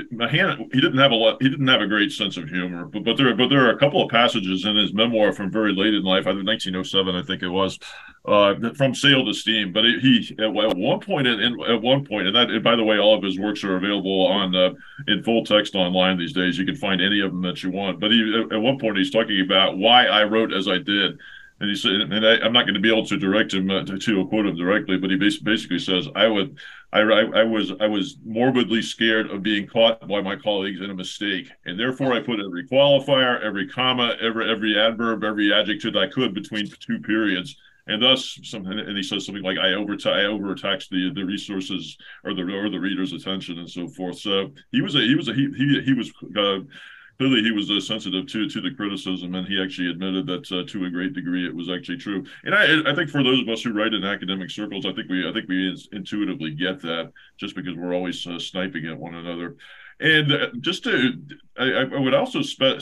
He 0.73 0.81
didn't 0.81 0.99
have 0.99 1.13
a 1.13 1.15
lot. 1.15 1.43
He 1.43 1.49
didn't 1.49 1.69
have 1.69 1.83
a 1.83 1.87
great 1.87 2.13
sense 2.13 2.37
of 2.37 2.49
humor, 2.49 2.87
but 2.87 3.05
but 3.05 3.17
there 3.17 3.35
but 3.35 3.49
there 3.49 3.67
are 3.67 3.73
a 3.73 3.79
couple 3.79 4.03
of 4.03 4.11
passages 4.11 4.65
in 4.65 4.77
his 4.77 4.95
memoir 4.95 5.33
from 5.33 5.51
very 5.51 5.75
late 5.75 5.95
in 5.95 6.03
life, 6.03 6.25
think 6.25 6.47
1907, 6.47 7.15
I 7.15 7.23
think 7.23 7.43
it 7.43 7.49
was, 7.49 7.79
uh, 8.25 8.55
from 8.77 8.95
Sail 8.95 9.25
to 9.27 9.35
Steam. 9.35 9.73
But 9.73 9.85
he 9.85 10.35
at, 10.39 10.53
one 10.53 11.01
point, 11.01 11.27
in, 11.27 11.61
at 11.69 11.83
one 11.83 12.05
point, 12.07 12.27
and 12.27 12.37
that 12.37 12.51
and 12.51 12.65
by 12.65 12.77
the 12.77 12.85
way, 12.85 12.99
all 12.99 13.15
of 13.15 13.23
his 13.23 13.39
works 13.39 13.63
are 13.65 13.77
available 13.77 13.90
on 13.99 14.55
uh, 14.55 14.71
in 15.09 15.23
full 15.23 15.45
text 15.45 15.75
online 15.75 16.19
these 16.19 16.33
days. 16.33 16.59
You 16.59 16.67
can 16.67 16.77
find 16.77 17.01
any 17.01 17.21
of 17.21 17.33
them 17.33 17.43
that 17.43 17.63
you 17.63 17.71
want. 17.71 18.01
But 18.01 18.11
he 18.11 18.47
at 18.51 18.61
one 18.61 18.79
point 18.79 18.99
he's 18.99 19.11
talking 19.11 19.41
about 19.41 19.79
why 19.79 20.07
I 20.07 20.25
wrote 20.25 20.53
as 20.53 20.69
I 20.69 20.79
did. 20.79 21.19
And 21.61 21.69
he 21.69 21.77
said, 21.77 21.93
and 21.93 22.27
I, 22.27 22.37
am 22.47 22.55
not 22.55 22.63
going 22.63 22.75
to 22.75 22.81
be 22.81 22.91
able 22.91 23.05
to 23.05 23.19
direct 23.19 23.53
him 23.53 23.71
uh, 23.71 23.85
to, 23.85 23.99
to 23.99 24.27
quote 24.29 24.47
him 24.47 24.57
directly, 24.57 24.97
but 24.97 25.11
he 25.11 25.17
basically 25.17 25.79
says, 25.79 26.09
"I 26.15 26.27
would, 26.27 26.57
I, 26.91 27.01
I, 27.01 27.43
was, 27.43 27.73
I 27.81 27.87
was 27.87 28.17
morbidly 28.25 28.81
scared 28.81 29.31
of 29.31 29.43
being 29.43 29.67
caught 29.67 30.09
by 30.09 30.23
my 30.23 30.37
colleagues 30.37 30.81
in 30.81 30.89
a 30.89 30.95
mistake, 30.95 31.51
and 31.67 31.79
therefore 31.79 32.15
I 32.15 32.21
put 32.21 32.41
every 32.41 32.67
qualifier, 32.67 33.45
every 33.45 33.69
comma, 33.69 34.17
every 34.23 34.51
every 34.51 34.79
adverb, 34.79 35.23
every 35.23 35.53
adjective 35.53 35.97
I 35.97 36.07
could 36.07 36.33
between 36.33 36.67
two 36.81 36.99
periods." 37.01 37.57
And 37.87 38.03
thus 38.03 38.39
something 38.43 38.79
and 38.79 38.97
he 38.97 39.03
says 39.03 39.27
something 39.27 39.43
like 39.43 39.59
i 39.59 39.73
over 39.75 39.97
i 40.07 40.25
overtax 40.25 40.89
the 40.89 41.11
the 41.15 41.25
resources 41.25 41.97
or 42.25 42.35
the 42.35 42.43
or 42.43 42.69
the 42.71 42.79
reader's 42.79 43.13
attention 43.13 43.59
and 43.59 43.71
so 43.71 43.89
forth. 43.89 44.19
So 44.19 44.53
he 44.73 44.83
was 44.83 44.95
a 44.95 45.01
he 45.01 45.15
was 45.15 45.29
a 45.29 45.35
he 45.35 45.49
he, 45.57 45.81
he 45.85 45.93
was 45.93 46.11
uh, 46.37 46.61
clearly 47.19 47.43
he 47.43 47.53
was 47.53 47.71
uh, 47.71 47.81
sensitive 47.81 48.27
to 48.29 48.49
to 48.49 48.61
the 48.61 48.75
criticism 48.75 49.35
and 49.35 49.47
he 49.47 49.63
actually 49.63 49.91
admitted 49.91 50.27
that 50.27 50.51
uh, 50.53 50.65
to 50.71 50.85
a 50.85 50.91
great 50.91 51.13
degree 51.13 51.47
it 51.47 51.55
was 51.55 51.71
actually 51.71 51.99
true. 51.99 52.25
And 52.45 52.55
i 52.55 52.91
i 52.91 52.95
think 52.95 53.11
for 53.11 53.23
those 53.23 53.41
of 53.41 53.49
us 53.49 53.63
who 53.63 53.73
write 53.73 53.95
in 53.95 54.05
academic 54.05 54.51
circles 54.51 54.87
i 54.87 54.93
think 54.93 55.09
we 55.09 55.29
i 55.29 55.33
think 55.33 55.49
we 55.49 55.77
intuitively 55.93 56.53
get 56.53 56.81
that 56.83 57.13
just 57.39 57.55
because 57.55 57.77
we're 57.77 57.95
always 57.95 58.27
uh, 58.27 58.39
sniping 58.39 58.87
at 58.87 58.99
one 58.99 59.15
another. 59.15 59.57
And 60.01 60.33
uh, 60.33 60.47
just 60.61 60.85
to 60.85 61.13
I, 61.59 61.65
I 61.95 61.99
would 61.99 62.15
also 62.15 62.41
spe- 62.43 62.81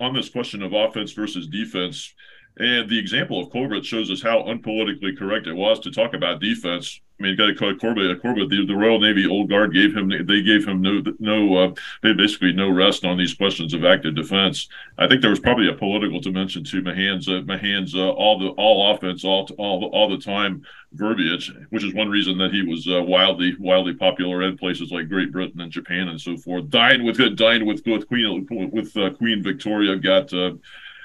on 0.00 0.14
this 0.14 0.30
question 0.30 0.62
of 0.62 0.72
offense 0.72 1.12
versus 1.12 1.46
defense 1.46 2.14
and 2.58 2.88
the 2.88 2.98
example 2.98 3.40
of 3.40 3.50
Corbett 3.50 3.84
shows 3.84 4.10
us 4.10 4.22
how 4.22 4.42
unpolitically 4.42 5.16
correct 5.16 5.46
it 5.46 5.54
was 5.54 5.80
to 5.80 5.90
talk 5.90 6.14
about 6.14 6.40
defense. 6.40 7.00
I 7.18 7.22
mean, 7.22 7.36
got 7.36 7.46
to 7.46 7.54
call 7.54 7.74
Corbett, 7.76 8.20
Corbett, 8.20 8.48
the, 8.48 8.66
the 8.66 8.74
Royal 8.74 8.98
Navy 8.98 9.26
Old 9.26 9.48
Guard 9.48 9.72
gave 9.72 9.96
him, 9.96 10.08
they 10.08 10.42
gave 10.42 10.66
him 10.66 10.82
no, 10.82 11.02
no, 11.20 11.56
uh, 11.56 11.74
they 12.02 12.12
basically 12.12 12.52
no 12.52 12.68
rest 12.68 13.04
on 13.04 13.16
these 13.16 13.32
questions 13.32 13.72
of 13.74 13.84
active 13.84 14.16
defense. 14.16 14.68
I 14.98 15.06
think 15.06 15.20
there 15.20 15.30
was 15.30 15.38
probably 15.38 15.68
a 15.68 15.74
political 15.74 16.20
dimension 16.20 16.64
to 16.64 16.82
Mahan's, 16.82 17.28
uh, 17.28 17.42
Mahan's 17.44 17.94
uh, 17.94 18.10
all 18.10 18.38
the 18.40 18.48
all 18.48 18.92
offense, 18.92 19.24
all 19.24 19.48
all 19.56 19.84
all 19.92 20.08
the 20.08 20.18
time 20.18 20.66
verbiage, 20.94 21.52
which 21.70 21.84
is 21.84 21.94
one 21.94 22.08
reason 22.08 22.38
that 22.38 22.52
he 22.52 22.62
was 22.62 22.88
uh, 22.88 23.02
wildly 23.02 23.54
wildly 23.58 23.94
popular 23.94 24.42
in 24.42 24.58
places 24.58 24.90
like 24.90 25.08
Great 25.08 25.30
Britain 25.30 25.60
and 25.60 25.70
Japan 25.70 26.08
and 26.08 26.20
so 26.20 26.36
forth. 26.36 26.70
Dined 26.70 27.04
with 27.04 27.18
dined 27.36 27.66
with 27.66 27.82
with 27.86 28.08
Queen 28.08 28.48
with 28.72 28.96
uh, 28.96 29.10
Queen 29.10 29.42
Victoria, 29.42 29.96
got 29.96 30.32
uh, 30.34 30.52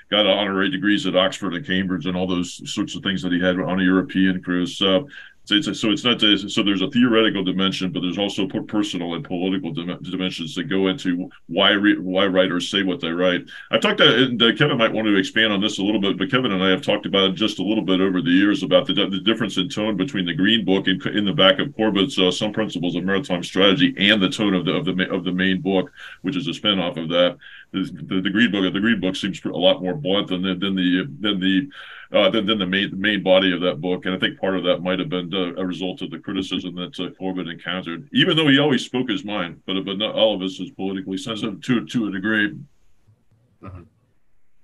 got 0.10 0.26
honorary 0.26 0.70
degrees 0.70 1.06
at 1.06 1.16
Oxford 1.16 1.54
and 1.54 1.66
Cambridge 1.66 2.06
and 2.06 2.16
all 2.16 2.28
those 2.28 2.72
sorts 2.72 2.96
of 2.96 3.04
things 3.04 3.22
that 3.22 3.32
he 3.32 3.40
had 3.40 3.60
on 3.60 3.80
a 3.80 3.84
European 3.84 4.42
cruise. 4.42 4.78
So 4.78 5.10
so 5.48 5.56
it's, 5.56 5.68
a, 5.68 5.76
so 5.76 5.92
it's 5.92 6.04
not 6.04 6.22
a, 6.22 6.50
so 6.50 6.62
there's 6.62 6.82
a 6.82 6.90
theoretical 6.90 7.42
dimension, 7.42 7.90
but 7.94 8.02
there's 8.02 8.18
also 8.18 8.48
personal 8.48 9.14
and 9.14 9.24
political 9.24 9.72
dim- 9.72 9.98
dimensions 10.02 10.54
that 10.56 10.66
go 10.66 10.88
into 10.88 11.30
why 11.48 11.70
re- 11.72 11.98
why 11.98 12.26
writers 12.26 12.70
say 12.70 12.84
what 12.84 13.00
they 13.00 13.12
write. 13.12 13.46
I've 13.72 13.80
talked 13.80 14.00
to 14.00 14.26
and 14.26 14.42
uh, 14.44 14.54
Kevin 14.56 14.78
might 14.78 14.92
want 14.92 15.08
to 15.08 15.16
expand 15.16 15.54
on 15.54 15.62
this 15.62 15.80
a 15.80 15.84
little 15.84 16.02
bit, 16.02 16.18
but 16.18 16.30
Kevin 16.30 16.52
and 16.52 16.62
I 16.62 16.70
have 16.70 16.82
talked 16.82 17.06
about 17.06 17.30
it 17.30 17.36
just 17.36 17.60
a 17.60 17.64
little 17.64 17.86
bit 17.86 18.02
over 18.02 18.22
the 18.22 18.30
years 18.30 18.62
about 18.62 18.88
the, 18.88 18.94
the 18.94 19.22
difference 19.24 19.56
in 19.56 19.70
tone 19.70 19.96
between 19.96 20.26
the 20.26 20.34
Green 20.34 20.66
Book 20.66 20.90
in, 20.90 21.00
in 21.16 21.24
the 21.24 21.32
back 21.32 21.60
of 21.60 21.74
Corbett's 21.78 22.20
uh, 22.20 22.30
Some 22.30 22.52
Principles 22.52 22.96
of 22.96 23.06
Maritime 23.06 23.42
Strategy 23.44 23.96
and 23.98 24.22
the 24.22 24.30
tone 24.30 24.54
of 24.54 24.66
the 24.66 24.74
of 24.74 24.84
the 24.84 25.10
of 25.10 25.24
the 25.24 25.32
main 25.32 25.62
book, 25.62 25.94
which 26.24 26.36
is 26.36 26.46
a 26.50 26.52
spinoff 26.52 26.98
of 26.98 27.08
that. 27.08 27.38
The, 27.72 27.84
the, 27.84 28.20
the 28.20 28.30
Green 28.30 28.52
Book 28.52 28.74
the 28.74 28.82
Green 28.82 29.00
Book 29.00 29.16
seems 29.16 29.44
a 29.46 29.50
lot 29.50 29.82
more 29.82 29.96
blunt 29.96 30.28
than 30.28 30.42
the 30.42 30.56
than 30.56 30.76
the 30.76 31.08
than 31.22 31.40
the 31.40 31.70
uh, 32.14 32.30
than, 32.30 32.46
than 32.46 32.60
the 32.60 32.66
main 32.66 32.92
the 32.92 32.98
main 32.98 33.24
body 33.24 33.54
of 33.54 33.62
that 33.62 33.82
book. 33.82 34.06
And 34.06 34.16
I 34.16 34.20
think 34.20 34.40
part 34.40 34.56
of 34.56 34.64
that 34.64 34.82
might 34.82 35.00
have 35.00 35.10
been 35.10 35.34
uh, 35.34 35.54
a 35.56 35.66
result 35.66 36.02
of 36.02 36.12
the 36.12 36.20
criticism 36.20 36.76
that 36.76 37.00
uh, 37.00 37.10
Corbett 37.12 37.48
encountered, 37.48 38.10
even 38.14 38.38
though 38.38 38.48
he 38.48 38.60
always 38.60 38.86
spoke 38.86 39.10
his 39.10 39.26
mind. 39.26 39.62
But 39.66 39.84
but 39.86 39.98
not 39.98 40.16
all 40.16 40.36
of 40.36 40.42
us 40.42 40.60
is 40.60 40.72
politically 40.72 41.18
sensitive 41.18 41.62
to 41.62 41.86
to 41.86 42.08
a 42.08 42.12
degree. 42.12 42.56
Mm-hmm. 43.62 43.84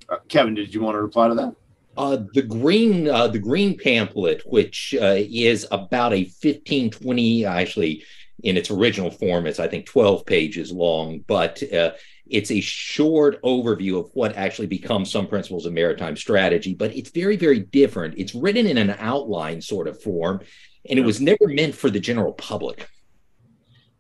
Uh, 0.10 0.18
Kevin, 0.28 0.54
did 0.54 0.74
you 0.74 0.82
want 0.82 0.96
to 0.96 1.02
reply 1.02 1.30
to 1.30 1.36
that? 1.36 1.56
Uh, 1.96 2.18
the 2.34 2.42
green 2.42 3.08
uh, 3.08 3.28
the 3.28 3.40
green 3.40 3.78
pamphlet, 3.78 4.42
which 4.46 4.96
uh, 5.00 5.16
is 5.18 5.68
about 5.72 6.14
a 6.14 6.26
15, 6.26 6.90
20, 6.90 7.46
actually 7.46 8.04
in 8.44 8.58
its 8.58 8.72
original 8.72 9.12
form, 9.12 9.46
it's 9.46 9.60
I 9.60 9.68
think 9.68 9.86
12 9.86 10.26
pages 10.26 10.72
long, 10.72 11.20
but 11.28 11.62
uh, 11.72 11.92
it's 12.30 12.52
a 12.52 12.62
short 12.62 13.42
overview 13.42 14.00
of 14.00 14.10
what 14.14 14.36
actually 14.36 14.68
becomes 14.68 15.12
some 15.12 15.28
principles 15.28 15.66
of 15.66 15.74
maritime 15.74 16.16
strategy, 16.16 16.74
but 16.74 16.96
it's 16.96 17.10
very, 17.10 17.36
very 17.36 17.60
different. 17.60 18.16
It's 18.18 18.34
written 18.34 18.66
in 18.66 18.78
an 18.78 18.96
outline 19.00 19.62
sort 19.62 19.88
of 19.88 20.02
form, 20.02 20.42
and 20.90 20.98
it 20.98 21.04
was 21.04 21.20
never 21.20 21.48
meant 21.48 21.76
for 21.76 21.90
the 21.90 22.00
general 22.00 22.34
public. 22.34 22.88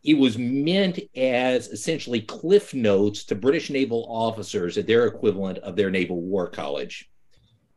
It 0.03 0.17
was 0.17 0.37
meant 0.37 0.99
as 1.15 1.67
essentially 1.67 2.21
cliff 2.21 2.73
notes 2.73 3.25
to 3.25 3.35
British 3.35 3.69
naval 3.69 4.05
officers 4.09 4.77
at 4.77 4.87
their 4.87 5.05
equivalent 5.05 5.59
of 5.59 5.75
their 5.75 5.89
Naval 5.89 6.21
War 6.21 6.49
College. 6.49 7.09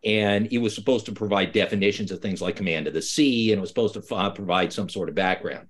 And 0.05 0.49
it 0.53 0.59
was 0.59 0.74
supposed 0.74 1.07
to 1.07 1.12
provide 1.12 1.53
definitions 1.53 2.11
of 2.12 2.20
things 2.20 2.40
like 2.40 2.57
command 2.57 2.86
of 2.86 2.94
the 2.94 3.03
sea, 3.03 3.53
and 3.53 3.59
it 3.59 3.61
was 3.61 3.70
supposed 3.70 3.94
to 3.94 4.03
f- 4.09 4.34
provide 4.34 4.72
some 4.72 4.88
sort 4.88 5.09
of 5.09 5.14
background. 5.14 5.68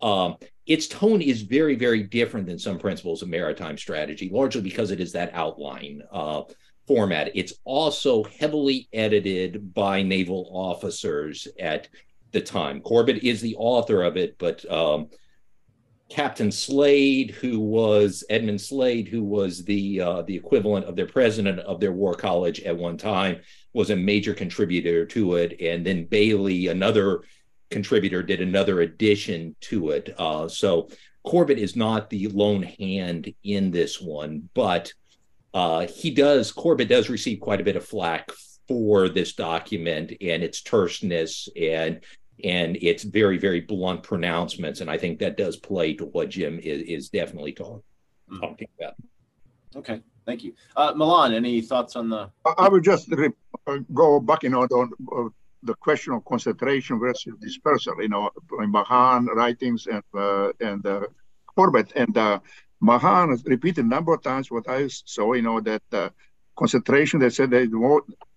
Um, 0.00 0.36
its 0.66 0.88
tone 0.88 1.22
is 1.22 1.42
very, 1.42 1.76
very 1.76 2.02
different 2.02 2.46
than 2.46 2.58
some 2.58 2.78
principles 2.78 3.22
of 3.22 3.28
maritime 3.28 3.78
strategy, 3.78 4.28
largely 4.32 4.60
because 4.60 4.90
it 4.90 5.00
is 5.00 5.12
that 5.12 5.32
outline 5.32 6.02
uh, 6.12 6.42
format. 6.86 7.30
It's 7.34 7.54
also 7.64 8.24
heavily 8.24 8.88
edited 8.92 9.72
by 9.74 10.02
naval 10.02 10.48
officers 10.52 11.46
at 11.60 11.88
the 12.32 12.40
time. 12.40 12.80
Corbett 12.80 13.22
is 13.22 13.40
the 13.40 13.56
author 13.56 14.02
of 14.02 14.16
it, 14.16 14.36
but 14.38 14.70
um, 14.70 15.08
Captain 16.08 16.52
Slade, 16.52 17.30
who 17.30 17.58
was 17.58 18.24
Edmund 18.30 18.60
Slade, 18.60 19.08
who 19.08 19.24
was 19.24 19.64
the 19.64 20.00
uh, 20.00 20.22
the 20.22 20.36
equivalent 20.36 20.86
of 20.86 20.94
their 20.94 21.06
president 21.06 21.58
of 21.60 21.80
their 21.80 21.92
war 21.92 22.14
college 22.14 22.60
at 22.62 22.76
one 22.76 22.96
time, 22.96 23.40
was 23.72 23.90
a 23.90 23.96
major 23.96 24.32
contributor 24.32 25.04
to 25.06 25.34
it. 25.36 25.60
And 25.60 25.84
then 25.84 26.04
Bailey, 26.04 26.68
another 26.68 27.22
contributor, 27.70 28.22
did 28.22 28.40
another 28.40 28.80
addition 28.80 29.56
to 29.62 29.90
it. 29.90 30.14
Uh, 30.18 30.48
so 30.48 30.88
Corbett 31.24 31.58
is 31.58 31.76
not 31.76 32.10
the 32.10 32.28
lone 32.28 32.62
hand 32.62 33.32
in 33.42 33.70
this 33.70 34.00
one, 34.00 34.48
but 34.54 34.92
uh, 35.54 35.86
he 35.86 36.10
does. 36.10 36.52
Corbett 36.52 36.88
does 36.88 37.08
receive 37.08 37.40
quite 37.40 37.60
a 37.60 37.64
bit 37.64 37.76
of 37.76 37.84
flack 37.84 38.30
for 38.68 39.08
this 39.08 39.32
document 39.34 40.12
and 40.20 40.42
its 40.42 40.62
terseness 40.62 41.48
and 41.60 42.00
and 42.44 42.76
it's 42.82 43.02
very 43.02 43.38
very 43.38 43.60
blunt 43.60 44.02
pronouncements 44.02 44.80
and 44.80 44.90
i 44.90 44.98
think 44.98 45.18
that 45.18 45.36
does 45.36 45.56
play 45.56 45.94
to 45.94 46.04
what 46.06 46.28
jim 46.28 46.58
is, 46.58 46.82
is 46.82 47.08
definitely 47.08 47.52
talk, 47.52 47.82
mm-hmm. 48.30 48.40
talking 48.40 48.68
about 48.78 48.94
okay 49.74 50.02
thank 50.26 50.42
you 50.42 50.52
uh, 50.76 50.92
milan 50.94 51.32
any 51.32 51.60
thoughts 51.60 51.96
on 51.96 52.10
the 52.10 52.28
i 52.58 52.68
would 52.68 52.84
just 52.84 53.10
re- 53.12 53.30
uh, 53.66 53.78
go 53.94 54.20
back 54.20 54.42
you 54.42 54.50
know 54.50 54.62
on 54.62 54.90
uh, 55.16 55.28
the 55.66 55.74
question 55.74 56.12
of 56.12 56.24
concentration 56.24 56.98
versus 56.98 57.34
dispersal 57.40 58.00
you 58.00 58.08
know 58.08 58.30
in 58.62 58.70
mahan 58.70 59.26
writings 59.26 59.86
and 59.86 60.02
uh, 60.14 60.50
and 60.60 60.86
uh, 60.86 61.00
corbett 61.54 61.92
and 61.96 62.16
uh, 62.16 62.38
mahan 62.80 63.36
repeated 63.44 63.84
a 63.84 63.88
number 63.88 64.12
of 64.14 64.22
times 64.22 64.50
what 64.50 64.68
i 64.68 64.86
saw 64.88 65.32
you 65.32 65.42
know 65.42 65.60
that 65.60 65.82
uh, 65.92 66.08
concentration 66.56 67.20
they 67.20 67.30
said 67.30 67.50
that 67.50 67.68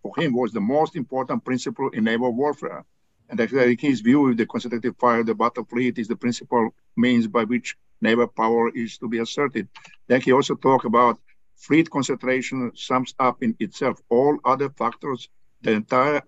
for 0.01 0.13
him 0.17 0.34
was 0.34 0.51
the 0.51 0.65
most 0.75 0.95
important 0.95 1.43
principle 1.43 1.89
in 1.89 2.03
naval 2.03 2.34
warfare 2.34 2.84
and 3.30 3.39
actually, 3.39 3.71
in 3.71 3.77
his 3.77 4.01
view, 4.01 4.34
the 4.34 4.45
concentrated 4.45 4.95
fire, 4.97 5.23
the 5.23 5.36
battle 5.36 5.63
fleet 5.63 5.99
is 5.99 6.07
the 6.07 6.15
principal 6.15 6.73
means 6.97 7.27
by 7.27 7.43
which 7.43 7.77
naval 8.01 8.27
power 8.27 8.69
is 8.75 8.97
to 8.97 9.07
be 9.07 9.19
asserted. 9.19 9.67
Then 10.07 10.21
he 10.21 10.32
also 10.32 10.55
talked 10.55 10.86
about 10.86 11.19
fleet 11.55 11.89
concentration 11.91 12.71
sums 12.75 13.13
up 13.19 13.43
in 13.43 13.55
itself 13.59 14.01
all 14.09 14.39
other 14.45 14.69
factors, 14.69 15.30
the 15.61 15.73
entire 15.73 16.23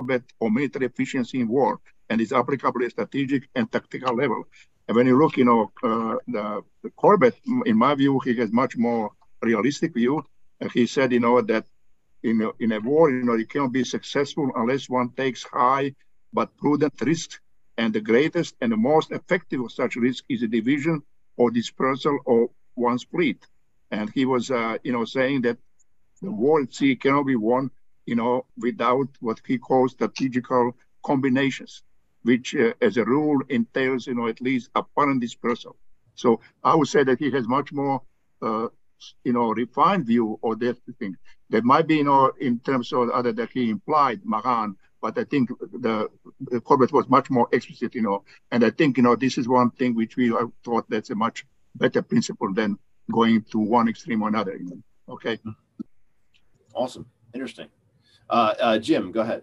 alphabet 0.00 0.22
of 0.40 0.52
military 0.52 0.86
efficiency 0.86 1.40
in 1.40 1.48
war, 1.48 1.80
and 2.08 2.20
is 2.20 2.32
applicable 2.32 2.84
at 2.84 2.90
strategic 2.90 3.48
and 3.54 3.70
tactical 3.70 4.14
level. 4.16 4.44
And 4.88 4.96
when 4.96 5.06
you 5.06 5.16
look, 5.18 5.36
you 5.36 5.44
know, 5.44 5.70
uh, 5.82 6.16
the, 6.26 6.62
the 6.82 6.90
Corbett, 6.90 7.36
in 7.66 7.76
my 7.76 7.94
view, 7.94 8.20
he 8.24 8.34
has 8.36 8.50
much 8.52 8.76
more 8.76 9.12
realistic 9.42 9.94
view. 9.94 10.24
And 10.60 10.70
he 10.72 10.86
said, 10.86 11.12
you 11.12 11.20
know, 11.20 11.40
that 11.42 11.64
in 12.22 12.42
a, 12.42 12.50
in 12.58 12.72
a 12.72 12.80
war, 12.80 13.10
you 13.10 13.22
know, 13.22 13.34
you 13.34 13.46
cannot 13.46 13.72
be 13.72 13.84
successful 13.84 14.50
unless 14.56 14.88
one 14.88 15.10
takes 15.10 15.44
high 15.44 15.94
but 16.32 16.56
prudent 16.56 16.94
risk. 17.00 17.40
And 17.78 17.94
the 17.94 18.00
greatest 18.00 18.56
and 18.60 18.72
the 18.72 18.76
most 18.76 19.10
effective 19.12 19.60
of 19.60 19.72
such 19.72 19.96
risk 19.96 20.24
is 20.28 20.42
a 20.42 20.48
division 20.48 21.02
or 21.36 21.50
dispersal 21.50 22.18
of 22.26 22.48
one's 22.74 23.04
fleet. 23.04 23.46
And 23.90 24.10
he 24.10 24.24
was, 24.26 24.50
uh, 24.50 24.76
you 24.82 24.92
know, 24.92 25.04
saying 25.04 25.42
that 25.42 25.58
the 26.20 26.30
war 26.30 26.60
at 26.62 26.74
sea 26.74 26.96
cannot 26.96 27.26
be 27.26 27.36
won, 27.36 27.70
you 28.06 28.16
know, 28.16 28.46
without 28.56 29.08
what 29.20 29.40
he 29.46 29.58
calls 29.58 29.92
strategical 29.92 30.76
combinations, 31.04 31.82
which, 32.22 32.54
uh, 32.54 32.72
as 32.80 32.96
a 32.96 33.04
rule, 33.04 33.40
entails, 33.48 34.06
you 34.06 34.14
know, 34.14 34.28
at 34.28 34.40
least 34.40 34.70
apparent 34.74 35.20
dispersal. 35.20 35.76
So 36.14 36.40
I 36.62 36.74
would 36.74 36.88
say 36.88 37.04
that 37.04 37.18
he 37.18 37.30
has 37.30 37.46
much 37.48 37.72
more, 37.72 38.02
uh, 38.42 38.68
you 39.24 39.32
know, 39.32 39.50
refined 39.50 40.06
view 40.06 40.38
of 40.42 40.58
that 40.60 40.76
thing. 40.98 41.16
That 41.50 41.64
might 41.64 41.86
be, 41.86 41.96
you 41.96 42.04
know, 42.04 42.32
in 42.40 42.60
terms 42.60 42.92
of 42.92 43.10
other 43.10 43.32
that 43.32 43.50
he 43.50 43.70
implied, 43.70 44.20
Mahan, 44.24 44.76
but 45.00 45.18
I 45.18 45.24
think 45.24 45.48
the, 45.48 46.10
the 46.40 46.60
Corbett 46.60 46.92
was 46.92 47.08
much 47.08 47.30
more 47.30 47.48
explicit, 47.52 47.94
you 47.94 48.02
know, 48.02 48.24
and 48.50 48.64
I 48.64 48.70
think, 48.70 48.98
you 48.98 49.02
know, 49.02 49.16
this 49.16 49.38
is 49.38 49.48
one 49.48 49.70
thing 49.70 49.94
which 49.94 50.16
we 50.16 50.30
thought 50.64 50.84
that's 50.90 51.10
a 51.10 51.14
much 51.14 51.46
better 51.74 52.02
principle 52.02 52.52
than 52.52 52.78
going 53.10 53.42
to 53.52 53.58
one 53.58 53.88
extreme 53.88 54.22
or 54.22 54.28
another. 54.28 54.56
You 54.56 54.64
know? 54.66 54.82
Okay. 55.14 55.38
Awesome. 56.74 57.06
Interesting. 57.34 57.68
Uh, 58.30 58.54
uh, 58.60 58.78
Jim, 58.78 59.12
go 59.12 59.20
ahead. 59.20 59.42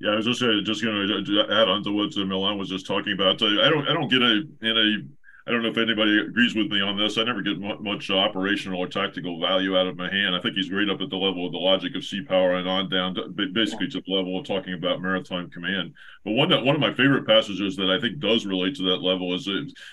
Yeah, 0.00 0.10
I 0.10 0.16
was 0.16 0.26
just 0.26 0.42
uh, 0.42 0.60
just 0.64 0.82
going 0.82 1.06
to 1.06 1.46
add 1.50 1.68
on 1.68 1.82
to 1.84 1.92
what 1.92 2.14
Milan 2.16 2.58
was 2.58 2.68
just 2.68 2.86
talking 2.86 3.12
about. 3.12 3.40
I 3.42 3.70
don't 3.70 3.88
I 3.88 3.94
don't 3.94 4.10
get 4.10 4.20
a 4.20 4.42
in 4.60 4.76
a 4.76 5.14
I 5.46 5.50
don't 5.50 5.62
know 5.62 5.68
if 5.68 5.76
anybody 5.76 6.18
agrees 6.20 6.54
with 6.54 6.72
me 6.72 6.80
on 6.80 6.96
this. 6.96 7.18
I 7.18 7.22
never 7.22 7.42
get 7.42 7.60
much 7.60 8.10
operational 8.10 8.80
or 8.80 8.88
tactical 8.88 9.38
value 9.38 9.76
out 9.76 9.86
of 9.86 9.96
Mahan. 9.96 10.32
I 10.32 10.40
think 10.40 10.56
he's 10.56 10.70
great 10.70 10.88
up 10.88 11.02
at 11.02 11.10
the 11.10 11.16
level 11.16 11.44
of 11.44 11.52
the 11.52 11.58
logic 11.58 11.94
of 11.94 12.04
sea 12.04 12.22
power 12.22 12.54
and 12.54 12.66
on 12.66 12.88
down, 12.88 13.14
basically 13.52 13.88
to 13.88 14.00
the 14.00 14.12
level 14.12 14.38
of 14.38 14.46
talking 14.46 14.72
about 14.72 15.02
maritime 15.02 15.50
command. 15.50 15.92
But 16.24 16.32
one 16.32 16.48
that 16.48 16.64
one 16.64 16.74
of 16.74 16.80
my 16.80 16.94
favorite 16.94 17.26
passages 17.26 17.76
that 17.76 17.90
I 17.90 18.00
think 18.00 18.20
does 18.20 18.46
relate 18.46 18.74
to 18.76 18.84
that 18.84 19.02
level 19.02 19.34
is 19.34 19.46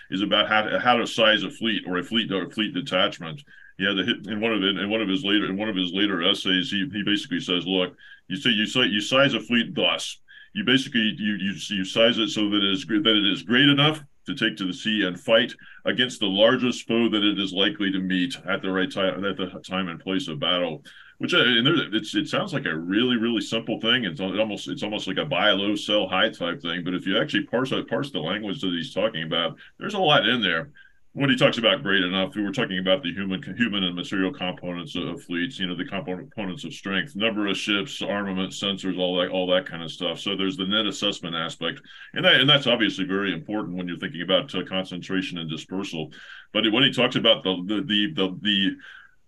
is 0.09 0.21
about 0.21 0.47
how 0.47 0.61
to, 0.61 0.79
how 0.79 0.95
to 0.95 1.05
size 1.05 1.43
a 1.43 1.51
fleet 1.51 1.83
or 1.85 1.97
a 1.97 2.03
fleet 2.03 2.31
or 2.31 2.45
a 2.45 2.49
fleet 2.49 2.73
detachment. 2.73 3.43
Yeah, 3.79 3.93
the 3.93 4.31
in 4.31 4.39
one 4.39 4.53
of 4.53 4.63
in 4.63 4.89
one 4.89 5.01
of 5.01 5.09
his 5.09 5.23
later 5.23 5.45
in 5.45 5.57
one 5.57 5.69
of 5.69 5.75
his 5.75 5.91
later 5.93 6.21
essays, 6.21 6.69
he 6.69 6.87
he 6.91 7.03
basically 7.03 7.39
says, 7.39 7.65
look, 7.65 7.95
you 8.27 8.37
see, 8.37 8.51
you 8.51 8.65
say 8.65 8.85
you 8.85 9.01
size 9.01 9.33
a 9.33 9.39
fleet 9.39 9.73
thus. 9.73 10.19
You 10.53 10.63
basically 10.63 11.15
you 11.17 11.33
you 11.35 11.53
you 11.69 11.85
size 11.85 12.17
it 12.17 12.29
so 12.29 12.49
that 12.49 12.63
it 12.63 12.71
is 12.71 12.85
that 12.85 13.15
it 13.15 13.31
is 13.31 13.43
great 13.43 13.69
enough 13.69 14.03
to 14.27 14.35
take 14.35 14.57
to 14.57 14.65
the 14.65 14.73
sea 14.73 15.03
and 15.03 15.19
fight 15.19 15.53
against 15.85 16.19
the 16.19 16.27
largest 16.27 16.87
foe 16.87 17.09
that 17.09 17.23
it 17.23 17.39
is 17.39 17.53
likely 17.53 17.91
to 17.91 17.99
meet 17.99 18.35
at 18.47 18.61
the 18.61 18.71
right 18.71 18.91
time 18.91 19.25
at 19.25 19.37
the 19.37 19.47
time 19.67 19.87
and 19.87 19.99
place 19.99 20.27
of 20.27 20.39
battle. 20.39 20.83
Which 21.17 21.33
uh, 21.33 21.39
and 21.39 21.67
it's 21.95 22.15
it 22.15 22.27
sounds 22.27 22.53
like 22.53 22.65
a 22.65 22.75
really 22.75 23.15
really 23.15 23.41
simple 23.41 23.79
thing. 23.79 24.05
It's 24.05 24.19
almost 24.19 24.67
it's 24.67 24.83
almost 24.83 25.07
like 25.07 25.17
a 25.17 25.25
buy 25.25 25.51
low 25.51 25.75
sell 25.75 26.07
high 26.07 26.29
type 26.29 26.61
thing. 26.61 26.83
But 26.83 26.93
if 26.93 27.05
you 27.05 27.19
actually 27.19 27.45
parse 27.45 27.73
parse 27.89 28.11
the 28.11 28.19
language 28.19 28.61
that 28.61 28.71
he's 28.71 28.93
talking 28.93 29.23
about, 29.23 29.57
there's 29.77 29.93
a 29.93 29.99
lot 29.99 30.27
in 30.27 30.41
there 30.41 30.71
when 31.13 31.29
he 31.29 31.35
talks 31.35 31.57
about 31.57 31.83
great 31.83 32.03
enough, 32.03 32.35
we 32.35 32.41
were 32.41 32.53
talking 32.53 32.79
about 32.79 33.03
the 33.03 33.11
human, 33.13 33.43
human 33.57 33.83
and 33.83 33.95
material 33.95 34.31
components 34.31 34.95
of 34.95 35.21
fleets. 35.21 35.59
You 35.59 35.67
know, 35.67 35.75
the 35.75 35.83
components 35.83 36.63
of 36.63 36.73
strength, 36.73 37.17
number 37.17 37.47
of 37.47 37.57
ships, 37.57 38.01
armament, 38.01 38.53
sensors, 38.53 38.97
all 38.97 39.17
that, 39.17 39.29
all 39.29 39.45
that 39.47 39.65
kind 39.65 39.83
of 39.83 39.91
stuff. 39.91 40.19
So 40.19 40.37
there's 40.37 40.55
the 40.55 40.65
net 40.65 40.85
assessment 40.85 41.35
aspect, 41.35 41.81
and 42.13 42.23
that, 42.23 42.35
and 42.35 42.49
that's 42.49 42.65
obviously 42.65 43.03
very 43.03 43.33
important 43.33 43.75
when 43.75 43.89
you're 43.89 43.97
thinking 43.97 44.21
about 44.21 44.55
uh, 44.55 44.63
concentration 44.63 45.37
and 45.37 45.49
dispersal. 45.49 46.13
But 46.53 46.71
when 46.71 46.83
he 46.83 46.93
talks 46.93 47.17
about 47.17 47.43
the 47.43 47.61
the 47.65 47.81
the 47.81 48.13
the, 48.15 48.39
the 48.41 48.77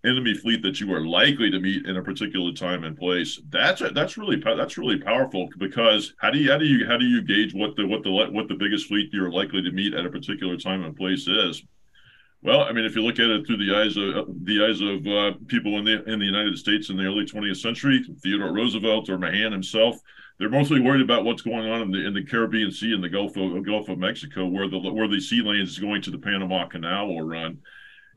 enemy 0.06 0.34
fleet 0.34 0.62
that 0.62 0.80
you 0.80 0.94
are 0.94 1.06
likely 1.06 1.50
to 1.50 1.60
meet 1.60 1.86
in 1.86 1.98
a 1.98 2.04
particular 2.04 2.52
time 2.52 2.84
and 2.84 2.98
place 2.98 3.40
that's 3.50 3.82
that's 3.94 4.18
really 4.18 4.36
that's 4.36 4.78
really 4.78 4.98
powerful 4.98 5.48
because 5.58 6.14
how 6.20 6.30
do 6.30 6.38
you 6.38 6.52
how 6.52 6.58
do 6.58 6.66
you 6.66 6.86
how 6.86 6.98
do 6.98 7.06
you 7.06 7.22
gauge 7.22 7.54
what 7.54 7.76
the 7.76 7.88
what 7.88 8.04
the 8.04 8.12
what 8.12 8.48
the 8.48 8.56
biggest 8.56 8.88
fleet 8.88 9.10
you're 9.14 9.32
likely 9.32 9.62
to 9.62 9.72
meet 9.72 9.94
at 9.94 10.06
a 10.06 10.10
particular 10.10 10.58
time 10.58 10.84
and 10.84 10.96
place 10.96 11.28
is 11.28 11.64
well, 12.44 12.64
I 12.64 12.74
mean, 12.74 12.84
if 12.84 12.94
you 12.94 13.02
look 13.02 13.20
at 13.20 13.30
it 13.30 13.48
through 13.48 13.58
the 13.58 13.74
eyes 13.74 13.96
of 13.96 14.28
the 14.44 14.66
eyes 14.66 14.82
of 14.82 15.08
uh, 15.08 15.38
people 15.48 15.80
in 15.80 15.86
the 15.86 16.04
in 16.12 16.20
the 16.20 16.26
United 16.26 16.58
States 16.58 16.90
in 16.90 16.98
the 16.98 17.06
early 17.06 17.26
20th 17.26 17.58
century, 17.58 18.04
Theodore 18.22 18.52
Roosevelt 18.52 19.10
or 19.10 19.18
Mahan 19.18 19.54
himself, 19.54 19.96
they're 20.38 20.50
mostly 20.50 20.82
worried 20.82 21.02
about 21.02 21.24
what's 21.24 21.42
going 21.42 21.70
on 21.70 21.82
in 21.82 21.92
the 21.92 22.06
in 22.06 22.14
the 22.14 22.26
Caribbean 22.26 22.70
Sea 22.70 22.94
and 22.94 23.02
the 23.02 23.08
Gulf 23.08 23.38
of 23.38 23.66
Gulf 23.66 23.88
of 23.88 23.98
Mexico, 23.98 24.46
where 24.46 24.68
the 24.68 24.78
where 24.78 25.08
the 25.08 25.22
sea 25.22 25.42
lanes 25.42 25.80
going 25.80 26.02
to 26.02 26.12
the 26.12 26.18
Panama 26.18 26.68
Canal 26.68 27.08
will 27.08 27.22
run. 27.22 27.60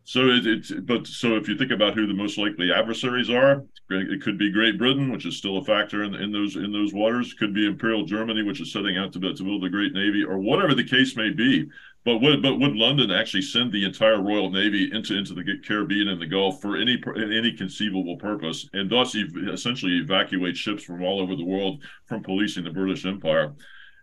So 0.07 0.29
it, 0.29 0.47
it's 0.47 0.71
but 0.71 1.05
so 1.05 1.35
if 1.35 1.49
you 1.49 1.59
think 1.59 1.73
about 1.73 1.95
who 1.95 2.07
the 2.07 2.15
most 2.15 2.39
likely 2.39 2.71
adversaries 2.73 3.29
are, 3.29 3.65
it 3.91 4.23
could 4.23 4.39
be 4.39 4.53
Great 4.53 4.79
Britain, 4.79 5.11
which 5.11 5.27
is 5.27 5.37
still 5.37 5.57
a 5.57 5.65
factor 5.65 6.05
in, 6.05 6.15
in 6.15 6.31
those 6.31 6.55
in 6.55 6.71
those 6.71 6.95
waters. 6.95 7.33
It 7.33 7.39
could 7.39 7.53
be 7.53 7.67
Imperial 7.67 8.05
Germany, 8.05 8.45
which 8.45 8.61
is 8.61 8.73
setting 8.73 8.97
out 8.97 9.13
to 9.15 9.19
build, 9.19 9.37
to 9.39 9.43
build 9.43 9.65
a 9.65 9.69
great 9.69 9.95
navy, 9.95 10.23
or 10.23 10.39
whatever 10.39 10.77
the 10.77 10.85
case 10.85 11.17
may 11.17 11.31
be. 11.31 11.67
But 12.05 12.19
would 12.19 12.41
but 12.41 12.61
would 12.61 12.77
London 12.77 13.11
actually 13.11 13.43
send 13.43 13.73
the 13.73 13.85
entire 13.85 14.23
Royal 14.23 14.49
Navy 14.49 14.93
into 14.93 15.19
into 15.19 15.35
the 15.35 15.43
Caribbean 15.67 16.07
and 16.07 16.23
the 16.23 16.27
Gulf 16.27 16.63
for 16.63 16.77
any 16.77 17.03
any 17.17 17.53
conceivable 17.53 18.17
purpose, 18.17 18.69
and 18.75 18.89
thus 18.89 19.17
essentially 19.17 19.99
evacuate 19.99 20.57
ships 20.57 20.85
from 20.85 21.03
all 21.03 21.21
over 21.21 21.35
the 21.35 21.45
world 21.45 21.83
from 22.07 22.23
policing 22.23 22.63
the 22.63 22.71
British 22.71 23.05
Empire? 23.05 23.55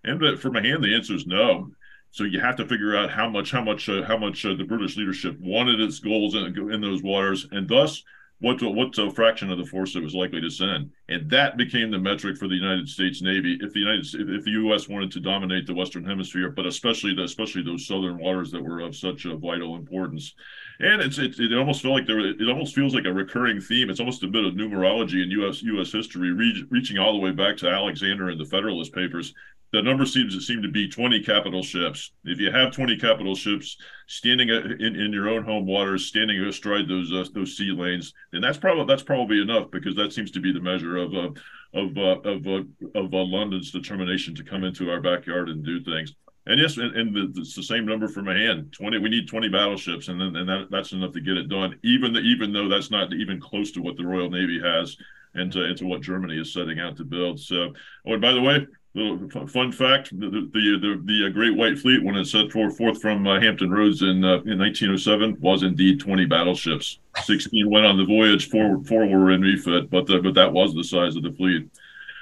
And 0.03 0.21
uh, 0.21 0.31
but 0.31 0.41
for 0.41 0.51
Mahan, 0.51 0.81
the 0.81 0.93
answer 0.93 1.15
is 1.15 1.25
no. 1.25 1.71
So 2.13 2.25
you 2.25 2.39
have 2.39 2.55
to 2.57 2.67
figure 2.67 2.95
out 2.95 3.09
how 3.09 3.27
much 3.27 3.49
how 3.49 3.63
much 3.63 3.89
uh, 3.89 4.03
how 4.03 4.17
much 4.17 4.45
uh, 4.45 4.53
the 4.53 4.63
British 4.63 4.97
leadership 4.97 5.35
wanted 5.39 5.81
its 5.81 5.97
goals 5.97 6.35
in, 6.35 6.45
in 6.71 6.79
those 6.79 7.01
waters, 7.01 7.47
and 7.51 7.67
thus 7.67 8.03
what 8.37 8.61
what's 8.61 8.99
a 8.99 9.09
fraction 9.09 9.49
of 9.49 9.57
the 9.57 9.65
force 9.65 9.95
it 9.95 10.03
was 10.03 10.13
likely 10.13 10.39
to 10.39 10.49
send, 10.51 10.91
and 11.09 11.27
that 11.31 11.57
became 11.57 11.89
the 11.89 11.97
metric 11.97 12.37
for 12.37 12.47
the 12.47 12.53
United 12.53 12.87
States 12.87 13.23
Navy. 13.23 13.57
If 13.59 13.73
the 13.73 13.79
United 13.79 14.05
if 14.13 14.43
the 14.43 14.51
U.S. 14.51 14.87
wanted 14.87 15.11
to 15.13 15.21
dominate 15.21 15.65
the 15.65 15.73
Western 15.73 16.05
Hemisphere, 16.05 16.51
but 16.51 16.67
especially 16.67 17.15
the, 17.15 17.23
especially 17.23 17.63
those 17.63 17.87
southern 17.87 18.19
waters 18.19 18.51
that 18.51 18.63
were 18.63 18.81
of 18.81 18.95
such 18.95 19.25
a 19.25 19.35
vital 19.35 19.75
importance, 19.75 20.35
and 20.79 21.01
it's 21.01 21.17
it, 21.17 21.39
it 21.39 21.57
almost 21.57 21.81
felt 21.81 21.95
like 21.95 22.05
there 22.05 22.19
it 22.19 22.47
almost 22.47 22.75
feels 22.75 22.93
like 22.93 23.05
a 23.05 23.13
recurring 23.13 23.59
theme. 23.59 23.89
It's 23.89 23.99
almost 23.99 24.21
a 24.21 24.27
bit 24.27 24.45
of 24.45 24.53
numerology 24.53 25.23
in 25.23 25.31
U.S. 25.31 25.63
U.S. 25.63 25.91
history, 25.91 26.31
re- 26.31 26.65
reaching 26.69 26.99
all 26.99 27.13
the 27.13 27.19
way 27.19 27.31
back 27.31 27.57
to 27.57 27.69
Alexander 27.69 28.29
and 28.29 28.39
the 28.39 28.45
Federalist 28.45 28.93
Papers 28.93 29.33
the 29.73 29.81
number 29.81 30.05
seems 30.05 30.35
to 30.35 30.41
seem 30.41 30.61
to 30.61 30.69
be 30.69 30.87
20 30.87 31.23
capital 31.23 31.63
ships. 31.63 32.11
If 32.25 32.39
you 32.39 32.51
have 32.51 32.71
20 32.71 32.95
capital 32.97 33.33
ships 33.33 33.75
standing 34.07 34.49
in, 34.49 34.95
in 34.95 35.11
your 35.11 35.29
own 35.29 35.43
home 35.43 35.65
waters, 35.65 36.05
standing 36.05 36.39
astride 36.45 36.87
those 36.87 37.11
uh, 37.11 37.25
those 37.33 37.57
sea 37.57 37.71
lanes, 37.71 38.13
then 38.31 38.41
that's 38.41 38.59
probably 38.59 38.85
that's 38.85 39.01
probably 39.01 39.41
enough 39.41 39.71
because 39.71 39.95
that 39.95 40.13
seems 40.13 40.29
to 40.31 40.39
be 40.39 40.53
the 40.53 40.61
measure 40.61 40.97
of 40.97 41.15
uh, 41.15 41.29
of 41.73 41.97
uh, 41.97 42.19
of 42.21 42.45
uh, 42.45 42.61
of 42.93 43.13
uh, 43.13 43.23
London's 43.25 43.71
determination 43.71 44.35
to 44.35 44.43
come 44.43 44.63
into 44.63 44.91
our 44.91 45.01
backyard 45.01 45.49
and 45.49 45.65
do 45.65 45.83
things. 45.83 46.13
And 46.45 46.59
yes, 46.59 46.77
and, 46.77 46.95
and 46.95 47.37
it's 47.37 47.55
the 47.55 47.63
same 47.63 47.87
number 47.87 48.07
for 48.07 48.21
Mahan. 48.21 48.69
Twenty. 48.71 48.99
We 48.99 49.09
need 49.09 49.27
twenty 49.27 49.49
battleships, 49.49 50.07
and 50.07 50.21
then 50.21 50.35
and 50.35 50.47
that, 50.47 50.67
that's 50.69 50.91
enough 50.91 51.13
to 51.13 51.21
get 51.21 51.37
it 51.37 51.49
done. 51.49 51.79
Even 51.83 52.13
the, 52.13 52.19
even 52.19 52.53
though 52.53 52.69
that's 52.69 52.91
not 52.91 53.11
even 53.11 53.41
close 53.41 53.71
to 53.71 53.81
what 53.81 53.97
the 53.97 54.05
Royal 54.05 54.29
Navy 54.29 54.61
has, 54.63 54.95
and 55.33 55.51
to, 55.51 55.63
and 55.63 55.77
to 55.77 55.85
what 55.85 56.01
Germany 56.01 56.39
is 56.39 56.53
setting 56.53 56.79
out 56.79 56.97
to 56.97 57.03
build. 57.03 57.39
So, 57.39 57.73
oh, 58.05 58.13
and 58.13 58.21
by 58.21 58.33
the 58.33 58.41
way, 58.41 58.67
fun 58.93 59.71
fact: 59.71 60.17
the 60.19 60.29
the 60.29 60.49
the, 60.51 61.01
the 61.05 61.25
uh, 61.25 61.29
Great 61.29 61.55
White 61.55 61.79
Fleet, 61.79 62.03
when 62.03 62.15
it 62.15 62.25
set 62.25 62.51
forth, 62.51 63.01
from 63.01 63.25
uh, 63.25 63.39
Hampton 63.39 63.71
Roads 63.71 64.01
in 64.01 64.23
uh, 64.23 64.41
in 64.45 64.59
1907, 64.59 65.37
was 65.39 65.63
indeed 65.63 65.99
20 65.99 66.25
battleships. 66.25 66.99
16 67.23 67.69
went 67.69 67.85
on 67.85 67.97
the 67.97 68.05
voyage, 68.05 68.49
four 68.49 68.83
four 68.83 69.07
were 69.07 69.31
in 69.31 69.41
refit, 69.41 69.89
but 69.89 70.05
the, 70.05 70.19
but 70.19 70.35
that 70.35 70.51
was 70.51 70.73
the 70.73 70.83
size 70.83 71.15
of 71.15 71.23
the 71.23 71.31
fleet. 71.31 71.67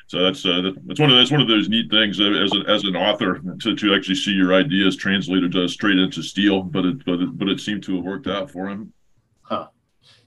So 0.07 0.21
that's 0.23 0.45
uh, 0.45 0.71
that's 0.85 0.99
one 0.99 1.11
of 1.11 1.17
that's 1.17 1.31
one 1.31 1.41
of 1.41 1.47
those 1.47 1.69
neat 1.69 1.89
things 1.89 2.19
uh, 2.19 2.25
as 2.25 2.51
an 2.51 2.65
as 2.67 2.83
an 2.83 2.95
author 2.95 3.41
to, 3.61 3.75
to 3.75 3.95
actually 3.95 4.15
see 4.15 4.31
your 4.31 4.53
ideas 4.53 4.95
translated 4.95 5.55
uh, 5.55 5.67
straight 5.67 5.97
into 5.97 6.23
steel. 6.23 6.63
But 6.63 6.85
it 6.85 7.05
but 7.05 7.21
it, 7.21 7.37
but 7.37 7.49
it 7.49 7.59
seemed 7.59 7.83
to 7.83 7.95
have 7.95 8.05
worked 8.05 8.27
out 8.27 8.49
for 8.49 8.69
him. 8.69 8.93
Huh. 9.41 9.67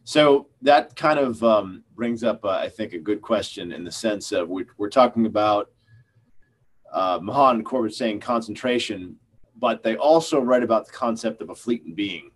So 0.05 0.49
that 0.62 0.97
kind 0.97 1.18
of 1.18 1.42
um, 1.42 1.84
brings 1.95 2.24
up, 2.24 2.45
uh, 2.45 2.51
I 2.51 2.68
think, 2.68 2.92
a 2.92 2.99
good 2.99 3.22
question 3.22 3.72
in 3.72 3.84
the 3.84 3.92
sense 3.92 4.32
of 4.32 4.49
we, 4.49 4.64
we're 4.76 4.90
talking 4.90 5.26
about 5.26 5.70
uh, 6.95 7.18
Mahan 7.20 7.57
and 7.57 7.64
Corbett 7.64 7.95
saying 7.95 8.20
concentration, 8.20 9.16
but 9.57 9.82
they 9.82 9.97
also 9.97 10.40
write 10.40 10.62
about 10.62 10.86
the 10.86 10.92
concept 10.92 11.42
of 11.42 11.51
a 11.51 11.55
fleet 11.55 11.82
in 11.84 11.95
being 11.95 12.30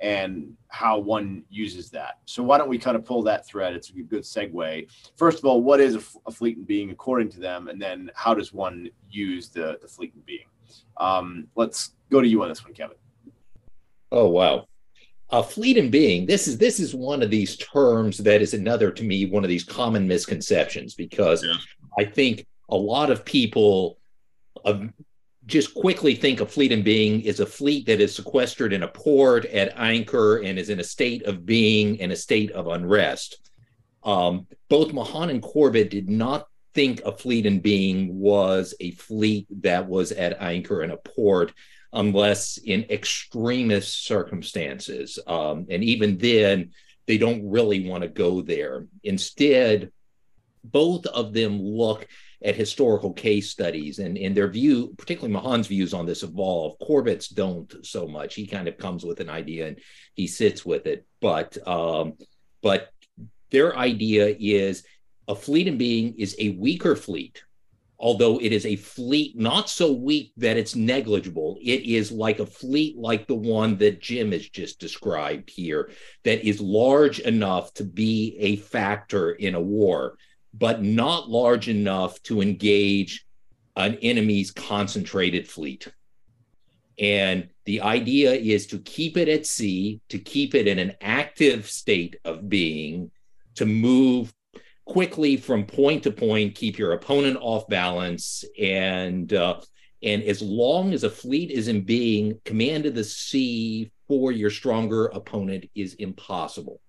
and 0.00 0.56
how 0.66 0.98
one 0.98 1.44
uses 1.48 1.88
that. 1.90 2.18
So 2.24 2.42
why 2.42 2.58
don't 2.58 2.68
we 2.68 2.76
kind 2.76 2.96
of 2.96 3.04
pull 3.04 3.22
that 3.22 3.46
thread? 3.46 3.74
It's 3.74 3.90
a 3.90 3.92
good 4.02 4.24
segue. 4.24 4.88
First 5.16 5.38
of 5.38 5.44
all, 5.44 5.62
what 5.62 5.80
is 5.80 5.94
a, 5.94 6.02
a 6.26 6.32
fleet 6.32 6.56
in 6.56 6.64
being 6.64 6.90
according 6.90 7.30
to 7.30 7.40
them, 7.40 7.68
and 7.68 7.80
then 7.80 8.10
how 8.14 8.34
does 8.34 8.52
one 8.52 8.90
use 9.08 9.48
the 9.48 9.78
the 9.80 9.88
fleet 9.88 10.12
in 10.14 10.22
being? 10.22 10.46
Um, 10.96 11.46
let's 11.54 11.92
go 12.10 12.20
to 12.20 12.26
you 12.26 12.42
on 12.42 12.48
this 12.48 12.64
one, 12.64 12.74
Kevin. 12.74 12.96
Oh 14.10 14.28
wow, 14.28 14.66
a 15.30 15.42
fleet 15.42 15.76
in 15.76 15.88
being. 15.88 16.26
This 16.26 16.48
is 16.48 16.58
this 16.58 16.80
is 16.80 16.96
one 16.96 17.22
of 17.22 17.30
these 17.30 17.56
terms 17.56 18.18
that 18.18 18.42
is 18.42 18.54
another 18.54 18.90
to 18.90 19.04
me 19.04 19.26
one 19.26 19.44
of 19.44 19.48
these 19.48 19.64
common 19.64 20.08
misconceptions 20.08 20.94
because 20.94 21.44
yeah. 21.44 21.54
I 21.96 22.04
think 22.04 22.44
a 22.72 22.76
lot 22.76 23.10
of 23.10 23.24
people 23.24 23.98
uh, 24.64 24.86
just 25.44 25.74
quickly 25.74 26.14
think 26.14 26.40
a 26.40 26.46
fleet 26.46 26.72
in 26.72 26.82
being 26.82 27.20
is 27.20 27.38
a 27.38 27.46
fleet 27.46 27.86
that 27.86 28.00
is 28.00 28.14
sequestered 28.14 28.72
in 28.72 28.82
a 28.82 28.88
port 28.88 29.44
at 29.44 29.74
anchor 29.76 30.38
and 30.38 30.58
is 30.58 30.70
in 30.70 30.80
a 30.80 30.84
state 30.84 31.22
of 31.24 31.44
being 31.44 31.96
in 31.96 32.10
a 32.10 32.16
state 32.16 32.50
of 32.52 32.68
unrest. 32.68 33.50
Um, 34.02 34.46
both 34.70 34.92
Mahan 34.92 35.30
and 35.30 35.42
Corbett 35.42 35.90
did 35.90 36.08
not 36.08 36.46
think 36.74 37.02
a 37.02 37.12
fleet 37.12 37.44
in 37.44 37.60
being 37.60 38.18
was 38.18 38.74
a 38.80 38.92
fleet 38.92 39.46
that 39.62 39.86
was 39.86 40.10
at 40.12 40.40
anchor 40.40 40.82
in 40.82 40.90
a 40.90 40.96
port 40.96 41.52
unless 41.92 42.56
in 42.56 42.86
extremist 42.88 44.06
circumstances. 44.06 45.18
Um, 45.26 45.66
and 45.68 45.84
even 45.84 46.16
then, 46.16 46.70
they 47.06 47.18
don't 47.18 47.50
really 47.50 47.86
want 47.86 48.02
to 48.02 48.08
go 48.08 48.40
there. 48.40 48.86
Instead, 49.04 49.92
both 50.64 51.04
of 51.06 51.34
them 51.34 51.60
look 51.60 52.06
at 52.44 52.56
historical 52.56 53.12
case 53.12 53.50
studies 53.50 53.98
and 53.98 54.16
in 54.16 54.34
their 54.34 54.48
view, 54.48 54.94
particularly 54.98 55.34
Mahan's 55.34 55.66
views 55.66 55.94
on 55.94 56.06
this 56.06 56.22
evolve. 56.22 56.78
Corbett's 56.80 57.28
don't 57.28 57.74
so 57.84 58.06
much. 58.06 58.34
He 58.34 58.46
kind 58.46 58.68
of 58.68 58.78
comes 58.78 59.04
with 59.04 59.20
an 59.20 59.30
idea 59.30 59.68
and 59.68 59.78
he 60.14 60.26
sits 60.26 60.64
with 60.64 60.86
it. 60.86 61.06
But 61.20 61.56
um, 61.66 62.14
but 62.62 62.90
their 63.50 63.76
idea 63.76 64.34
is 64.38 64.84
a 65.28 65.34
fleet 65.34 65.68
in 65.68 65.78
being 65.78 66.14
is 66.18 66.34
a 66.38 66.50
weaker 66.50 66.96
fleet, 66.96 67.44
although 67.98 68.40
it 68.40 68.52
is 68.52 68.66
a 68.66 68.76
fleet 68.76 69.38
not 69.38 69.68
so 69.68 69.92
weak 69.92 70.32
that 70.38 70.56
it's 70.56 70.74
negligible. 70.74 71.58
It 71.62 71.82
is 71.82 72.10
like 72.10 72.40
a 72.40 72.46
fleet 72.46 72.96
like 72.96 73.26
the 73.26 73.34
one 73.34 73.76
that 73.78 74.00
Jim 74.00 74.32
has 74.32 74.48
just 74.48 74.80
described 74.80 75.50
here, 75.50 75.90
that 76.24 76.46
is 76.46 76.60
large 76.60 77.20
enough 77.20 77.72
to 77.74 77.84
be 77.84 78.36
a 78.40 78.56
factor 78.56 79.32
in 79.32 79.54
a 79.54 79.60
war 79.60 80.16
but 80.54 80.82
not 80.82 81.28
large 81.28 81.68
enough 81.68 82.22
to 82.24 82.40
engage 82.40 83.24
an 83.76 83.96
enemy's 84.02 84.50
concentrated 84.50 85.48
fleet. 85.48 85.88
And 86.98 87.48
the 87.64 87.80
idea 87.80 88.32
is 88.32 88.66
to 88.68 88.78
keep 88.78 89.16
it 89.16 89.28
at 89.28 89.46
sea, 89.46 90.00
to 90.10 90.18
keep 90.18 90.54
it 90.54 90.66
in 90.66 90.78
an 90.78 90.94
active 91.00 91.68
state 91.70 92.16
of 92.24 92.48
being, 92.48 93.10
to 93.54 93.66
move 93.66 94.32
quickly 94.84 95.36
from 95.36 95.64
point 95.64 96.02
to 96.02 96.10
point, 96.10 96.54
keep 96.54 96.78
your 96.78 96.92
opponent 96.92 97.38
off 97.40 97.66
balance, 97.68 98.44
and 98.60 99.32
uh, 99.32 99.60
and 100.02 100.22
as 100.24 100.42
long 100.42 100.92
as 100.92 101.04
a 101.04 101.10
fleet 101.10 101.50
is 101.50 101.68
in 101.68 101.82
being, 101.82 102.40
command 102.44 102.86
of 102.86 102.94
the 102.94 103.04
sea 103.04 103.90
for 104.08 104.32
your 104.32 104.50
stronger 104.50 105.06
opponent 105.06 105.66
is 105.74 105.94
impossible. 105.94 106.80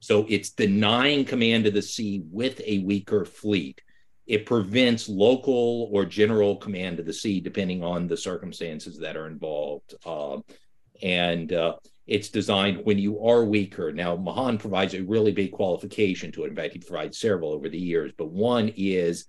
So 0.00 0.26
it's 0.28 0.50
denying 0.50 1.24
command 1.24 1.66
of 1.66 1.74
the 1.74 1.82
sea 1.82 2.22
with 2.30 2.60
a 2.64 2.80
weaker 2.80 3.24
fleet. 3.24 3.82
It 4.26 4.46
prevents 4.46 5.08
local 5.08 5.88
or 5.92 6.04
general 6.04 6.56
command 6.56 6.98
of 6.98 7.06
the 7.06 7.12
sea, 7.12 7.40
depending 7.40 7.84
on 7.84 8.06
the 8.06 8.16
circumstances 8.16 8.98
that 8.98 9.16
are 9.16 9.26
involved. 9.26 9.94
Uh, 10.04 10.38
and 11.02 11.52
uh, 11.52 11.76
it's 12.06 12.28
designed 12.28 12.84
when 12.84 12.98
you 12.98 13.24
are 13.24 13.44
weaker. 13.44 13.92
Now, 13.92 14.16
Mahan 14.16 14.58
provides 14.58 14.94
a 14.94 15.02
really 15.02 15.32
big 15.32 15.52
qualification 15.52 16.32
to 16.32 16.44
it. 16.44 16.48
In 16.48 16.56
fact, 16.56 16.74
he 16.74 16.78
provides 16.78 17.18
several 17.18 17.52
over 17.52 17.68
the 17.68 17.78
years, 17.78 18.12
but 18.16 18.30
one 18.30 18.72
is 18.76 19.26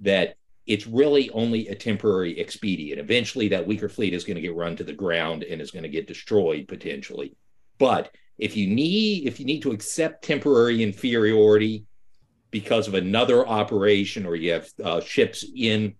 that 0.00 0.36
it's 0.66 0.86
really 0.86 1.30
only 1.30 1.68
a 1.68 1.74
temporary 1.74 2.38
expedient. 2.38 2.98
Eventually, 2.98 3.48
that 3.48 3.66
weaker 3.66 3.88
fleet 3.88 4.14
is 4.14 4.24
going 4.24 4.36
to 4.36 4.40
get 4.40 4.54
run 4.54 4.76
to 4.76 4.84
the 4.84 4.92
ground 4.92 5.42
and 5.42 5.60
is 5.60 5.70
going 5.70 5.82
to 5.82 5.88
get 5.88 6.06
destroyed 6.06 6.66
potentially. 6.68 7.36
But 7.78 8.14
if 8.38 8.56
you 8.56 8.66
need 8.66 9.26
if 9.26 9.38
you 9.38 9.46
need 9.46 9.62
to 9.62 9.72
accept 9.72 10.24
temporary 10.24 10.82
inferiority 10.82 11.84
because 12.50 12.88
of 12.88 12.94
another 12.94 13.46
operation 13.46 14.26
or 14.26 14.36
you 14.36 14.52
have 14.52 14.68
uh, 14.82 15.00
ships 15.00 15.44
in 15.56 15.94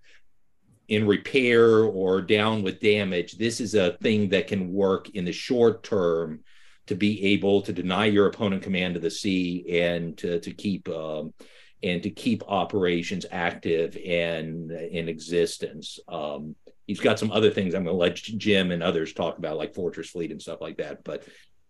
in 0.89 1.07
repair 1.07 1.85
or 1.85 2.20
down 2.20 2.62
with 2.62 2.80
damage 2.80 3.39
this 3.39 3.61
is 3.61 3.74
a 3.74 3.97
thing 4.03 4.28
that 4.28 4.47
can 4.47 4.72
work 4.72 5.11
in 5.11 5.24
the 5.24 5.32
short 5.32 5.82
term 5.82 6.41
to 6.87 6.95
be 6.95 7.24
able 7.24 7.62
to 7.62 7.72
deny 7.72 8.05
your 8.05 8.26
opponent 8.26 8.62
command 8.62 8.97
of 8.97 9.03
the 9.03 9.11
sea 9.11 9.64
and 9.80 10.18
to, 10.18 10.39
to 10.41 10.53
keep 10.53 10.89
um, 10.89 11.32
and 11.82 12.03
to 12.03 12.11
keep 12.11 12.43
operations 12.49 13.26
active 13.30 13.97
and 14.07 14.70
in 14.70 15.09
existence. 15.09 15.99
Um, 16.09 16.57
he's 16.87 17.01
got 17.01 17.18
some 17.18 17.30
other 17.30 17.51
things. 17.51 17.74
I'm 17.74 17.85
going 17.85 17.95
to 17.95 17.99
let 17.99 18.14
jim 18.16 18.70
and 18.70 18.82
others 18.82 19.12
talk 19.12 19.39
about 19.39 19.57
like 19.57 19.74
fortress 19.74 20.11
fleet 20.11 20.30
and 20.30 20.41
stuff 20.41 20.61
like 20.61 20.78
that 20.78 21.05
but 21.05 21.24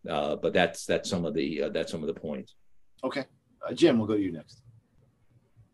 but 0.05 0.52
that's 0.52 0.86
that's 0.86 1.09
some 1.09 1.24
of 1.24 1.34
the 1.34 1.64
uh, 1.64 1.68
that's 1.70 1.90
some 1.90 2.02
of 2.02 2.07
the 2.07 2.20
points. 2.20 2.55
Okay, 3.02 3.24
uh, 3.66 3.72
Jim, 3.72 3.98
we'll 3.98 4.09
go 4.09 4.14
to 4.14 4.22
you 4.22 4.32
next. 4.32 4.63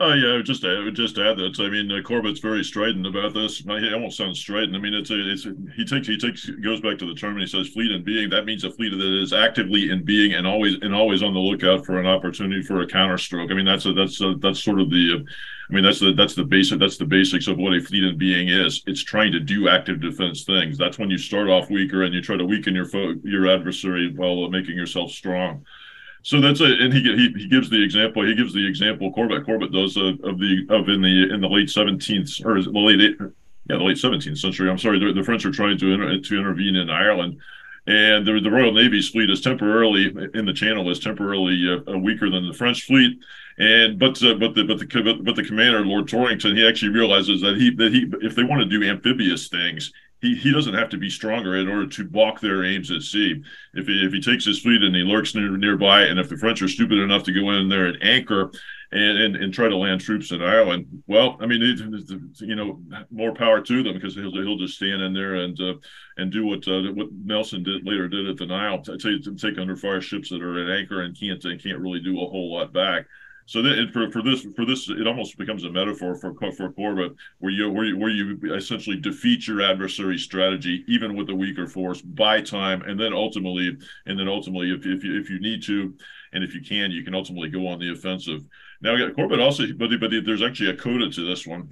Oh 0.03 0.15
yeah, 0.15 0.33
I 0.33 0.37
would 0.37 0.47
just 0.47 0.63
just 0.63 1.19
add 1.19 1.37
that 1.37 1.61
I 1.61 1.69
mean 1.69 1.93
uh, 1.93 2.01
Corbett's 2.01 2.41
very 2.41 2.65
strident 2.65 3.07
about 3.07 3.35
this. 3.35 3.63
I 3.69 3.95
won't 3.97 4.15
sound 4.15 4.35
strident. 4.35 4.75
I 4.75 4.79
mean 4.79 4.95
it's 4.95 5.11
a, 5.11 5.31
it's 5.31 5.45
a, 5.45 5.55
he 5.77 5.85
takes 5.85 6.09
he 6.09 6.17
takes 6.17 6.49
goes 6.49 6.81
back 6.81 6.97
to 6.99 7.07
the 7.07 7.15
term 7.15 7.33
and 7.33 7.43
he 7.43 7.47
says 7.47 7.69
fleet 7.69 7.93
in 7.93 8.03
being. 8.03 8.31
That 8.31 8.47
means 8.47 8.65
a 8.65 8.71
fleet 8.71 8.97
that 8.97 9.23
is 9.23 9.35
actively 9.35 9.91
in 9.91 10.03
being 10.03 10.33
and 10.33 10.47
always 10.47 10.77
and 10.81 10.95
always 10.95 11.23
on 11.23 11.35
the 11.35 11.39
lookout 11.41 11.85
for 11.85 12.01
an 12.01 12.07
opportunity 12.07 12.63
for 12.63 12.81
a 12.81 12.87
counterstroke. 12.87 13.51
I 13.51 13.55
mean 13.55 13.67
that's 13.67 13.85
a 13.85 13.93
that's 13.93 14.19
a, 14.23 14.37
that's 14.37 14.65
sort 14.65 14.81
of 14.81 14.89
the 14.89 15.23
I 15.71 15.75
mean 15.75 15.85
that's 15.85 16.01
the 16.01 16.15
that's 16.15 16.35
the 16.35 16.45
basic 16.45 16.79
that's 16.79 16.97
the 16.97 17.05
basics 17.05 17.47
of 17.47 17.59
what 17.59 17.75
a 17.75 17.81
fleet 17.83 18.05
in 18.05 18.17
being 18.17 18.49
is. 18.49 18.83
It's 18.87 19.05
trying 19.05 19.33
to 19.33 19.41
do 19.41 19.69
active 19.69 20.01
defense 20.01 20.45
things. 20.45 20.79
That's 20.79 20.99
when 20.99 21.11
you 21.11 21.19
start 21.19 21.51
off 21.51 21.69
weaker 21.69 22.05
and 22.05 22.15
you 22.15 22.23
try 22.23 22.39
to 22.39 22.47
weaken 22.47 22.75
your 22.75 22.87
fo- 22.87 23.17
your 23.23 23.49
adversary 23.49 24.15
while 24.17 24.49
making 24.49 24.77
yourself 24.77 25.11
strong. 25.11 25.67
So 26.23 26.41
that's 26.41 26.61
it, 26.61 26.81
and 26.81 26.93
he, 26.93 27.01
he 27.01 27.33
he 27.43 27.49
gives 27.49 27.71
the 27.71 27.83
example. 27.83 28.27
He 28.27 28.35
gives 28.35 28.53
the 28.53 28.67
example 28.67 29.11
Corbett 29.13 29.47
Corbett 29.47 29.73
does 29.73 29.97
of, 29.97 30.21
of 30.23 30.39
the 30.39 30.67
of 30.69 30.89
in 30.89 31.01
the 31.01 31.33
in 31.33 31.41
the 31.41 31.49
late 31.49 31.71
seventeenth 31.71 32.31
or 32.45 32.63
the 32.63 32.71
late 32.71 33.17
yeah 33.19 33.77
the 33.77 33.83
late 33.83 33.97
seventeenth 33.97 34.39
century. 34.39 34.69
I'm 34.69 34.79
sorry, 34.79 34.99
the, 34.99 35.15
the 35.15 35.25
French 35.25 35.47
are 35.47 35.51
trying 35.51 35.79
to 35.79 35.93
inter, 35.93 36.19
to 36.19 36.39
intervene 36.39 36.77
in 36.77 36.91
Ireland, 36.91 37.39
and 37.87 38.27
the, 38.27 38.39
the 38.39 38.51
Royal 38.51 38.73
Navy's 38.73 39.09
fleet 39.09 39.31
is 39.31 39.41
temporarily 39.41 40.15
in 40.35 40.45
the 40.45 40.53
Channel 40.53 40.91
is 40.91 41.01
temporarily 41.01 41.83
uh, 41.89 41.97
weaker 41.97 42.29
than 42.29 42.47
the 42.47 42.55
French 42.55 42.85
fleet. 42.85 43.19
And 43.57 43.99
but 43.99 44.23
uh, 44.23 44.35
but 44.35 44.55
the 44.55 44.65
but 44.65 44.79
the 44.79 45.21
but 45.23 45.37
the 45.37 45.45
commander 45.45 45.85
Lord 45.87 46.07
Torrington 46.07 46.55
he 46.55 46.67
actually 46.67 46.93
realizes 46.93 47.41
that 47.41 47.57
he 47.57 47.71
that 47.77 47.93
he 47.95 48.11
if 48.21 48.35
they 48.35 48.45
want 48.45 48.63
to 48.63 48.69
do 48.69 48.87
amphibious 48.87 49.49
things 49.49 49.91
he, 50.21 50.35
he 50.35 50.53
doesn't 50.53 50.75
have 50.75 50.91
to 50.91 50.99
be 50.99 51.11
stronger 51.11 51.57
in 51.57 51.69
order 51.69 51.87
to 51.87 52.05
balk 52.05 52.41
their 52.41 52.65
aims 52.65 52.91
at 52.91 53.03
sea. 53.03 53.43
If 53.75 53.87
he, 53.87 54.05
if 54.05 54.13
he 54.13 54.21
takes 54.21 54.45
his 54.45 54.61
fleet 54.61 54.83
and 54.83 54.95
he 54.95 55.03
lurks 55.03 55.35
near, 55.35 55.57
nearby, 55.57 56.03
and 56.03 56.19
if 56.19 56.29
the 56.29 56.37
French 56.37 56.63
are 56.63 56.69
stupid 56.69 56.99
enough 56.99 57.23
to 57.25 57.33
go 57.33 57.51
in 57.51 57.69
there 57.69 57.87
and 57.87 58.03
anchor 58.03 58.51
and, 58.93 59.19
and, 59.19 59.37
and 59.37 59.55
try 59.55 59.69
to 59.69 59.77
land 59.77 60.01
troops 60.01 60.31
in 60.31 60.43
Ireland, 60.43 61.03
well, 61.07 61.39
I 61.41 61.47
mean, 61.47 61.63
it, 61.63 61.81
you 62.41 62.55
know, 62.55 62.81
more 63.11 63.33
power 63.33 63.61
to 63.61 63.83
them 63.83 63.95
because 63.95 64.15
he'll, 64.15 64.33
he'll 64.33 64.59
just 64.59 64.77
stand 64.77 65.01
in 65.01 65.15
there 65.15 65.37
and 65.37 65.59
uh, 65.61 65.75
and 66.17 66.31
do 66.31 66.45
what 66.45 66.67
uh, 66.69 66.93
what 66.93 67.09
Nelson 67.13 67.63
did 67.63 67.87
later 67.87 68.09
did 68.09 68.29
at 68.29 68.37
the 68.37 68.47
Nile, 68.47 68.83
take, 68.83 69.23
take 69.39 69.59
under 69.59 69.77
fire 69.77 70.01
ships 70.01 70.29
that 70.31 70.43
are 70.43 70.65
at 70.65 70.79
anchor 70.79 71.03
and 71.03 71.19
can't 71.19 71.43
and 71.45 71.63
can't 71.63 71.79
really 71.79 72.01
do 72.01 72.21
a 72.21 72.29
whole 72.29 72.53
lot 72.53 72.73
back. 72.73 73.07
So 73.47 73.63
then 73.63 73.91
for, 73.93 74.11
for 74.11 74.23
this 74.23 74.47
for 74.55 74.65
this 74.65 74.89
it 74.89 75.07
almost 75.07 75.37
becomes 75.37 75.65
a 75.65 75.71
metaphor 75.71 76.15
for 76.15 76.35
for 76.53 76.73
Corbett 76.73 77.15
where 77.39 77.53
you 77.53 77.71
where 77.71 77.85
you 77.85 77.99
where 77.99 78.11
you 78.11 78.39
essentially 78.55 78.97
defeat 78.97 79.47
your 79.49 79.63
adversary's 79.63 80.23
strategy 80.23 80.85
even 80.87 81.17
with 81.17 81.31
a 81.31 81.35
weaker 81.35 81.67
force 81.67 82.01
by 82.01 82.41
time 82.41 82.83
and 82.83 82.99
then 82.99 83.13
ultimately 83.13 83.77
and 84.07 84.19
then 84.19 84.29
ultimately 84.29 84.73
if 84.73 84.87
if 84.87 85.05
you, 85.05 85.19
if 85.19 85.29
you 85.31 85.41
need 85.41 85.63
to 85.65 85.95
and 86.33 86.45
if 86.45 86.55
you 86.55 86.61
can 86.61 86.91
you 86.91 87.03
can 87.03 87.15
ultimately 87.15 87.49
go 87.49 87.67
on 87.67 87.79
the 87.79 87.91
offensive. 87.91 88.45
Now 88.83 88.97
Corbett 89.11 89.41
also 89.41 89.65
but 89.77 89.91
but 89.99 90.11
there's 90.25 90.43
actually 90.43 90.71
a 90.71 90.77
coda 90.77 91.11
to 91.11 91.27
this 91.27 91.47
one. 91.47 91.69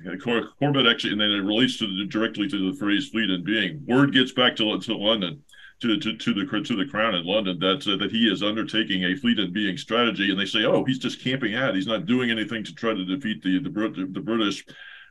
Corbett 0.59 0.87
actually 0.87 1.13
and 1.13 1.21
then 1.21 1.31
it 1.31 1.45
relates 1.45 1.79
to 1.79 1.87
the, 1.87 2.07
directly 2.07 2.49
to 2.49 2.71
the 2.71 2.77
phrase 2.77 3.09
fleet 3.09 3.31
in 3.31 3.45
being. 3.45 3.85
Word 3.87 4.13
gets 4.13 4.33
back 4.33 4.57
to 4.57 4.79
to 4.79 4.97
London 4.97 5.43
to, 5.81 5.99
to, 5.99 6.17
to 6.17 6.35
the 6.35 6.63
to 6.63 6.77
the 6.77 6.87
crown 6.87 7.15
in 7.15 7.25
London 7.25 7.59
that 7.61 7.87
uh, 7.87 7.97
that 7.97 8.11
he 8.11 8.29
is 8.31 8.43
undertaking 8.43 9.05
a 9.05 9.17
fleet 9.17 9.39
in 9.39 9.53
being 9.53 9.77
strategy, 9.77 10.31
and 10.31 10.39
they 10.39 10.45
say, 10.45 10.65
oh, 10.65 10.85
he's 10.85 10.99
just 10.99 11.23
camping 11.23 11.55
out. 11.55 11.75
He's 11.75 11.87
not 11.87 12.07
doing 12.07 12.31
anything 12.31 12.65
to 12.65 12.75
try 12.75 12.95
to 12.95 13.05
defeat 13.05 13.43
the 13.43 13.61
the, 13.61 14.09
the 14.11 14.21
British. 14.21 14.65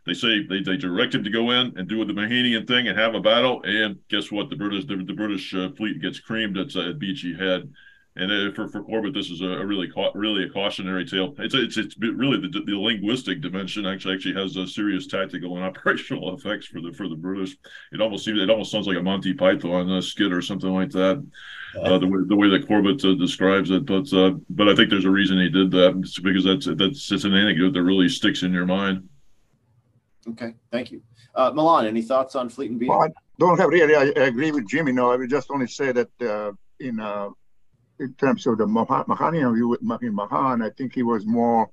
They 0.06 0.14
say 0.14 0.46
they, 0.48 0.62
they 0.62 0.78
direct 0.78 1.16
him 1.16 1.24
to 1.26 1.30
go 1.30 1.52
in 1.52 1.74
and 1.78 1.88
do 1.88 2.04
the 2.06 2.14
Mahanian 2.14 2.66
thing 2.66 2.88
and 2.88 2.98
have 2.98 3.14
a 3.14 3.20
battle, 3.20 3.62
and 3.64 3.98
guess 4.10 4.32
what? 4.32 4.50
The 4.50 4.56
British 4.56 4.86
the, 4.86 4.98
the 4.98 5.14
British 5.14 5.54
uh, 5.54 5.70
fleet 5.78 6.02
gets 6.02 6.20
creamed 6.20 6.58
at, 6.58 6.76
uh, 6.76 6.90
at 6.90 7.00
Beachy 7.00 7.36
Head. 7.36 7.70
And 8.20 8.32
uh, 8.32 8.52
for, 8.56 8.68
for 8.68 8.84
Corbett, 8.84 9.14
this 9.14 9.30
is 9.30 9.42
a, 9.42 9.46
a 9.46 9.66
really 9.66 9.92
really 10.16 10.46
a 10.46 10.50
cautionary 10.50 11.06
tale. 11.06 11.36
It's 11.38 11.54
it's 11.54 11.78
it's 11.78 11.96
really 12.00 12.40
the, 12.40 12.64
the 12.66 12.76
linguistic 12.76 13.42
dimension 13.42 13.86
actually 13.86 14.16
actually 14.16 14.34
has 14.34 14.56
a 14.58 14.68
serious 14.68 15.06
tactical 15.06 15.56
and 15.56 15.66
operational 15.78 16.36
effects 16.36 16.66
for 16.66 16.82
the 16.82 16.92
for 16.92 17.08
the 17.08 17.16
British. 17.16 17.56
It 17.92 18.02
almost 18.02 18.26
seems 18.26 18.42
it 18.42 18.50
almost 18.50 18.72
sounds 18.72 18.88
like 18.88 18.98
a 18.98 19.04
Monty 19.04 19.34
Python 19.34 19.92
a 19.92 20.02
skit 20.02 20.34
or 20.34 20.42
something 20.42 20.74
like 20.74 20.90
that. 20.92 21.24
Uh, 21.80 22.00
the 22.00 22.08
way 22.08 22.20
the 22.26 22.36
way 22.36 22.50
that 22.50 22.68
Corbett 22.68 23.06
uh, 23.06 23.14
describes 23.14 23.70
it, 23.70 23.86
but 23.86 24.12
uh, 24.14 24.32
but 24.50 24.68
I 24.68 24.76
think 24.76 24.90
there's 24.90 25.06
a 25.06 25.12
reason 25.12 25.38
he 25.38 25.50
did 25.50 25.70
that 25.72 25.96
it's 25.98 26.18
because 26.18 26.44
that's 26.44 26.66
that's 26.66 27.12
it's 27.12 27.24
an 27.24 27.36
anecdote 27.36 27.74
that 27.74 27.84
really 27.84 28.10
sticks 28.10 28.42
in 28.42 28.52
your 28.52 28.66
mind. 28.66 29.08
Okay, 30.30 30.56
thank 30.72 30.92
you, 30.92 31.04
uh, 31.36 31.52
Milan. 31.54 31.86
Any 31.86 32.02
thoughts 32.02 32.36
on 32.36 32.50
Fleet 32.50 32.72
in 32.72 32.80
Being? 32.80 32.90
Well, 32.90 33.04
I 33.04 33.10
don't 33.38 33.60
have 33.60 33.70
really. 33.70 33.96
I, 33.96 34.06
I 34.20 34.26
agree 34.26 34.52
with 34.52 34.68
Jimmy. 34.68 34.92
No, 34.92 35.12
I 35.12 35.18
would 35.18 35.30
just 35.30 35.52
only 35.52 35.68
say 35.68 35.92
that 35.92 36.10
uh, 36.20 36.54
in 36.80 37.00
uh, 37.00 37.30
in 38.00 38.14
terms 38.14 38.46
of 38.48 38.58
the 38.58 38.66
Mahanian 38.66 39.54
view 39.56 39.70
with 39.70 39.82
Mahin 39.82 40.14
Mahan, 40.14 40.62
I 40.62 40.70
think 40.70 40.94
he 40.94 41.04
was 41.04 41.26
more, 41.26 41.70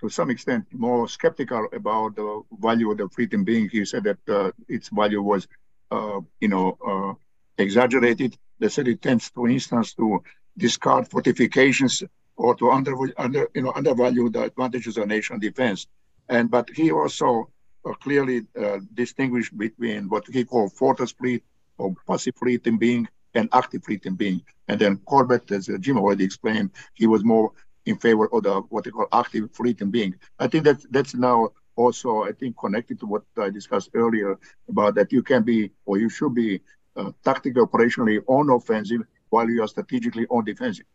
to 0.00 0.08
some 0.08 0.30
extent, 0.30 0.66
more 0.72 1.08
skeptical 1.08 1.68
about 1.72 2.16
the 2.16 2.42
value 2.60 2.90
of 2.90 2.98
the 2.98 3.08
fleet 3.08 3.32
in 3.32 3.44
being. 3.44 3.68
He 3.68 3.84
said 3.84 4.04
that 4.04 4.18
uh, 4.28 4.52
its 4.68 4.88
value 4.90 5.22
was, 5.22 5.48
uh, 5.90 6.20
you 6.40 6.48
know, 6.48 6.78
uh, 6.86 7.14
exaggerated. 7.62 8.36
They 8.58 8.68
said 8.68 8.88
it 8.88 9.02
tends, 9.02 9.28
for 9.28 9.48
instance, 9.48 9.94
to 9.94 10.22
discard 10.58 11.08
fortifications 11.08 12.02
or 12.36 12.54
to 12.56 12.70
under, 12.70 12.94
under 13.16 13.48
you 13.54 13.62
know, 13.62 13.72
undervalue 13.74 14.28
the 14.30 14.44
advantages 14.44 14.98
of 14.98 15.08
national 15.08 15.38
defense. 15.38 15.86
And 16.28 16.50
but 16.50 16.68
he 16.74 16.90
also 16.90 17.50
uh, 17.86 17.92
clearly 17.94 18.42
uh, 18.60 18.80
distinguished 18.94 19.56
between 19.56 20.08
what 20.08 20.24
he 20.26 20.44
called 20.44 20.72
fortress 20.72 21.12
fleet 21.12 21.44
or 21.78 21.94
passive 22.06 22.34
fleet 22.36 22.66
in 22.66 22.78
being 22.78 23.08
and 23.36 23.48
active 23.52 23.84
fleet 23.84 24.06
in 24.06 24.14
being. 24.14 24.42
And 24.68 24.80
then 24.80 24.96
Corbett, 25.04 25.50
as 25.52 25.70
Jim 25.80 25.98
already 25.98 26.24
explained, 26.24 26.70
he 26.94 27.06
was 27.06 27.24
more 27.24 27.52
in 27.84 27.96
favor 27.96 28.28
of 28.32 28.42
the 28.42 28.60
what 28.68 28.84
they 28.84 28.90
call 28.90 29.06
active 29.12 29.50
fleet 29.52 29.80
in 29.80 29.90
being. 29.90 30.14
I 30.38 30.48
think 30.48 30.64
that 30.64 30.78
that's 30.90 31.14
now 31.14 31.50
also 31.76 32.24
I 32.24 32.32
think 32.32 32.58
connected 32.58 32.98
to 33.00 33.06
what 33.06 33.22
I 33.38 33.50
discussed 33.50 33.90
earlier 33.94 34.38
about 34.68 34.94
that 34.96 35.12
you 35.12 35.22
can 35.22 35.42
be 35.42 35.70
or 35.84 35.98
you 35.98 36.08
should 36.08 36.34
be 36.34 36.60
uh, 36.96 37.12
tactically 37.24 37.62
operationally 37.62 38.22
on 38.26 38.50
offensive 38.50 39.02
while 39.30 39.48
you 39.48 39.62
are 39.62 39.68
strategically 39.68 40.26
on 40.30 40.44
defensive. 40.44 40.86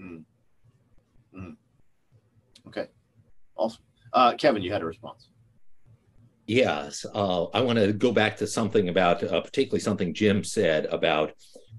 Mm. 0.00 0.22
Mm. 1.36 1.56
Okay, 2.68 2.86
awesome. 3.56 3.82
Uh, 4.12 4.34
Kevin, 4.34 4.62
you 4.62 4.72
had 4.72 4.82
a 4.82 4.86
response. 4.86 5.28
Yes, 6.46 7.04
uh, 7.14 7.44
I 7.52 7.60
want 7.60 7.78
to 7.78 7.92
go 7.92 8.10
back 8.10 8.38
to 8.38 8.46
something 8.46 8.88
about, 8.88 9.22
uh, 9.22 9.42
particularly 9.42 9.80
something 9.80 10.14
Jim 10.14 10.42
said 10.42 10.86
about 10.86 11.32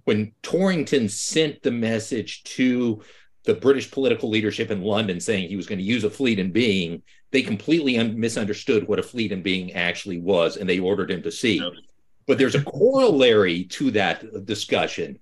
when 0.06 0.32
Torrington 0.44 1.10
sent 1.10 1.62
the 1.62 1.72
message 1.72 2.44
to 2.44 3.02
the 3.46 3.56
British 3.56 3.90
political 3.90 4.30
leadership 4.30 4.70
in 4.70 4.84
London 4.84 5.20
saying 5.20 5.48
he 5.50 5.56
was 5.56 5.68
going 5.68 5.80
to 5.80 5.86
use 5.86 6.04
a 6.04 6.10
fleet 6.10 6.40
in 6.40 6.52
being, 6.52 7.02
they 7.32 7.42
completely 7.42 7.98
un- 7.98 8.20
misunderstood 8.20 8.88
what 8.88 9.00
a 9.00 9.04
fleet 9.04 9.32
in 9.32 9.42
being 9.42 9.74
actually 9.74 10.20
was, 10.20 10.58
and 10.58 10.70
they 10.70 10.80
ordered 10.80 11.12
him 11.12 11.22
to 11.24 11.32
sea. 11.32 11.62
But 12.28 12.38
there's 12.38 12.56
a 12.56 12.64
corollary 12.64 13.64
to 13.66 13.92
that 13.92 14.46
discussion. 14.46 15.20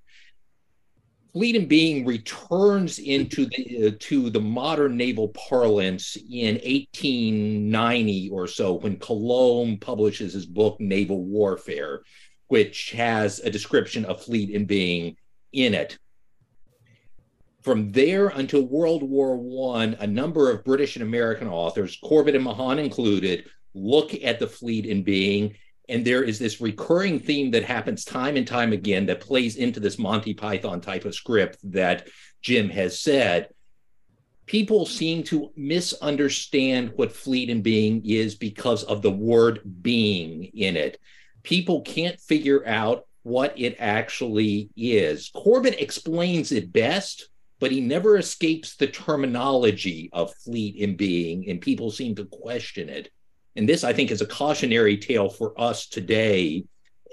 Fleet 1.33 1.55
in 1.55 1.67
being 1.67 2.05
returns 2.05 2.99
into 2.99 3.45
the 3.45 3.87
uh, 3.87 3.91
to 3.99 4.29
the 4.29 4.41
modern 4.41 4.97
naval 4.97 5.29
parlance 5.29 6.15
in 6.15 6.55
1890 6.55 8.29
or 8.31 8.47
so 8.47 8.73
when 8.73 8.97
Colomb 8.97 9.77
publishes 9.77 10.33
his 10.33 10.45
book 10.45 10.79
Naval 10.79 11.23
Warfare, 11.23 12.01
which 12.47 12.91
has 12.91 13.39
a 13.39 13.49
description 13.49 14.05
of 14.05 14.23
fleet 14.23 14.49
in 14.49 14.65
being 14.65 15.15
in 15.51 15.73
it. 15.73 15.97
From 17.61 17.91
there 17.91 18.29
until 18.29 18.65
World 18.65 19.03
War 19.03 19.37
One, 19.37 19.97
a 19.99 20.07
number 20.07 20.49
of 20.49 20.63
British 20.63 20.95
and 20.95 21.03
American 21.03 21.47
authors, 21.47 21.97
Corbett 22.01 22.35
and 22.35 22.43
Mahan 22.43 22.79
included, 22.79 23.45
look 23.73 24.13
at 24.23 24.39
the 24.39 24.47
fleet 24.47 24.85
in 24.85 25.03
being 25.03 25.55
and 25.89 26.03
there 26.03 26.23
is 26.23 26.37
this 26.37 26.59
recurring 26.59 27.19
theme 27.19 27.51
that 27.51 27.63
happens 27.63 28.03
time 28.03 28.35
and 28.35 28.45
time 28.45 28.73
again 28.73 29.05
that 29.05 29.21
plays 29.21 29.55
into 29.55 29.79
this 29.79 29.97
Monty 29.97 30.33
Python 30.33 30.81
type 30.81 31.05
of 31.05 31.15
script 31.15 31.59
that 31.63 32.07
Jim 32.41 32.69
has 32.69 32.99
said. 32.99 33.49
People 34.45 34.85
seem 34.85 35.23
to 35.23 35.51
misunderstand 35.55 36.91
what 36.95 37.11
fleet 37.11 37.49
in 37.49 37.61
being 37.61 38.05
is 38.05 38.35
because 38.35 38.83
of 38.83 39.01
the 39.01 39.11
word 39.11 39.61
being 39.81 40.45
in 40.45 40.75
it. 40.75 40.99
People 41.43 41.81
can't 41.81 42.19
figure 42.19 42.65
out 42.67 43.05
what 43.23 43.53
it 43.59 43.75
actually 43.79 44.69
is. 44.77 45.29
Corbett 45.33 45.81
explains 45.81 46.51
it 46.51 46.71
best, 46.71 47.29
but 47.59 47.71
he 47.71 47.81
never 47.81 48.17
escapes 48.17 48.75
the 48.75 48.87
terminology 48.87 50.09
of 50.13 50.33
fleet 50.35 50.75
in 50.77 50.95
being, 50.95 51.49
and 51.49 51.59
people 51.59 51.91
seem 51.91 52.15
to 52.15 52.25
question 52.25 52.87
it. 52.87 53.09
And 53.55 53.67
this, 53.67 53.83
I 53.83 53.91
think, 53.91 54.11
is 54.11 54.21
a 54.21 54.27
cautionary 54.27 54.97
tale 54.97 55.29
for 55.29 55.59
us 55.59 55.87
today 55.87 56.63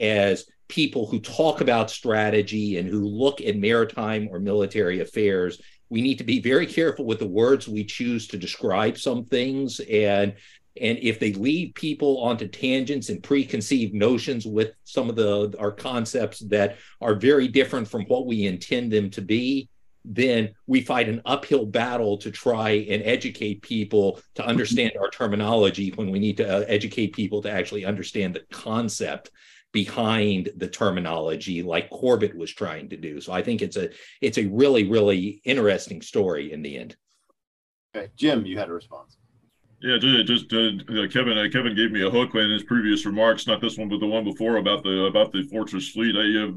as 0.01 0.47
people 0.68 1.07
who 1.07 1.18
talk 1.20 1.61
about 1.61 1.91
strategy 1.91 2.79
and 2.79 2.89
who 2.89 3.05
look 3.05 3.41
at 3.41 3.57
maritime 3.57 4.29
or 4.31 4.39
military 4.39 5.01
affairs. 5.01 5.61
We 5.89 6.03
need 6.03 6.18
to 6.18 6.25
be 6.25 6.41
very 6.41 6.66
careful 6.66 7.07
with 7.07 7.18
the 7.18 7.27
words 7.27 7.66
we 7.66 7.85
choose 7.85 8.29
to 8.29 8.37
describe 8.37 8.99
some 8.99 9.25
things. 9.25 9.81
And 9.81 10.35
and 10.81 10.99
if 10.99 11.20
they 11.20 11.33
lead 11.33 11.75
people 11.75 12.20
onto 12.20 12.49
tangents 12.49 13.09
and 13.09 13.22
preconceived 13.22 13.95
notions 13.95 14.45
with 14.45 14.72
some 14.85 15.09
of 15.09 15.16
the 15.16 15.55
our 15.59 15.70
concepts 15.70 16.41
that 16.41 16.79
are 17.01 17.14
very 17.14 17.49
different 17.49 17.87
from 17.87 18.03
what 18.05 18.27
we 18.27 18.47
intend 18.47 18.93
them 18.93 19.09
to 19.11 19.22
be, 19.22 19.68
then 20.05 20.53
we 20.66 20.83
fight 20.83 21.09
an 21.09 21.22
uphill 21.25 21.64
battle 21.64 22.18
to 22.18 22.31
try 22.31 22.70
and 22.70 23.03
educate 23.05 23.62
people 23.62 24.20
to 24.35 24.45
understand 24.45 24.93
our 25.01 25.11
terminology 25.11 25.91
when 25.93 26.11
we 26.11 26.18
need 26.18 26.37
to 26.37 26.59
uh, 26.59 26.64
educate 26.66 27.14
people 27.14 27.41
to 27.43 27.51
actually 27.51 27.85
understand 27.85 28.35
the 28.35 28.43
concept 28.51 29.31
behind 29.72 30.51
the 30.57 30.68
terminology 30.68 31.62
like 31.62 31.91
Corbett 31.91 32.37
was 32.37 32.53
trying 32.53 32.89
to 32.91 32.97
do. 32.97 33.20
So 33.20 33.33
I 33.33 33.43
think 33.43 33.62
it's 33.62 33.77
a 33.77 33.91
it's 34.20 34.39
a 34.39 34.47
really 34.47 34.89
really 34.89 35.41
interesting 35.45 36.03
story 36.03 36.53
in 36.53 36.62
the 36.62 36.77
end. 36.77 36.97
Okay, 37.97 38.09
Jim, 38.16 38.45
you 38.45 38.59
had 38.59 38.68
a 38.68 38.72
response. 38.72 39.18
Yeah, 39.85 39.99
just, 39.99 40.51
uh, 40.51 40.70
Kevin. 41.12 41.37
Uh, 41.37 41.47
Kevin 41.53 41.76
gave 41.76 41.93
me 41.93 42.07
a 42.07 42.09
hook 42.09 42.35
in 42.35 42.51
his 42.51 42.62
previous 42.62 43.05
remarks, 43.05 43.47
not 43.47 43.61
this 43.61 43.76
one, 43.76 43.91
but 43.91 44.01
the 44.01 44.07
one 44.07 44.24
before 44.24 44.57
about 44.57 44.82
the 44.82 45.05
about 45.05 45.30
the 45.30 45.43
Fortress 45.43 45.91
Fleet. 45.91 46.16
I 46.16 46.43
uh, 46.43 46.53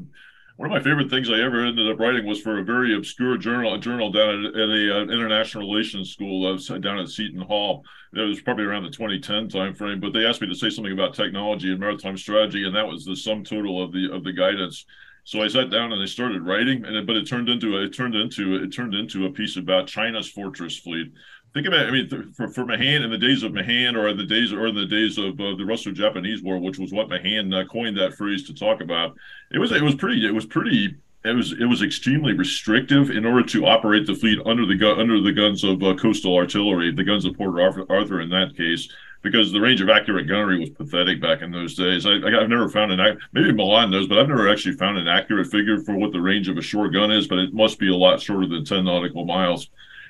one 0.56 0.70
of 0.70 0.72
my 0.72 0.80
favorite 0.80 1.10
things 1.10 1.28
I 1.28 1.38
ever 1.42 1.62
ended 1.62 1.90
up 1.90 2.00
writing 2.00 2.24
was 2.24 2.40
for 2.40 2.58
a 2.58 2.64
very 2.64 2.96
obscure 2.96 3.36
journal, 3.36 3.74
a 3.74 3.78
journal 3.78 4.10
down 4.10 4.46
at, 4.46 4.54
at 4.54 4.68
a 4.70 4.96
uh, 4.96 5.02
international 5.02 5.68
relations 5.70 6.10
school 6.10 6.46
uh, 6.46 6.78
down 6.78 7.00
at 7.00 7.10
Seton 7.10 7.42
Hall. 7.42 7.84
It 8.14 8.20
was 8.20 8.40
probably 8.40 8.64
around 8.64 8.84
the 8.84 8.90
2010 8.90 9.50
timeframe, 9.50 10.00
but 10.00 10.14
they 10.14 10.24
asked 10.24 10.40
me 10.40 10.48
to 10.48 10.54
say 10.54 10.70
something 10.70 10.94
about 10.94 11.12
technology 11.12 11.70
and 11.70 11.78
maritime 11.78 12.16
strategy, 12.16 12.64
and 12.64 12.74
that 12.74 12.88
was 12.88 13.04
the 13.04 13.14
sum 13.14 13.44
total 13.44 13.84
of 13.84 13.92
the 13.92 14.10
of 14.10 14.24
the 14.24 14.32
guidance. 14.32 14.86
So 15.24 15.42
I 15.42 15.48
sat 15.48 15.68
down 15.68 15.92
and 15.92 16.02
I 16.02 16.06
started 16.06 16.46
writing, 16.46 16.86
and 16.86 16.96
it, 16.96 17.06
but 17.06 17.14
it 17.16 17.28
turned 17.28 17.50
into 17.50 17.76
it 17.76 17.90
turned 17.90 18.14
into 18.14 18.54
it 18.54 18.72
turned 18.72 18.94
into 18.94 19.26
a 19.26 19.30
piece 19.30 19.58
about 19.58 19.86
China's 19.86 20.30
fortress 20.30 20.78
fleet 20.78 21.12
think 21.58 21.74
about 21.74 21.86
I 21.86 21.90
mean, 21.90 22.32
for, 22.32 22.48
for 22.48 22.64
Mahan 22.64 23.02
in 23.02 23.10
the 23.10 23.18
days 23.18 23.42
of 23.42 23.52
Mahan 23.52 23.96
or 23.96 24.12
the 24.12 24.24
days 24.24 24.52
or 24.52 24.68
in 24.68 24.76
the 24.76 24.86
days 24.86 25.18
of 25.18 25.40
uh, 25.40 25.56
the 25.56 25.64
Russo-Japanese 25.64 26.42
War, 26.42 26.58
which 26.58 26.78
was 26.78 26.92
what 26.92 27.08
Mahan 27.08 27.52
uh, 27.52 27.64
coined 27.64 27.96
that 27.98 28.14
phrase 28.14 28.44
to 28.44 28.54
talk 28.54 28.80
about, 28.80 29.16
it 29.50 29.58
was 29.58 29.72
it 29.72 29.82
was 29.82 29.96
pretty 29.96 30.24
it 30.24 30.30
was 30.30 30.46
pretty 30.46 30.96
it 31.24 31.32
was 31.32 31.52
it 31.52 31.64
was 31.64 31.82
extremely 31.82 32.32
restrictive 32.32 33.10
in 33.10 33.24
order 33.26 33.44
to 33.48 33.66
operate 33.66 34.06
the 34.06 34.14
fleet 34.14 34.38
under 34.46 34.66
the 34.66 34.76
gun 34.76 35.00
under 35.00 35.20
the 35.20 35.32
guns 35.32 35.64
of 35.64 35.82
uh, 35.82 35.94
coastal 35.96 36.36
artillery, 36.36 36.92
the 36.92 37.02
guns 37.02 37.24
of 37.24 37.36
Port 37.36 37.58
Arthur 37.60 38.20
in 38.20 38.30
that 38.30 38.56
case, 38.56 38.88
because 39.22 39.50
the 39.50 39.60
range 39.60 39.80
of 39.80 39.88
accurate 39.88 40.28
gunnery 40.28 40.60
was 40.60 40.70
pathetic 40.70 41.20
back 41.20 41.42
in 41.42 41.50
those 41.50 41.74
days. 41.74 42.06
I, 42.06 42.12
have 42.12 42.48
never 42.48 42.68
found 42.68 42.92
an 42.92 43.18
maybe 43.32 43.52
Milan 43.52 43.90
knows, 43.90 44.06
but 44.06 44.18
I've 44.18 44.28
never 44.28 44.48
actually 44.48 44.76
found 44.76 44.96
an 44.96 45.08
accurate 45.08 45.48
figure 45.48 45.80
for 45.80 45.96
what 45.96 46.12
the 46.12 46.20
range 46.20 46.48
of 46.48 46.56
a 46.56 46.62
short 46.62 46.92
gun 46.92 47.10
is, 47.10 47.26
but 47.26 47.38
it 47.38 47.52
must 47.52 47.80
be 47.80 47.90
a 47.90 47.96
lot 47.96 48.20
shorter 48.20 48.46
than 48.46 48.64
ten 48.64 48.84
nautical 48.84 49.24
miles 49.24 49.68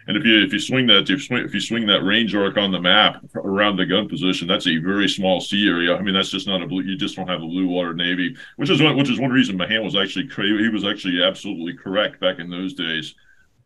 And 0.09 0.17
if 0.17 0.25
you 0.25 0.43
if 0.43 0.55
you 0.55 0.59
swing 0.59 0.87
that 0.87 1.03
if 1.03 1.11
you 1.11 1.19
swing, 1.19 1.45
if 1.45 1.53
you 1.53 1.61
swing 1.61 1.87
that 1.87 2.03
range 2.03 2.35
arc 2.35 2.57
on 2.57 2.73
the 2.73 2.81
map 2.81 3.23
around 3.37 3.77
the 3.77 3.85
gun 3.85 4.09
position, 4.09 4.49
that's 4.49 4.67
a 4.67 4.79
very 4.79 5.07
small 5.07 5.39
sea 5.39 5.69
area. 5.69 5.95
I 5.95 6.01
mean, 6.01 6.15
that's 6.15 6.31
just 6.31 6.47
not 6.47 6.63
a 6.63 6.67
blue. 6.67 6.83
You 6.83 6.97
just 6.97 7.15
don't 7.15 7.29
have 7.29 7.43
a 7.43 7.47
blue 7.47 7.69
water 7.69 7.93
navy, 7.93 8.35
which 8.57 8.71
is 8.71 8.81
one 8.81 8.97
which 8.97 9.11
is 9.11 9.21
one 9.21 9.31
reason 9.31 9.59
Mahan 9.59 9.85
was 9.85 9.95
actually 9.95 10.29
he 10.35 10.69
was 10.71 10.87
actually 10.87 11.23
absolutely 11.23 11.75
correct 11.75 12.21
back 12.21 12.39
in 12.39 12.49
those 12.49 12.73
days. 12.73 13.15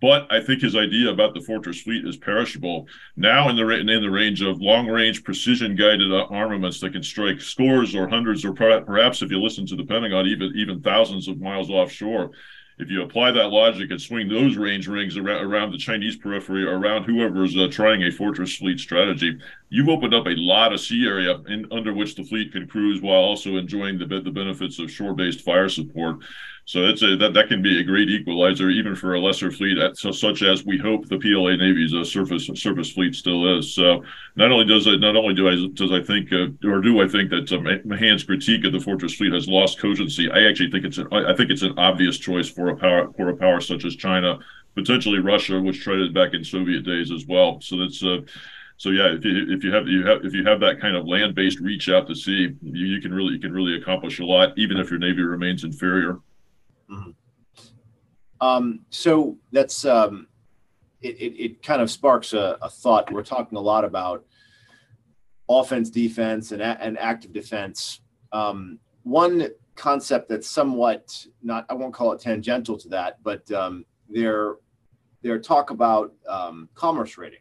But 0.01 0.27
I 0.33 0.41
think 0.41 0.63
his 0.63 0.75
idea 0.75 1.11
about 1.11 1.33
the 1.33 1.41
Fortress 1.41 1.81
fleet 1.81 2.05
is 2.05 2.17
perishable. 2.17 2.89
Now, 3.15 3.49
in 3.49 3.55
the 3.55 3.69
in 3.69 3.87
the 3.87 4.11
range 4.11 4.43
of 4.43 4.61
long 4.61 4.89
range 4.89 5.23
precision 5.23 5.77
guided 5.77 6.13
armaments 6.13 6.81
that 6.81 6.93
can 6.93 7.05
strike 7.05 7.41
scores 7.41 7.95
or 7.95 8.09
hundreds 8.09 8.45
or 8.45 8.53
perhaps, 8.53 9.23
if 9.23 9.31
you 9.31 9.41
listen 9.41 9.65
to 9.67 9.77
the 9.77 9.85
Pentagon, 9.85 10.27
even 10.27 10.53
even 10.57 10.83
thousands 10.83 11.29
of 11.29 11.41
miles 11.41 11.71
offshore 11.71 12.33
if 12.83 12.91
you 12.91 13.03
apply 13.03 13.31
that 13.31 13.49
logic 13.49 13.91
and 13.91 14.03
swing 14.03 14.29
those 14.29 14.57
range 14.57 14.89
rings 14.89 15.17
around, 15.17 15.45
around 15.45 15.71
the 15.71 15.79
Chinese 15.79 16.17
periphery, 16.17 16.67
around 16.67 17.05
whoever's 17.05 17.57
uh, 17.57 17.69
trying 17.71 18.03
a 18.03 18.11
fortress 18.11 18.57
fleet 18.57 18.81
strategy, 18.81 19.39
you've 19.69 19.89
opened 19.89 20.13
up 20.13 20.27
a 20.27 20.35
lot 20.37 20.73
of 20.73 20.81
sea 20.81 21.07
area 21.07 21.39
in, 21.49 21.67
under 21.71 21.95
which 21.95 22.17
the 22.17 22.25
fleet 22.25 22.51
can 22.51 22.67
cruise 22.67 23.01
while 23.01 23.21
also 23.21 23.57
enjoying 23.57 23.99
the, 23.99 24.07
the 24.07 24.31
benefits 24.31 24.81
of 24.81 24.91
shore-based 24.91 25.43
fire 25.43 25.69
support. 25.69 26.17
So 26.73 26.87
it's 26.87 27.03
a, 27.03 27.17
that 27.17 27.35
that 27.35 27.49
can 27.49 27.61
be 27.61 27.81
a 27.81 27.85
great 27.85 28.09
equalizer, 28.09 28.71
even 28.71 28.97
for 28.97 29.13
a 29.13 29.21
lesser 29.21 29.51
fleet, 29.51 29.77
so, 29.95 30.11
such 30.11 30.41
as 30.41 30.65
we 30.65 30.79
hope 30.79 31.07
the 31.07 31.19
PLA 31.19 31.57
Navy's 31.57 31.93
uh, 31.93 32.03
surface 32.03 32.49
surface 32.55 32.91
fleet 32.91 33.15
still 33.15 33.59
is. 33.59 33.75
So 33.75 34.03
not 34.37 34.51
only 34.51 34.65
does 34.65 34.87
it, 34.87 34.99
not 34.99 35.15
only 35.15 35.35
do 35.35 35.51
I 35.51 35.69
does 35.75 35.93
I 35.93 36.03
think, 36.03 36.33
uh, 36.33 36.47
or 36.67 36.81
do 36.81 37.03
I 37.03 37.09
think 37.09 37.29
that 37.29 37.53
um, 37.53 37.65
Mahan's 37.87 38.25
critique 38.25 38.65
of 38.65 38.73
the 38.73 38.81
fortress 38.81 39.15
fleet 39.15 39.35
has 39.35 39.47
lost 39.47 39.81
cogency? 39.81 40.31
I 40.31 40.49
actually 40.49 40.71
think 40.71 40.87
it's 40.87 40.97
an, 40.97 41.09
I 41.13 41.35
think 41.35 41.51
it's 41.51 41.61
an 41.61 41.79
obvious 41.79 42.17
choice 42.17 42.49
for 42.49 42.71
a 42.71 42.77
power 42.77 43.13
for 43.19 43.29
a 43.29 43.37
power 43.37 43.61
such 43.61 43.85
as 43.85 43.95
China, 43.95 44.39
potentially 44.75 45.19
Russia, 45.19 45.61
which 45.61 45.83
traded 45.83 46.15
back 46.15 46.33
in 46.33 46.43
Soviet 46.43 46.87
days 46.87 47.11
as 47.11 47.27
well. 47.27 47.61
So 47.61 47.77
that's 47.77 48.03
uh, 48.03 48.23
so 48.79 48.89
yeah, 48.89 49.13
if 49.13 49.23
you 49.27 49.45
if 49.51 49.63
you 49.63 49.75
have 49.75 49.89
you 49.89 50.07
have 50.07 50.25
if 50.25 50.33
you 50.33 50.47
have 50.47 50.61
that 50.61 50.81
kind 50.81 50.97
of 50.97 51.07
land 51.07 51.35
based 51.35 51.61
reach 51.61 51.91
out 51.91 52.09
to 52.09 52.15
sea, 52.15 52.57
you, 52.63 52.87
you 52.87 53.03
can 53.03 53.13
really 53.13 53.35
you 53.35 53.41
can 53.41 53.53
really 53.53 53.77
accomplish 53.77 54.21
a 54.21 54.25
lot, 54.25 54.57
even 54.57 54.79
if 54.79 54.89
your 54.89 54.99
navy 54.99 55.21
remains 55.21 55.65
inferior. 55.65 56.17
Mm-hmm. 56.93 57.11
Um, 58.41 58.81
so 58.91 59.39
that's 59.53 59.85
um, 59.85 60.27
it, 61.01 61.17
it, 61.17 61.45
it, 61.45 61.63
kind 61.63 61.81
of 61.81 61.91
sparks 61.91 62.33
a, 62.33 62.59
a, 62.61 62.69
thought. 62.69 63.13
We're 63.13 63.23
talking 63.23 63.57
a 63.57 63.61
lot 63.61 63.85
about 63.85 64.25
offense, 65.49 65.91
defense, 65.91 66.51
and, 66.51 66.61
and 66.61 66.99
active 66.99 67.33
defense. 67.33 68.01
Um, 68.33 68.81
one 69.05 69.49
concept 69.77 70.29
that's 70.29 70.49
somewhat 70.49 71.27
not 71.43 71.67
I 71.69 71.75
won't 71.75 71.95
call 71.95 72.13
it 72.13 72.21
tangential 72.21 72.77
to 72.79 72.89
that, 72.89 73.23
but 73.23 73.51
um, 73.53 73.85
there 74.09 74.57
there 75.23 75.39
talk 75.39 75.71
about 75.71 76.13
um, 76.29 76.69
commerce 76.75 77.17
raiding, 77.17 77.39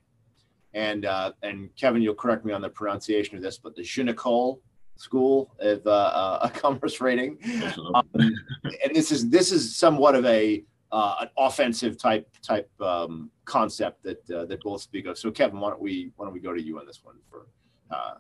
and 0.76 1.06
uh, 1.06 1.32
and 1.42 1.76
Kevin, 1.76 2.04
you'll 2.04 2.14
correct 2.14 2.46
me 2.46 2.54
on 2.54 2.62
the 2.62 2.70
pronunciation 2.70 3.36
of 3.38 3.42
this, 3.42 3.58
but 3.58 3.76
the 3.76 3.82
Jeune 3.84 4.08
École 4.08 4.60
school 5.02 5.54
of 5.60 5.86
uh, 5.86 5.90
uh, 5.90 6.40
a 6.44 6.50
commerce 6.50 7.02
raiding, 7.02 7.38
um, 7.96 8.08
and 8.14 8.94
this 8.94 9.12
is 9.12 9.30
this 9.30 9.52
is 9.52 9.76
somewhat 9.76 10.16
of 10.16 10.26
a 10.26 10.64
uh, 10.92 11.16
an 11.22 11.30
offensive 11.38 11.98
type 11.98 12.28
type 12.42 12.70
um, 12.82 13.32
concept 13.46 14.04
that 14.04 14.30
uh, 14.32 14.46
that 14.46 14.62
both 14.62 14.82
speak 14.82 15.06
of. 15.06 15.18
So, 15.18 15.32
Kevin, 15.32 15.60
why 15.60 15.70
don't 15.70 15.82
we 15.82 16.12
why 16.16 16.26
don't 16.26 16.34
we 16.34 16.40
go 16.40 16.54
to 16.54 16.62
you 16.62 16.80
on 16.80 16.86
this 16.86 17.02
one 17.04 17.16
for 17.30 17.48
uh, 17.90 18.16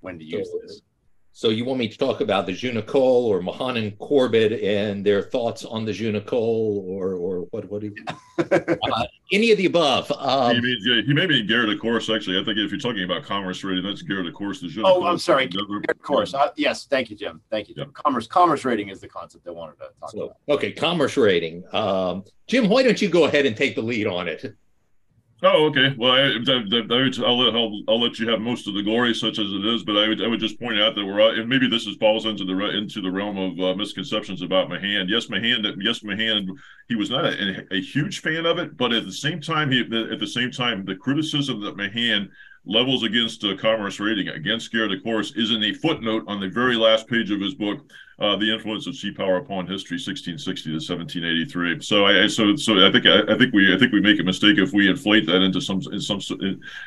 when 0.00 0.18
to 0.18 0.24
use 0.24 0.48
this? 0.62 0.82
So 1.32 1.48
you 1.50 1.64
want 1.64 1.78
me 1.78 1.88
to 1.88 1.96
talk 1.96 2.20
about 2.20 2.46
the 2.46 2.52
Jeune 2.52 2.76
École 2.76 3.24
or 3.24 3.40
Mahan 3.40 3.76
and 3.76 3.96
Corbett 3.98 4.52
and 4.62 5.06
their 5.06 5.22
thoughts 5.22 5.64
on 5.64 5.84
the 5.84 5.92
Jeune 5.92 6.20
École 6.20 6.82
or 6.88 7.14
or 7.14 7.40
what 7.50 7.70
what 7.70 7.82
do 7.82 7.86
you, 7.86 8.04
uh, 8.38 9.06
any 9.32 9.52
of 9.52 9.58
the 9.58 9.66
above? 9.66 10.10
Um, 10.12 10.56
he, 10.56 10.60
means, 10.60 10.84
yeah, 10.84 11.02
he 11.02 11.14
may 11.14 11.26
be 11.26 11.42
guerre 11.44 11.66
de 11.66 11.78
course. 11.78 12.10
Actually, 12.10 12.40
I 12.40 12.44
think 12.44 12.58
if 12.58 12.70
you're 12.70 12.80
talking 12.80 13.04
about 13.04 13.22
commerce 13.22 13.62
raiding, 13.62 13.84
that's 13.84 14.02
guerre 14.02 14.24
de 14.24 14.32
course. 14.32 14.60
The 14.60 14.82
oh, 14.84 15.06
I'm 15.06 15.18
sorry, 15.18 15.46
guerre 15.46 15.80
de 15.80 15.94
course. 15.94 16.34
Uh, 16.34 16.50
yes, 16.56 16.86
thank 16.86 17.10
you, 17.10 17.16
Jim. 17.16 17.40
Thank 17.48 17.68
you, 17.68 17.74
Jim. 17.76 17.92
Yeah. 17.94 18.02
Commerce 18.02 18.26
commerce 18.26 18.64
raiding 18.64 18.88
is 18.88 19.00
the 19.00 19.08
concept 19.08 19.46
I 19.46 19.52
wanted 19.52 19.78
to 19.78 19.88
talk 20.00 20.10
so, 20.10 20.22
about. 20.24 20.36
Okay, 20.48 20.72
commerce 20.72 21.16
raiding. 21.16 21.62
Um, 21.72 22.24
Jim, 22.48 22.68
why 22.68 22.82
don't 22.82 23.00
you 23.00 23.08
go 23.08 23.24
ahead 23.24 23.46
and 23.46 23.56
take 23.56 23.76
the 23.76 23.82
lead 23.82 24.08
on 24.08 24.26
it? 24.26 24.56
Oh, 25.42 25.66
okay. 25.66 25.94
Well, 25.96 26.12
I, 26.12 26.20
I, 26.20 26.26
I, 26.26 27.28
will 27.28 27.38
let 27.38 27.54
I'll, 27.54 27.82
I'll, 27.88 28.00
let 28.00 28.18
you 28.18 28.28
have 28.28 28.40
most 28.40 28.68
of 28.68 28.74
the 28.74 28.82
glory, 28.82 29.14
such 29.14 29.38
as 29.38 29.50
it 29.50 29.64
is. 29.64 29.82
But 29.82 29.96
I 29.96 30.08
would 30.08 30.22
I 30.22 30.28
would 30.28 30.40
just 30.40 30.60
point 30.60 30.78
out 30.78 30.94
that 30.94 31.04
we're 31.04 31.40
and 31.40 31.48
maybe 31.48 31.66
this 31.66 31.86
is 31.86 31.96
falls 31.96 32.26
into 32.26 32.44
the 32.44 32.76
into 32.76 33.00
the 33.00 33.10
realm 33.10 33.38
of 33.38 33.58
uh, 33.58 33.74
misconceptions 33.74 34.42
about 34.42 34.68
Mahan. 34.68 35.08
Yes, 35.08 35.30
Mahan. 35.30 35.64
Yes, 35.80 36.02
Mahan. 36.02 36.46
He 36.88 36.94
was 36.94 37.08
not 37.08 37.24
a, 37.24 37.66
a, 37.72 37.80
huge 37.80 38.20
fan 38.20 38.44
of 38.44 38.58
it, 38.58 38.76
but 38.76 38.92
at 38.92 39.06
the 39.06 39.12
same 39.12 39.40
time, 39.40 39.70
he 39.70 39.80
at 39.80 40.20
the 40.20 40.26
same 40.26 40.50
time, 40.50 40.84
the 40.84 40.96
criticism 40.96 41.62
that 41.62 41.76
Mahan 41.76 42.30
levels 42.70 43.02
against 43.02 43.44
uh, 43.44 43.56
commerce 43.56 43.98
raiding 43.98 44.28
against 44.28 44.72
guerre 44.72 44.88
de 44.88 45.00
course, 45.00 45.32
is 45.34 45.50
in 45.50 45.62
a 45.64 45.72
footnote 45.74 46.22
on 46.28 46.40
the 46.40 46.48
very 46.48 46.76
last 46.76 47.08
page 47.08 47.30
of 47.30 47.40
his 47.40 47.54
book 47.54 47.80
uh, 48.20 48.36
the 48.36 48.52
influence 48.52 48.86
of 48.86 48.94
sea 48.94 49.10
power 49.10 49.38
upon 49.38 49.66
history, 49.66 49.94
1660 49.94 50.70
to 50.70 50.74
1783. 50.74 51.80
So 51.80 52.04
I, 52.04 52.26
so 52.26 52.54
so 52.54 52.86
I 52.86 52.92
think 52.92 53.06
I, 53.06 53.32
I, 53.32 53.38
think 53.38 53.54
we 53.54 53.74
I 53.74 53.78
think 53.78 53.92
we 53.92 54.00
make 54.00 54.20
a 54.20 54.22
mistake 54.22 54.58
if 54.58 54.74
we 54.74 54.90
inflate 54.90 55.24
that 55.26 55.40
into 55.40 55.60
some 55.60 55.80
in 55.90 56.00
some 56.00 56.20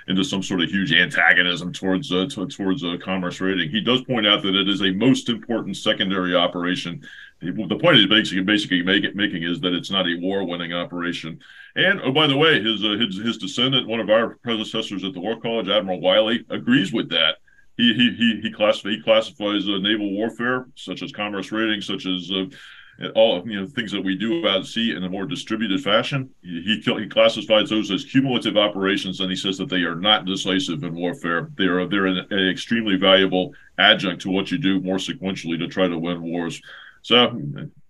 into 0.07 0.23
some 0.23 0.43
sort 0.43 0.61
of 0.61 0.69
huge 0.69 0.93
antagonism 0.93 1.73
towards 1.73 2.11
uh, 2.11 2.27
t- 2.29 2.45
towards 2.45 2.83
uh, 2.83 2.97
commerce 3.03 3.41
raiding. 3.41 3.71
He 3.71 3.81
does 3.81 4.03
point 4.03 4.27
out 4.27 4.43
that 4.43 4.55
it 4.55 4.69
is 4.69 4.81
a 4.81 4.91
most 4.91 5.27
important 5.27 5.75
secondary 5.75 6.35
operation. 6.35 7.01
The 7.41 7.79
point 7.81 7.97
he's 7.97 8.07
basically 8.07 8.43
basically 8.43 8.83
make 8.83 9.03
it, 9.03 9.15
making 9.15 9.41
is 9.41 9.59
that 9.61 9.73
it's 9.73 9.89
not 9.89 10.05
a 10.05 10.19
war-winning 10.19 10.71
operation. 10.71 11.39
And 11.75 12.01
oh, 12.01 12.11
by 12.11 12.27
the 12.27 12.37
way, 12.37 12.61
his, 12.61 12.83
uh, 12.83 12.97
his 12.99 13.17
his 13.17 13.37
descendant, 13.37 13.87
one 13.87 13.99
of 13.99 14.09
our 14.09 14.37
predecessors 14.43 15.03
at 15.03 15.13
the 15.13 15.19
War 15.19 15.39
College, 15.39 15.69
Admiral 15.69 16.01
Wylie, 16.01 16.45
agrees 16.49 16.93
with 16.93 17.09
that 17.09 17.37
he 17.77 17.93
he 17.93 18.11
he 18.11 18.41
he, 18.41 18.51
he 18.83 19.01
classifies 19.01 19.67
uh, 19.67 19.77
naval 19.79 20.11
warfare, 20.11 20.67
such 20.75 21.01
as 21.01 21.11
commerce 21.11 21.51
raiding, 21.51 21.81
such 21.81 22.05
as 22.05 22.31
uh, 22.31 23.07
all 23.15 23.47
you 23.47 23.59
know 23.59 23.67
things 23.67 23.91
that 23.91 24.03
we 24.03 24.15
do 24.15 24.47
out 24.47 24.61
at 24.61 24.65
sea 24.65 24.95
in 24.95 25.03
a 25.03 25.09
more 25.09 25.25
distributed 25.25 25.81
fashion. 25.81 26.29
He, 26.41 26.81
he 26.85 26.93
he 26.99 27.07
classifies 27.07 27.69
those 27.69 27.89
as 27.89 28.05
cumulative 28.05 28.57
operations, 28.57 29.19
and 29.19 29.29
he 29.29 29.35
says 29.35 29.57
that 29.57 29.69
they 29.69 29.81
are 29.83 29.95
not 29.95 30.25
decisive 30.25 30.83
in 30.83 30.93
warfare. 30.93 31.49
They 31.57 31.65
are 31.65 31.87
they're 31.87 32.05
an, 32.05 32.27
an 32.29 32.49
extremely 32.49 32.95
valuable 32.97 33.53
adjunct 33.79 34.21
to 34.23 34.29
what 34.29 34.51
you 34.51 34.59
do 34.59 34.79
more 34.79 34.97
sequentially 34.97 35.57
to 35.57 35.67
try 35.67 35.87
to 35.87 35.97
win 35.97 36.21
wars. 36.21 36.61
So 37.01 37.35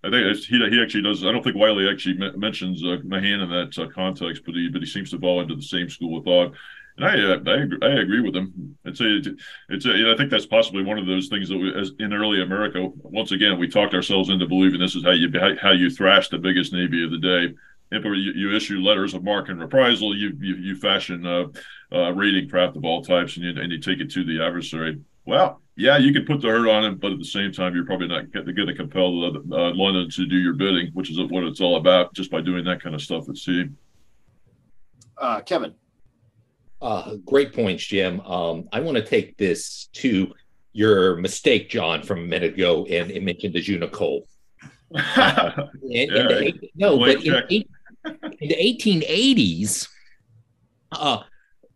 I 0.04 0.10
think 0.10 0.36
he, 0.38 0.58
he 0.70 0.82
actually 0.82 1.02
does. 1.02 1.24
I 1.24 1.32
don't 1.32 1.42
think 1.42 1.56
Wylie 1.56 1.88
actually 1.88 2.18
mentions 2.36 2.84
uh, 2.84 2.98
Mahan 3.04 3.40
in 3.40 3.50
that 3.50 3.78
uh, 3.78 3.88
context, 3.88 4.42
but 4.44 4.54
he 4.54 4.68
but 4.68 4.82
he 4.82 4.86
seems 4.86 5.10
to 5.10 5.18
fall 5.18 5.40
into 5.40 5.54
the 5.54 5.62
same 5.62 5.88
school 5.88 6.18
of 6.18 6.24
thought. 6.24 6.54
And 6.96 7.06
I, 7.06 7.14
uh, 7.18 7.38
I, 7.46 7.86
I 7.86 8.00
agree 8.00 8.20
with 8.20 8.36
him. 8.36 8.76
It's 8.84 9.00
a, 9.00 9.20
it's 9.68 9.86
a, 9.86 10.12
I 10.12 10.16
think 10.16 10.30
that's 10.30 10.46
possibly 10.46 10.84
one 10.84 10.98
of 10.98 11.06
those 11.06 11.26
things 11.26 11.48
that 11.48 11.58
we, 11.58 11.74
as 11.74 11.90
in 11.98 12.12
early 12.12 12.40
America, 12.40 12.88
once 13.02 13.32
again, 13.32 13.58
we 13.58 13.66
talked 13.66 13.94
ourselves 13.94 14.28
into 14.28 14.46
believing 14.46 14.78
this 14.78 14.94
is 14.94 15.02
how 15.02 15.10
you, 15.10 15.28
how 15.60 15.72
you 15.72 15.90
thrash 15.90 16.28
the 16.28 16.38
biggest 16.38 16.72
Navy 16.72 17.04
of 17.04 17.10
the 17.10 17.18
day. 17.18 17.54
You, 17.90 18.32
you 18.34 18.56
issue 18.56 18.78
letters 18.78 19.14
of 19.14 19.24
marque 19.24 19.48
and 19.48 19.60
reprisal, 19.60 20.16
you, 20.16 20.36
you, 20.40 20.54
you 20.56 20.76
fashion 20.76 21.26
uh, 21.26 21.46
uh, 21.92 22.12
raiding 22.12 22.48
craft 22.48 22.76
of 22.76 22.84
all 22.84 23.02
types 23.02 23.36
and 23.36 23.44
you, 23.44 23.60
and 23.60 23.72
you 23.72 23.80
take 23.80 24.00
it 24.00 24.10
to 24.12 24.24
the 24.24 24.44
adversary. 24.44 25.00
Well, 25.26 25.60
yeah, 25.76 25.98
you 25.98 26.12
can 26.12 26.24
put 26.24 26.40
the 26.40 26.48
hurt 26.48 26.68
on 26.68 26.84
him, 26.84 26.96
but 26.96 27.12
at 27.12 27.18
the 27.18 27.24
same 27.24 27.50
time, 27.50 27.74
you're 27.74 27.86
probably 27.86 28.06
not 28.06 28.30
going 28.32 28.46
to 28.54 28.74
compel 28.74 29.24
uh, 29.24 29.72
London 29.74 30.08
to 30.10 30.26
do 30.26 30.36
your 30.36 30.52
bidding, 30.52 30.90
which 30.92 31.10
is 31.10 31.18
what 31.18 31.44
it's 31.44 31.60
all 31.60 31.76
about, 31.76 32.14
just 32.14 32.30
by 32.30 32.40
doing 32.40 32.64
that 32.64 32.82
kind 32.82 32.94
of 32.94 33.02
stuff 33.02 33.28
at 33.28 33.36
sea. 33.36 33.68
Uh, 35.18 35.40
Kevin. 35.40 35.74
Uh, 36.80 37.16
great 37.24 37.52
points, 37.52 37.84
Jim. 37.84 38.20
Um, 38.20 38.68
I 38.72 38.80
want 38.80 38.96
to 38.98 39.04
take 39.04 39.36
this 39.36 39.86
to 39.94 40.32
your 40.72 41.16
mistake, 41.16 41.70
John, 41.70 42.02
from 42.02 42.18
a 42.18 42.26
minute 42.26 42.54
ago, 42.54 42.84
and 42.86 43.10
it 43.10 43.22
mentioned 43.22 43.54
the 43.54 43.60
Jeune 43.60 43.82
École. 43.82 44.22
Uh, 44.96 45.66
in, 45.82 46.14
in 46.14 46.28
the, 46.28 46.70
no, 46.76 46.96
but 46.96 47.24
in, 47.24 47.34
in, 47.48 47.64
the 48.38 48.54
1880s, 48.54 49.88
uh, 50.92 51.20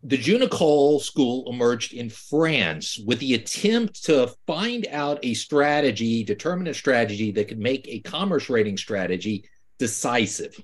the 0.03 0.17
Jeune 0.17 0.41
École 0.41 1.01
school 1.01 1.51
emerged 1.51 1.93
in 1.93 2.09
France 2.09 2.97
with 3.05 3.19
the 3.19 3.33
attempt 3.33 4.05
to 4.05 4.33
find 4.47 4.87
out 4.91 5.19
a 5.23 5.33
strategy, 5.33 6.23
determine 6.23 6.67
a 6.67 6.73
strategy 6.73 7.31
that 7.33 7.49
could 7.49 7.59
make 7.59 7.85
a 7.87 7.99
commerce 7.99 8.49
raiding 8.49 8.77
strategy 8.77 9.43
decisive. 9.77 10.57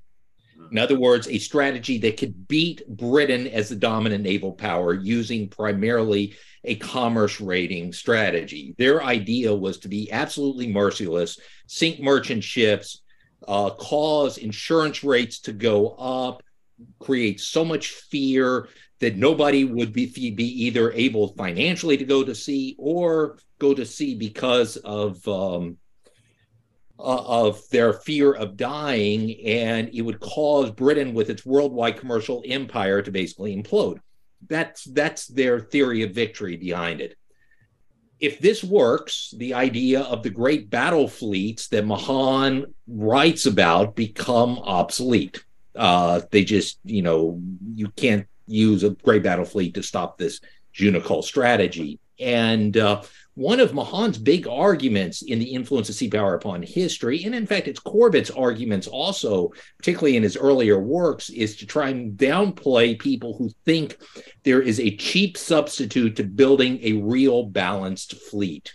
In 0.71 0.77
other 0.77 0.97
words, 0.97 1.27
a 1.27 1.37
strategy 1.37 1.97
that 1.99 2.17
could 2.17 2.47
beat 2.47 2.87
Britain 2.87 3.47
as 3.47 3.69
the 3.69 3.75
dominant 3.75 4.23
naval 4.23 4.53
power 4.53 4.93
using 4.93 5.49
primarily 5.49 6.35
a 6.63 6.75
commerce 6.75 7.39
raiding 7.39 7.93
strategy. 7.93 8.73
Their 8.77 9.03
idea 9.03 9.53
was 9.53 9.79
to 9.79 9.89
be 9.89 10.11
absolutely 10.11 10.67
merciless, 10.67 11.37
sink 11.67 11.99
merchant 11.99 12.43
ships, 12.43 13.01
uh, 13.47 13.69
cause 13.71 14.37
insurance 14.37 15.03
rates 15.03 15.41
to 15.41 15.53
go 15.53 15.89
up, 15.89 16.41
create 16.99 17.39
so 17.39 17.63
much 17.63 17.89
fear 17.89 18.67
that 18.99 19.17
nobody 19.17 19.63
would 19.65 19.93
be, 19.93 20.05
be 20.31 20.65
either 20.65 20.91
able 20.91 21.29
financially 21.35 21.97
to 21.97 22.05
go 22.05 22.23
to 22.23 22.33
sea 22.33 22.75
or 22.77 23.37
go 23.59 23.73
to 23.73 23.85
sea 23.85 24.15
because 24.15 24.77
of 24.77 25.25
um, 25.27 25.77
uh, 26.97 27.23
of 27.25 27.67
their 27.69 27.93
fear 27.93 28.31
of 28.31 28.55
dying, 28.55 29.35
and 29.45 29.89
it 29.93 30.01
would 30.01 30.19
cause 30.19 30.71
Britain, 30.71 31.13
with 31.13 31.29
its 31.29 31.45
worldwide 31.45 31.97
commercial 31.97 32.41
empire, 32.45 33.01
to 33.01 33.11
basically 33.11 33.55
implode. 33.55 33.99
That's 34.47 34.85
that's 34.85 35.27
their 35.27 35.59
theory 35.59 36.03
of 36.03 36.11
victory 36.11 36.55
behind 36.55 37.01
it. 37.01 37.17
If 38.19 38.39
this 38.39 38.63
works, 38.63 39.33
the 39.37 39.55
idea 39.55 40.01
of 40.01 40.23
the 40.23 40.29
great 40.29 40.69
battle 40.69 41.07
fleets 41.09 41.67
that 41.67 41.85
Mahan 41.85 42.73
writes 42.87 43.45
about 43.45 43.95
become 43.95 44.57
obsolete. 44.59 45.43
Uh, 45.75 46.21
they 46.31 46.43
just, 46.43 46.79
you 46.83 47.01
know, 47.01 47.41
you 47.73 47.89
can't 47.89 48.27
use 48.47 48.83
a 48.83 48.91
great 48.91 49.23
battle 49.23 49.45
fleet 49.45 49.73
to 49.75 49.83
stop 49.83 50.17
this 50.17 50.39
Jeune 50.73 50.95
École 50.95 51.23
strategy. 51.23 51.99
And 52.19 52.77
uh, 52.77 53.01
one 53.33 53.59
of 53.59 53.73
Mahan's 53.73 54.17
big 54.17 54.47
arguments 54.47 55.21
in 55.21 55.39
the 55.39 55.53
influence 55.53 55.89
of 55.89 55.95
sea 55.95 56.09
power 56.09 56.35
upon 56.35 56.63
history, 56.63 57.25
and 57.25 57.35
in 57.35 57.45
fact, 57.45 57.67
it's 57.67 57.79
Corbett's 57.79 58.31
arguments 58.31 58.87
also, 58.87 59.51
particularly 59.77 60.15
in 60.15 60.23
his 60.23 60.37
earlier 60.37 60.79
works, 60.79 61.29
is 61.29 61.57
to 61.57 61.65
try 61.65 61.89
and 61.89 62.17
downplay 62.17 62.97
people 62.97 63.35
who 63.37 63.49
think 63.65 63.97
there 64.43 64.61
is 64.61 64.79
a 64.79 64.95
cheap 64.95 65.37
substitute 65.37 66.15
to 66.15 66.23
building 66.23 66.79
a 66.81 66.93
real 66.93 67.43
balanced 67.43 68.15
fleet 68.15 68.73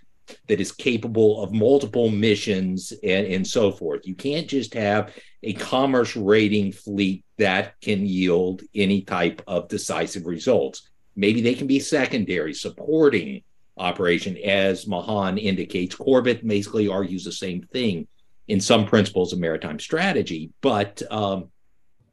that 0.48 0.60
is 0.60 0.72
capable 0.72 1.42
of 1.42 1.52
multiple 1.52 2.10
missions 2.10 2.92
and, 3.02 3.26
and 3.26 3.46
so 3.46 3.70
forth. 3.70 4.06
You 4.06 4.14
can't 4.14 4.48
just 4.48 4.74
have 4.74 5.14
a 5.42 5.52
commerce 5.54 6.16
raiding 6.16 6.72
fleet 6.72 7.24
that 7.38 7.80
can 7.80 8.06
yield 8.06 8.62
any 8.74 9.02
type 9.02 9.42
of 9.46 9.68
decisive 9.68 10.26
results. 10.26 10.88
Maybe 11.16 11.40
they 11.40 11.54
can 11.54 11.66
be 11.66 11.80
secondary, 11.80 12.54
supporting 12.54 13.42
operation, 13.76 14.36
as 14.38 14.86
Mahan 14.86 15.38
indicates. 15.38 15.94
Corbett 15.94 16.46
basically 16.46 16.88
argues 16.88 17.24
the 17.24 17.32
same 17.32 17.62
thing 17.62 18.06
in 18.48 18.60
some 18.60 18.86
principles 18.86 19.32
of 19.32 19.38
maritime 19.38 19.78
strategy, 19.78 20.52
but 20.60 21.02
um, 21.10 21.50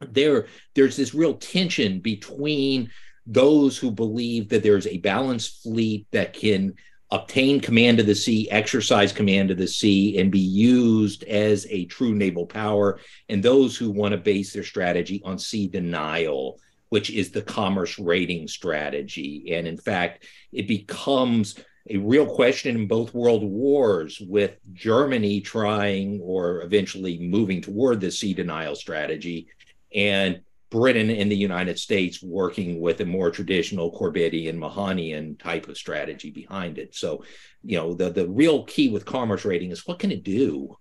there 0.00 0.46
there's 0.74 0.96
this 0.96 1.14
real 1.14 1.34
tension 1.34 2.00
between 2.00 2.90
those 3.26 3.76
who 3.76 3.90
believe 3.90 4.48
that 4.48 4.62
there's 4.62 4.86
a 4.86 4.98
balanced 4.98 5.62
fleet 5.62 6.06
that 6.12 6.32
can 6.32 6.74
obtain 7.10 7.60
command 7.60 8.00
of 8.00 8.06
the 8.06 8.14
sea, 8.14 8.50
exercise 8.50 9.12
command 9.12 9.50
of 9.50 9.58
the 9.58 9.66
sea, 9.66 10.18
and 10.18 10.30
be 10.30 10.38
used 10.38 11.24
as 11.24 11.66
a 11.70 11.86
true 11.86 12.14
naval 12.14 12.46
power, 12.46 13.00
and 13.28 13.42
those 13.42 13.76
who 13.76 13.90
want 13.90 14.12
to 14.12 14.18
base 14.18 14.52
their 14.52 14.64
strategy 14.64 15.22
on 15.24 15.38
sea 15.38 15.68
denial 15.68 16.58
which 16.88 17.10
is 17.10 17.30
the 17.30 17.42
commerce 17.42 17.98
raiding 17.98 18.48
strategy. 18.48 19.52
And 19.54 19.66
in 19.66 19.76
fact, 19.76 20.24
it 20.52 20.66
becomes 20.66 21.56
a 21.90 21.96
real 21.96 22.26
question 22.26 22.76
in 22.76 22.88
both 22.88 23.14
world 23.14 23.42
wars 23.42 24.20
with 24.20 24.56
Germany 24.72 25.40
trying 25.40 26.20
or 26.22 26.62
eventually 26.62 27.18
moving 27.18 27.62
toward 27.62 28.00
the 28.00 28.10
sea 28.10 28.34
denial 28.34 28.74
strategy 28.74 29.48
and 29.94 30.40
Britain 30.70 31.10
and 31.10 31.30
the 31.30 31.36
United 31.36 31.78
States 31.78 32.22
working 32.22 32.80
with 32.80 33.00
a 33.00 33.04
more 33.04 33.30
traditional 33.30 33.92
Corbettian 33.92 34.58
Mahanian 34.58 35.38
type 35.38 35.68
of 35.68 35.78
strategy 35.78 36.30
behind 36.30 36.78
it. 36.78 36.94
So, 36.94 37.24
you 37.62 37.76
know, 37.76 37.94
the, 37.94 38.10
the 38.10 38.28
real 38.28 38.64
key 38.64 38.90
with 38.90 39.04
commerce 39.04 39.44
raiding 39.44 39.70
is 39.70 39.86
what 39.86 39.98
can 39.98 40.10
it 40.10 40.22
do? 40.22 40.76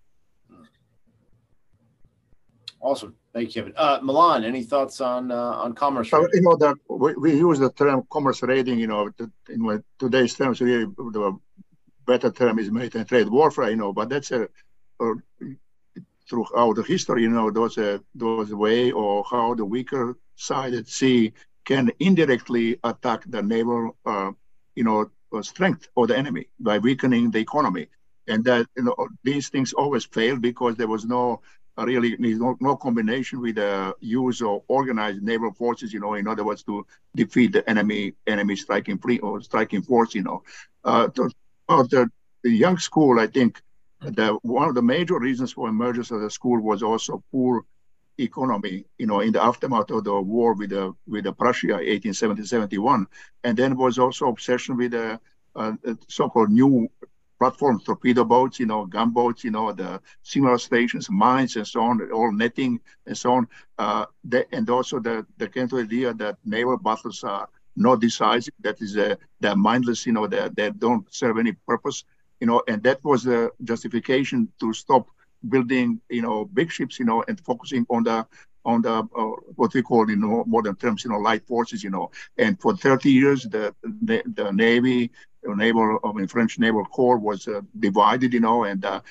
Awesome. 2.80 3.16
Thank 3.34 3.56
you, 3.56 3.62
Kevin. 3.62 3.74
Uh, 3.76 4.00
Milan, 4.02 4.44
any 4.44 4.64
thoughts 4.64 5.02
on 5.02 5.32
uh, 5.32 5.36
on 5.36 5.74
commerce? 5.74 6.10
So, 6.10 6.28
you 6.34 6.42
know, 6.42 6.56
that 6.58 6.76
we, 6.90 7.14
we, 7.16 7.32
use 7.36 7.60
the 7.60 7.72
term 7.72 8.04
commerce 8.12 8.42
raiding, 8.44 8.80
You 8.80 8.88
know, 8.88 9.10
to, 9.10 9.32
in 9.50 9.84
today's 10.00 10.34
terms, 10.36 10.62
really, 10.62 10.86
the 10.86 11.38
better 12.06 12.32
term 12.32 12.60
is 12.60 12.72
maritime 12.72 13.06
trade 13.06 13.30
warfare. 13.30 13.70
You 13.70 13.78
know, 13.78 13.94
but 13.94 14.10
that's 14.10 14.32
a, 14.32 14.48
a 15.00 15.14
throughout 16.30 16.76
the 16.76 16.84
history. 16.84 17.24
You 17.24 17.30
know, 17.30 17.52
those 17.52 17.78
a 17.78 18.02
those 18.16 18.54
way 18.54 18.92
or 18.92 19.24
how 19.30 19.56
the 19.56 19.66
weaker 19.66 20.18
side 20.36 20.74
at 20.74 20.88
sea 20.88 21.34
can 21.66 21.92
indirectly 22.00 22.80
attack 22.84 23.24
the 23.28 23.42
naval, 23.42 23.96
uh, 24.06 24.32
you 24.76 24.84
know, 24.84 25.10
strength 25.42 25.90
of 25.98 26.08
the 26.08 26.18
enemy 26.18 26.48
by 26.60 26.78
weakening 26.78 27.32
the 27.32 27.40
economy 27.40 27.88
and 28.28 28.44
that 28.46 28.66
you 28.76 28.84
know 28.84 28.96
these 29.24 29.50
things 29.50 29.74
always 29.74 30.06
fail 30.06 30.38
because 30.38 30.76
there 30.76 30.88
was 30.88 31.06
no 31.06 31.42
really 31.78 32.16
no, 32.20 32.58
no 32.60 32.76
combination 32.76 33.42
with 33.42 33.56
the 33.56 33.96
use 34.00 34.42
of 34.42 34.62
organized 34.68 35.22
naval 35.22 35.52
forces, 35.54 35.94
you 35.94 36.00
know, 36.00 36.16
in 36.16 36.28
other 36.28 36.44
words, 36.44 36.64
to 36.64 36.86
defeat 37.16 37.52
the 37.52 37.70
enemy 37.70 38.14
enemy 38.26 38.56
striking 38.56 38.98
fleet 38.98 39.22
or 39.22 39.42
striking 39.42 39.82
force, 39.82 40.16
you 40.16 40.24
know. 40.24 40.44
Uh, 40.84 41.08
to, 41.10 41.30
uh, 41.70 41.84
the, 41.84 42.10
the 42.44 42.50
young 42.50 42.78
school, 42.78 43.20
I 43.20 43.28
think, 43.28 43.62
the, 44.02 44.38
one 44.44 44.70
of 44.70 44.76
the 44.76 44.82
major 44.82 45.20
reasons 45.20 45.54
for 45.54 45.70
emergence 45.70 46.12
of 46.12 46.22
the 46.22 46.30
school 46.30 46.62
was 46.62 46.84
also 46.84 47.24
poor 47.32 47.66
economy, 48.20 48.86
you 48.98 49.08
know, 49.08 49.20
in 49.20 49.32
the 49.32 49.44
aftermath 49.44 49.92
of 49.92 50.04
the 50.04 50.22
war 50.22 50.54
with 50.54 50.72
the 50.72 50.94
with 51.08 51.24
the 51.26 51.34
Prussia, 51.34 51.80
1870-71, 51.80 53.06
and 53.44 53.58
then 53.58 53.78
was 53.78 54.00
also 54.00 54.28
obsession 54.28 54.78
with 54.78 54.92
the 54.92 55.20
uh, 55.56 55.74
so-called 56.08 56.50
new 56.50 56.90
platforms, 57.40 57.84
torpedo 57.84 58.24
boats, 58.24 58.60
you 58.60 58.66
know, 58.66 58.86
gunboats, 58.86 59.44
you 59.44 59.52
know, 59.52 59.72
the 59.72 60.02
signal 60.24 60.58
stations, 60.58 61.10
mines, 61.10 61.56
and 61.56 61.68
so 61.68 61.82
on, 61.82 62.12
all 62.12 62.32
netting 62.32 62.80
and 63.06 63.18
so 63.18 63.34
on. 63.34 63.48
Uh, 63.78 64.06
and 64.52 64.70
also 64.70 65.00
the 65.00 65.26
the 65.38 65.48
kind 65.48 65.72
of 65.72 65.80
idea 65.80 66.14
that 66.14 66.38
naval 66.46 66.78
battles 66.78 67.24
are 67.24 67.48
not 67.76 68.02
decisive, 68.02 68.54
that 68.62 68.82
is, 68.82 68.98
uh, 68.98 69.16
they're 69.40 69.56
mindless, 69.56 70.06
you 70.06 70.12
know, 70.12 70.26
they, 70.26 70.50
they 70.56 70.72
don't 70.72 71.06
serve 71.14 71.38
any 71.38 71.52
purpose, 71.52 72.04
you 72.40 72.48
know, 72.48 72.62
and 72.68 72.84
that 72.84 73.04
was 73.04 73.24
the 73.24 73.52
justification 73.64 74.52
to 74.60 74.74
stop 74.74 75.08
building, 75.48 76.02
you 76.10 76.22
know, 76.22 76.46
big 76.46 76.72
ships, 76.72 77.00
you 77.00 77.06
know, 77.06 77.24
and 77.28 77.40
focusing 77.40 77.86
on 77.90 78.04
the 78.04 78.26
on 78.66 78.82
the 78.82 78.92
uh, 78.92 79.24
what 79.56 79.74
we 79.74 79.82
call, 79.82 80.10
you 80.10 80.18
know, 80.18 80.44
modern 80.46 80.76
terms, 80.76 81.04
you 81.04 81.10
know, 81.10 81.18
light 81.18 81.46
forces, 81.46 81.84
you 81.84 81.90
know. 81.90 82.10
And 82.38 82.60
for 82.60 82.76
30 82.76 83.12
years, 83.12 83.44
the 83.44 83.74
the, 83.84 84.22
the 84.34 84.52
Navy 84.52 85.12
naval, 85.46 86.00
I 86.04 86.12
mean, 86.12 86.28
French 86.28 86.60
naval 86.60 86.86
corps 86.86 87.18
was 87.18 87.48
uh, 87.48 87.62
divided, 87.80 88.34
you 88.34 88.40
know, 88.40 88.64
and 88.66 88.84
uh, 88.84 89.02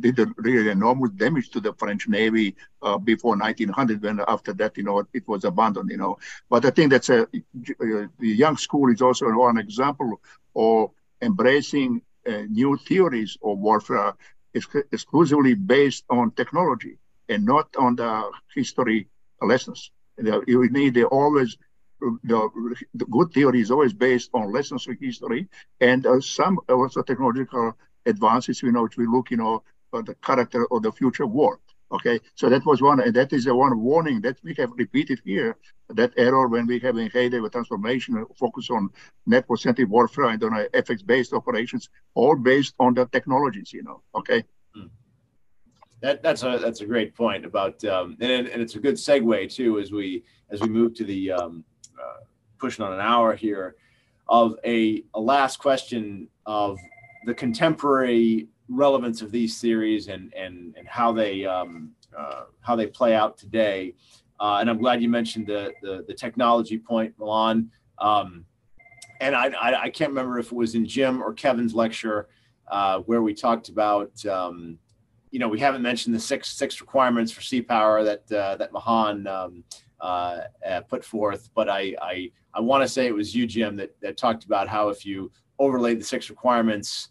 did 0.00 0.18
really 0.36 0.70
enormous 0.70 1.10
damage 1.10 1.50
to 1.50 1.60
the 1.60 1.72
French 1.74 2.08
Navy 2.08 2.54
uh, 2.82 2.98
before 2.98 3.36
1900. 3.36 4.02
When 4.02 4.20
after 4.28 4.52
that, 4.54 4.76
you 4.76 4.82
know, 4.84 5.04
it 5.12 5.26
was 5.26 5.44
abandoned, 5.44 5.90
you 5.90 5.96
know. 5.96 6.18
But 6.48 6.64
I 6.64 6.70
think 6.70 6.90
that's 6.90 7.08
a 7.08 7.26
the 7.62 8.08
young 8.20 8.56
school 8.56 8.90
is 8.92 9.00
also 9.02 9.26
one 9.30 9.58
example 9.58 10.20
of 10.54 10.90
embracing 11.22 12.00
uh, 12.00 12.07
new 12.48 12.76
theories 12.76 13.36
of 13.42 13.58
warfare 13.58 14.14
is 14.54 14.66
exclusively 14.92 15.54
based 15.54 16.04
on 16.10 16.30
technology 16.32 16.98
and 17.28 17.44
not 17.44 17.68
on 17.76 17.96
the 17.96 18.30
history 18.54 19.08
lessons. 19.40 19.90
You 20.18 20.68
need 20.70 21.02
always 21.04 21.56
the, 22.00 22.48
the 22.94 23.04
good 23.06 23.32
theory 23.32 23.60
is 23.60 23.70
always 23.70 23.92
based 23.92 24.30
on 24.34 24.52
lessons 24.52 24.84
from 24.84 24.96
history 25.00 25.48
and 25.80 26.06
uh, 26.06 26.20
some 26.20 26.58
also 26.68 27.02
technological 27.02 27.72
advances, 28.06 28.62
you 28.62 28.72
know, 28.72 28.82
which 28.84 28.96
we 28.96 29.06
look, 29.06 29.30
you 29.30 29.36
know, 29.36 29.62
the 29.92 30.14
character 30.22 30.66
of 30.72 30.82
the 30.82 30.92
future 30.92 31.26
war. 31.26 31.58
Okay, 31.90 32.20
so 32.34 32.50
that 32.50 32.66
was 32.66 32.82
one, 32.82 33.00
and 33.00 33.14
that 33.14 33.32
is 33.32 33.44
the 33.44 33.54
one 33.54 33.80
warning 33.80 34.20
that 34.20 34.36
we 34.44 34.54
have 34.58 34.70
repeated 34.76 35.20
here. 35.24 35.56
That 35.88 36.12
error 36.18 36.46
when 36.46 36.66
we 36.66 36.78
have 36.80 36.96
heyday 36.96 37.40
with 37.40 37.52
transformation, 37.52 38.26
focus 38.36 38.68
on 38.68 38.90
network-centric 39.26 39.88
warfare 39.88 40.26
and 40.26 40.44
on 40.44 40.66
effects-based 40.74 41.32
operations, 41.32 41.88
all 42.14 42.36
based 42.36 42.74
on 42.78 42.92
the 42.92 43.06
technologies, 43.06 43.72
you 43.72 43.82
know. 43.82 44.02
Okay. 44.14 44.44
Hmm. 44.74 44.88
That, 46.02 46.22
that's 46.22 46.42
a 46.42 46.58
that's 46.58 46.82
a 46.82 46.86
great 46.86 47.14
point 47.14 47.46
about 47.46 47.82
um, 47.84 48.16
and 48.20 48.46
and 48.46 48.62
it's 48.62 48.76
a 48.76 48.80
good 48.80 48.94
segue 48.96 49.52
too 49.52 49.80
as 49.80 49.90
we 49.90 50.24
as 50.50 50.60
we 50.60 50.68
move 50.68 50.94
to 50.94 51.04
the 51.04 51.32
um, 51.32 51.64
uh, 51.98 52.20
pushing 52.58 52.84
on 52.84 52.92
an 52.92 53.00
hour 53.00 53.34
here 53.34 53.76
of 54.28 54.56
a, 54.64 55.02
a 55.14 55.20
last 55.20 55.58
question 55.58 56.28
of 56.46 56.78
the 57.24 57.34
contemporary 57.34 58.48
relevance 58.68 59.22
of 59.22 59.30
these 59.30 59.60
theories 59.60 60.08
and 60.08 60.32
and 60.34 60.74
and 60.76 60.86
how 60.86 61.12
they 61.12 61.44
um, 61.44 61.92
uh, 62.16 62.44
how 62.60 62.76
they 62.76 62.86
play 62.86 63.14
out 63.14 63.36
today. 63.36 63.94
Uh, 64.40 64.58
and 64.60 64.70
I'm 64.70 64.78
glad 64.78 65.02
you 65.02 65.08
mentioned 65.08 65.46
the 65.46 65.72
the, 65.82 66.04
the 66.06 66.14
technology 66.14 66.78
point, 66.78 67.14
Milan. 67.18 67.70
Um, 67.98 68.44
and 69.20 69.34
I, 69.34 69.48
I, 69.48 69.82
I 69.82 69.90
can't 69.90 70.10
remember 70.10 70.38
if 70.38 70.46
it 70.46 70.54
was 70.54 70.74
in 70.74 70.86
Jim 70.86 71.20
or 71.22 71.32
Kevin's 71.32 71.74
lecture 71.74 72.28
uh, 72.70 73.00
where 73.00 73.22
we 73.22 73.34
talked 73.34 73.68
about 73.68 74.24
um, 74.26 74.78
you 75.30 75.38
know 75.38 75.48
we 75.48 75.58
haven't 75.58 75.82
mentioned 75.82 76.14
the 76.14 76.20
six 76.20 76.50
six 76.50 76.80
requirements 76.80 77.32
for 77.32 77.40
sea 77.40 77.62
power 77.62 78.04
that 78.04 78.30
uh, 78.32 78.56
that 78.56 78.72
Mahan 78.72 79.26
um, 79.26 79.64
uh, 80.00 80.40
uh, 80.68 80.80
put 80.82 81.04
forth. 81.04 81.50
But 81.54 81.68
I 81.68 81.94
I, 82.00 82.30
I 82.54 82.60
want 82.60 82.82
to 82.82 82.88
say 82.88 83.06
it 83.06 83.14
was 83.14 83.34
you, 83.34 83.46
Jim, 83.46 83.76
that 83.76 83.94
that 84.00 84.16
talked 84.16 84.44
about 84.44 84.68
how 84.68 84.88
if 84.90 85.04
you 85.04 85.32
overlaid 85.58 86.00
the 86.00 86.04
six 86.04 86.30
requirements 86.30 87.08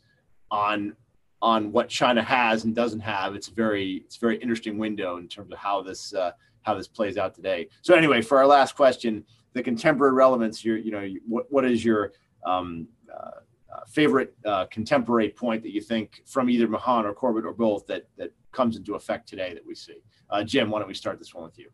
on 0.50 0.96
on 1.42 1.72
what 1.72 1.90
China 1.90 2.24
has 2.24 2.64
and 2.64 2.76
doesn't 2.76 3.00
have, 3.00 3.36
it's 3.36 3.48
a 3.48 3.54
very 3.54 4.04
it's 4.06 4.18
a 4.18 4.20
very 4.20 4.38
interesting 4.38 4.78
window 4.78 5.18
in 5.18 5.28
terms 5.28 5.52
of 5.52 5.58
how 5.58 5.82
this 5.82 6.14
uh, 6.14 6.32
how 6.64 6.74
this 6.74 6.88
plays 6.88 7.18
out 7.18 7.34
today. 7.36 7.68
So 7.82 7.96
anyway, 7.96 8.22
for 8.22 8.38
our 8.38 8.48
last 8.48 8.76
question, 8.76 9.24
the 9.54 9.64
contemporary 9.64 10.14
relevance. 10.14 10.64
Your 10.66 10.78
you 10.78 10.92
know 10.92 11.08
what 11.28 11.46
what 11.50 11.66
is 11.66 11.84
your 11.84 12.14
um, 12.46 12.88
uh, 13.14 13.42
uh, 13.74 13.86
favorite 13.88 14.36
uh, 14.46 14.66
contemporary 14.68 15.30
point 15.30 15.62
that 15.64 15.74
you 15.74 15.82
think 15.82 16.24
from 16.26 16.50
either 16.50 16.68
Mahan 16.68 17.06
or 17.06 17.14
Corbett 17.14 17.46
or 17.46 17.54
both 17.54 17.86
that 17.88 18.08
that 18.18 18.32
comes 18.52 18.78
into 18.78 18.96
effect 18.96 19.28
today 19.28 19.54
that 19.54 19.66
we 19.66 19.76
see. 19.76 20.02
Uh, 20.30 20.44
Jim, 20.44 20.70
why 20.70 20.80
don't 20.80 20.88
we 20.88 20.94
start 20.94 21.20
this 21.20 21.34
one 21.34 21.44
with 21.44 21.60
you? 21.60 21.70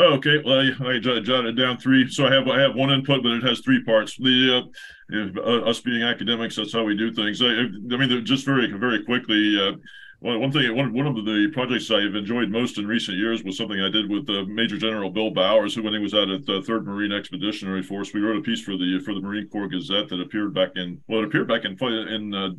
Oh, 0.00 0.14
okay. 0.14 0.40
Well, 0.44 0.60
I, 0.60 0.94
I 0.96 0.98
jotted 1.00 1.56
down 1.56 1.76
three, 1.78 2.08
so 2.08 2.26
I 2.26 2.32
have 2.32 2.46
I 2.46 2.60
have 2.60 2.76
one 2.76 2.90
input, 2.90 3.22
but 3.22 3.32
it 3.32 3.42
has 3.42 3.60
three 3.60 3.82
parts. 3.82 4.16
The 4.16 4.70
uh, 5.12 5.40
uh, 5.40 5.68
us 5.68 5.80
being 5.80 6.04
academics, 6.04 6.54
that's 6.54 6.72
how 6.72 6.84
we 6.84 6.96
do 6.96 7.12
things. 7.12 7.42
I, 7.42 7.46
I 7.46 7.96
mean, 7.96 8.24
just 8.24 8.44
very 8.44 8.70
very 8.72 9.04
quickly. 9.04 9.58
Uh, 9.60 9.72
well, 10.20 10.38
one 10.40 10.50
thing, 10.50 10.74
one, 10.74 10.92
one 10.92 11.06
of 11.06 11.14
the 11.14 11.48
projects 11.52 11.92
I've 11.92 12.16
enjoyed 12.16 12.50
most 12.50 12.76
in 12.76 12.88
recent 12.88 13.16
years 13.16 13.44
was 13.44 13.56
something 13.56 13.80
I 13.80 13.88
did 13.88 14.10
with 14.10 14.28
uh, 14.28 14.44
Major 14.48 14.76
General 14.76 15.10
Bill 15.10 15.30
Bowers, 15.30 15.76
who, 15.76 15.84
when 15.84 15.92
he 15.92 16.00
was 16.00 16.12
out 16.12 16.28
at 16.28 16.44
the 16.44 16.60
Third 16.62 16.86
Marine 16.86 17.12
Expeditionary 17.12 17.84
Force, 17.84 18.12
we 18.12 18.20
wrote 18.20 18.36
a 18.36 18.42
piece 18.42 18.60
for 18.60 18.76
the 18.76 18.98
for 19.04 19.14
the 19.14 19.20
Marine 19.20 19.48
Corps 19.48 19.68
Gazette 19.68 20.08
that 20.08 20.20
appeared 20.20 20.52
back 20.52 20.70
in 20.74 21.00
well, 21.06 21.20
it 21.20 21.26
appeared 21.26 21.46
back 21.46 21.64
in 21.64 21.80
in 21.80 22.34
uh, 22.34 22.50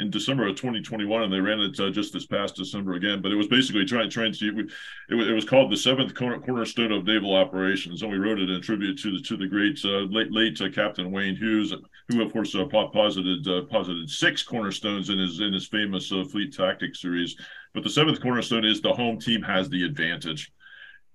in 0.00 0.10
December 0.10 0.48
of 0.48 0.56
2021, 0.56 1.22
and 1.22 1.32
they 1.32 1.38
ran 1.38 1.60
it 1.60 1.78
uh, 1.78 1.88
just 1.88 2.12
this 2.12 2.26
past 2.26 2.56
December 2.56 2.94
again. 2.94 3.22
But 3.22 3.30
it 3.30 3.36
was 3.36 3.46
basically 3.46 3.84
trying 3.84 4.10
trying 4.10 4.32
to 4.32 4.66
it, 5.08 5.14
it 5.14 5.34
was 5.34 5.44
called 5.44 5.70
the 5.70 5.76
seventh 5.76 6.16
cornerstone 6.16 6.90
of 6.90 7.04
naval 7.04 7.36
operations, 7.36 8.02
and 8.02 8.10
we 8.10 8.18
wrote 8.18 8.40
it 8.40 8.50
in 8.50 8.60
tribute 8.60 8.98
to 8.98 9.12
the 9.12 9.22
to 9.22 9.36
the 9.36 9.46
great 9.46 9.78
uh, 9.84 10.10
late 10.10 10.32
late 10.32 10.60
uh, 10.60 10.68
Captain 10.68 11.12
Wayne 11.12 11.36
Hughes, 11.36 11.72
who 12.08 12.22
of 12.22 12.32
course 12.32 12.56
posited 12.92 13.46
posited 13.70 14.10
six 14.10 14.42
cornerstones 14.42 15.10
in 15.10 15.18
his 15.20 15.38
in 15.38 15.52
his 15.52 15.68
famous 15.68 16.08
fleet 16.08 16.52
tactics 16.52 17.03
series. 17.04 17.36
But 17.74 17.82
the 17.84 17.90
seventh 17.90 18.20
cornerstone 18.20 18.64
is 18.64 18.80
the 18.80 18.92
home 18.92 19.18
team 19.20 19.42
has 19.42 19.68
the 19.68 19.84
advantage. 19.84 20.50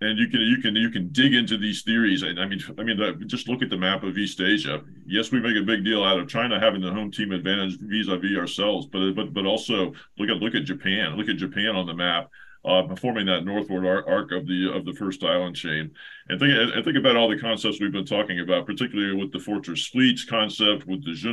And 0.01 0.17
you 0.17 0.27
can 0.29 0.39
you 0.39 0.57
can 0.61 0.75
you 0.75 0.89
can 0.89 1.09
dig 1.11 1.33
into 1.33 1.57
these 1.57 1.81
theories. 1.81 2.21
And 2.21 2.39
I 2.39 2.45
mean, 2.45 2.61
I 2.77 2.83
mean, 2.83 3.01
uh, 3.01 3.13
just 3.25 3.49
look 3.49 3.61
at 3.61 3.69
the 3.69 3.77
map 3.77 4.03
of 4.03 4.17
East 4.17 4.39
Asia. 4.39 4.81
Yes, 5.05 5.31
we 5.31 5.41
make 5.41 5.57
a 5.57 5.65
big 5.65 5.83
deal 5.83 6.05
out 6.05 6.19
of 6.19 6.29
China 6.29 6.57
having 6.57 6.81
the 6.81 6.93
home 6.93 7.11
team 7.11 7.33
advantage 7.33 7.77
vis-a-vis 7.81 8.37
ourselves, 8.37 8.85
but 8.85 9.11
but 9.13 9.33
but 9.33 9.45
also 9.45 9.91
look 10.17 10.29
at 10.29 10.37
look 10.37 10.55
at 10.55 10.63
Japan. 10.63 11.17
Look 11.17 11.27
at 11.27 11.35
Japan 11.35 11.75
on 11.75 11.85
the 11.85 11.93
map 11.93 12.29
uh, 12.65 12.95
forming 12.95 13.25
that 13.25 13.45
northward 13.45 13.85
arc 13.85 14.31
of 14.31 14.45
the 14.45 14.71
of 14.73 14.85
the 14.85 14.93
first 14.93 15.23
island 15.23 15.55
chain. 15.55 15.91
And 16.27 16.39
think 16.39 16.53
and 16.53 16.83
think 16.85 16.97
about 16.97 17.15
all 17.15 17.29
the 17.29 17.39
concepts 17.39 17.79
we've 17.79 17.91
been 17.91 18.05
talking 18.05 18.39
about, 18.39 18.65
particularly 18.65 19.15
with 19.15 19.31
the 19.31 19.39
fortress 19.39 19.87
fleets 19.87 20.25
concept, 20.25 20.85
with 20.85 21.03
the 21.03 21.13
Je 21.13 21.29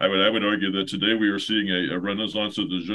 I 0.00 0.08
would 0.08 0.20
I 0.20 0.30
would 0.30 0.44
argue 0.44 0.70
that 0.72 0.88
today 0.88 1.14
we 1.14 1.28
are 1.28 1.38
seeing 1.38 1.68
a, 1.68 1.94
a 1.94 1.98
renaissance 1.98 2.58
of 2.58 2.70
the 2.70 2.80
Je 2.80 2.94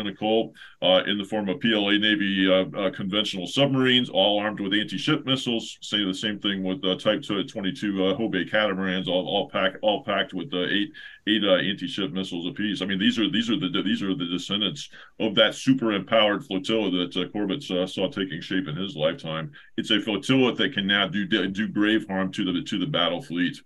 uh, 0.82 1.04
in 1.06 1.18
the 1.18 1.26
form 1.26 1.50
of 1.50 1.60
PLA 1.60 1.98
Navy 1.98 2.50
uh, 2.50 2.66
uh, 2.78 2.92
conventional 2.92 3.46
submarines, 3.46 4.10
all 4.10 4.40
armed 4.40 4.60
with 4.60 4.74
anti-ship 4.74 5.26
missiles. 5.26 5.78
Say 5.82 6.04
the 6.04 6.14
same 6.14 6.40
thing 6.40 6.64
with 6.64 6.84
uh, 6.84 6.96
Type 6.96 7.22
22 7.22 8.06
uh, 8.06 8.18
Houbei 8.18 8.50
catamarans, 8.50 9.08
all 9.08 9.28
all 9.28 9.50
packed 9.50 9.78
all 9.82 10.04
packed 10.04 10.34
with 10.34 10.54
eight 10.54 10.92
eight 11.30 11.44
anti-ship 11.44 12.12
missiles 12.12 12.48
apiece. 12.48 12.82
I 12.82 12.86
mean, 12.86 13.00
these 13.00 13.20
are 13.20 13.30
these 13.30 13.50
are 13.50 13.60
the 13.60 13.70
these 13.84 14.02
are 14.02 14.16
the 14.16 14.26
descendants 14.26 14.90
of 15.20 15.36
that 15.36 15.56
super 15.56 15.94
empowered 15.94 16.46
flotilla 16.46 16.92
that 16.92 17.32
Corbett 17.32 17.64
saw 17.64 18.10
taking 18.10 18.42
shape 18.42 18.68
in 18.68 18.76
his 18.76 18.96
lifetime. 18.96 19.52
It's 19.78 19.92
a 19.92 20.00
flotilla 20.00 20.56
that 20.56 20.74
can 20.74 20.88
now 20.88 21.08
do 21.08 21.26
do 21.28 21.68
grave 21.68 22.06
harm 22.08 22.32
to 22.34 22.44
the 22.46 22.62
to 22.64 22.80
the 22.80 22.88
battle 22.88 23.22
fleet. 23.22 23.58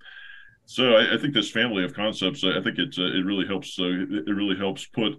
So 0.65 0.95
I, 0.95 1.15
I 1.15 1.17
think 1.17 1.33
this 1.33 1.51
family 1.51 1.83
of 1.83 1.93
concepts, 1.93 2.43
I 2.43 2.61
think 2.61 2.79
it 2.79 2.95
uh, 2.97 3.17
it 3.17 3.25
really 3.25 3.45
helps 3.45 3.79
uh, 3.79 3.85
it 3.85 4.35
really 4.35 4.57
helps 4.57 4.85
put 4.85 5.13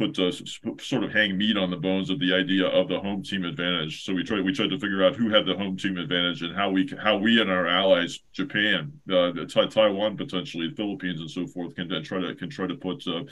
put 0.00 0.18
uh, 0.18 0.32
sort 0.80 1.04
of 1.04 1.12
hang 1.12 1.36
meat 1.36 1.58
on 1.58 1.70
the 1.70 1.76
bones 1.76 2.08
of 2.08 2.18
the 2.18 2.32
idea 2.32 2.66
of 2.66 2.88
the 2.88 2.98
home 2.98 3.22
team 3.22 3.44
advantage. 3.44 4.02
So 4.02 4.14
we 4.14 4.24
tried 4.24 4.42
we 4.42 4.52
tried 4.52 4.70
to 4.70 4.78
figure 4.78 5.04
out 5.04 5.14
who 5.14 5.28
had 5.28 5.44
the 5.44 5.54
home 5.54 5.76
team 5.76 5.98
advantage 5.98 6.40
and 6.40 6.56
how 6.56 6.70
we 6.70 6.90
how 7.02 7.18
we 7.18 7.38
and 7.38 7.50
our 7.50 7.66
allies, 7.66 8.18
Japan, 8.32 8.92
uh, 9.12 9.32
Taiwan, 9.44 10.16
potentially 10.16 10.72
Philippines, 10.74 11.20
and 11.20 11.30
so 11.30 11.46
forth, 11.46 11.74
can 11.74 11.88
try 12.02 12.18
to 12.18 12.34
can 12.34 12.48
try 12.48 12.66
to 12.66 12.74
put 12.74 13.06
uh, 13.06 13.24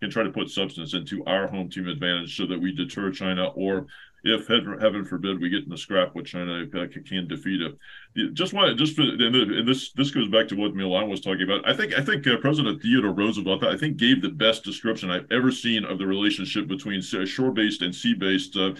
can 0.00 0.10
try 0.10 0.24
to 0.24 0.32
put 0.32 0.50
substance 0.50 0.94
into 0.94 1.24
our 1.26 1.46
home 1.46 1.70
team 1.70 1.86
advantage 1.86 2.36
so 2.36 2.44
that 2.46 2.60
we 2.60 2.74
deter 2.74 3.12
China 3.12 3.46
or 3.54 3.86
if 4.26 4.46
heaven 4.48 5.04
forbid 5.04 5.40
we 5.40 5.48
get 5.48 5.64
in 5.64 5.70
the 5.70 5.76
scrap 5.76 6.14
with 6.14 6.26
China 6.26 6.64
uh, 6.64 6.86
can 7.06 7.28
defeat 7.28 7.62
it. 7.62 8.34
Just 8.34 8.52
want 8.52 8.76
just 8.78 8.98
and 8.98 9.68
this 9.68 9.92
this 9.92 10.10
goes 10.10 10.28
back 10.28 10.48
to 10.48 10.56
what 10.56 10.74
Milan 10.74 11.08
was 11.08 11.20
talking 11.20 11.42
about. 11.42 11.68
I 11.68 11.74
think 11.74 11.94
I 11.94 12.02
think 12.02 12.26
uh, 12.26 12.36
President 12.38 12.82
Theodore 12.82 13.12
Roosevelt 13.12 13.64
I 13.64 13.76
think 13.76 13.96
gave 13.96 14.22
the 14.22 14.30
best 14.30 14.64
description 14.64 15.10
I've 15.10 15.30
ever 15.30 15.50
seen 15.50 15.84
of 15.84 15.98
the 15.98 16.06
relationship 16.06 16.66
between 16.66 17.00
shore-based 17.00 17.82
and 17.82 17.94
sea-based 17.94 18.56
uh, 18.56 18.72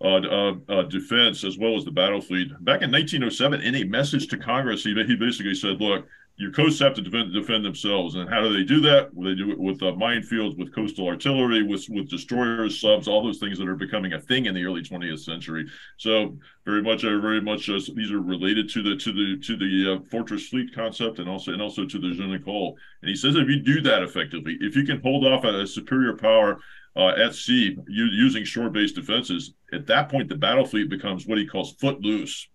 uh, 0.00 0.54
uh, 0.68 0.82
defense 0.82 1.44
as 1.44 1.58
well 1.58 1.76
as 1.76 1.84
the 1.84 1.90
battle 1.90 2.20
fleet. 2.20 2.48
Back 2.64 2.82
in 2.82 2.90
1907, 2.90 3.60
in 3.60 3.74
a 3.74 3.84
message 3.84 4.28
to 4.28 4.38
Congress, 4.38 4.84
he 4.84 4.94
he 5.06 5.16
basically 5.16 5.54
said, 5.54 5.80
"Look." 5.80 6.06
Your 6.36 6.50
coasts 6.50 6.80
have 6.80 6.94
to 6.94 7.00
defend, 7.00 7.32
defend 7.32 7.64
themselves. 7.64 8.16
And 8.16 8.28
how 8.28 8.40
do 8.40 8.52
they 8.52 8.64
do 8.64 8.80
that? 8.80 9.14
Well, 9.14 9.28
they 9.28 9.36
do 9.36 9.52
it 9.52 9.58
with 9.58 9.80
uh, 9.82 9.92
minefields, 9.92 10.58
with 10.58 10.74
coastal 10.74 11.06
artillery, 11.06 11.62
with 11.62 11.86
with 11.88 12.10
destroyers, 12.10 12.80
subs, 12.80 13.06
all 13.06 13.22
those 13.22 13.38
things 13.38 13.56
that 13.58 13.68
are 13.68 13.76
becoming 13.76 14.14
a 14.14 14.20
thing 14.20 14.46
in 14.46 14.54
the 14.54 14.64
early 14.64 14.82
20th 14.82 15.20
century. 15.20 15.66
So 15.96 16.36
very 16.64 16.82
much, 16.82 17.04
uh, 17.04 17.18
very 17.18 17.40
much, 17.40 17.68
uh, 17.68 17.78
these 17.94 18.10
are 18.10 18.20
related 18.20 18.68
to 18.70 18.82
the 18.82 18.96
to 18.96 19.12
the 19.12 19.40
to 19.44 19.56
the 19.56 19.94
uh, 19.94 20.04
fortress 20.10 20.48
fleet 20.48 20.74
concept, 20.74 21.20
and 21.20 21.28
also 21.28 21.52
and 21.52 21.62
also 21.62 21.86
to 21.86 21.98
the 21.98 22.10
Je 22.10 22.22
And 22.22 22.74
he 23.02 23.14
says 23.14 23.36
if 23.36 23.48
you 23.48 23.60
do 23.60 23.80
that 23.82 24.02
effectively, 24.02 24.56
if 24.60 24.74
you 24.74 24.84
can 24.84 25.00
hold 25.00 25.24
off 25.26 25.44
a, 25.44 25.60
a 25.60 25.66
superior 25.66 26.16
power. 26.16 26.58
Uh, 26.96 27.08
at 27.08 27.34
sea, 27.34 27.76
using 27.88 28.44
shore-based 28.44 28.94
defenses, 28.94 29.54
at 29.72 29.84
that 29.84 30.08
point 30.08 30.28
the 30.28 30.36
battle 30.36 30.64
fleet 30.64 30.88
becomes 30.88 31.26
what 31.26 31.38
he 31.38 31.44
calls 31.44 31.72
footloose 31.80 32.46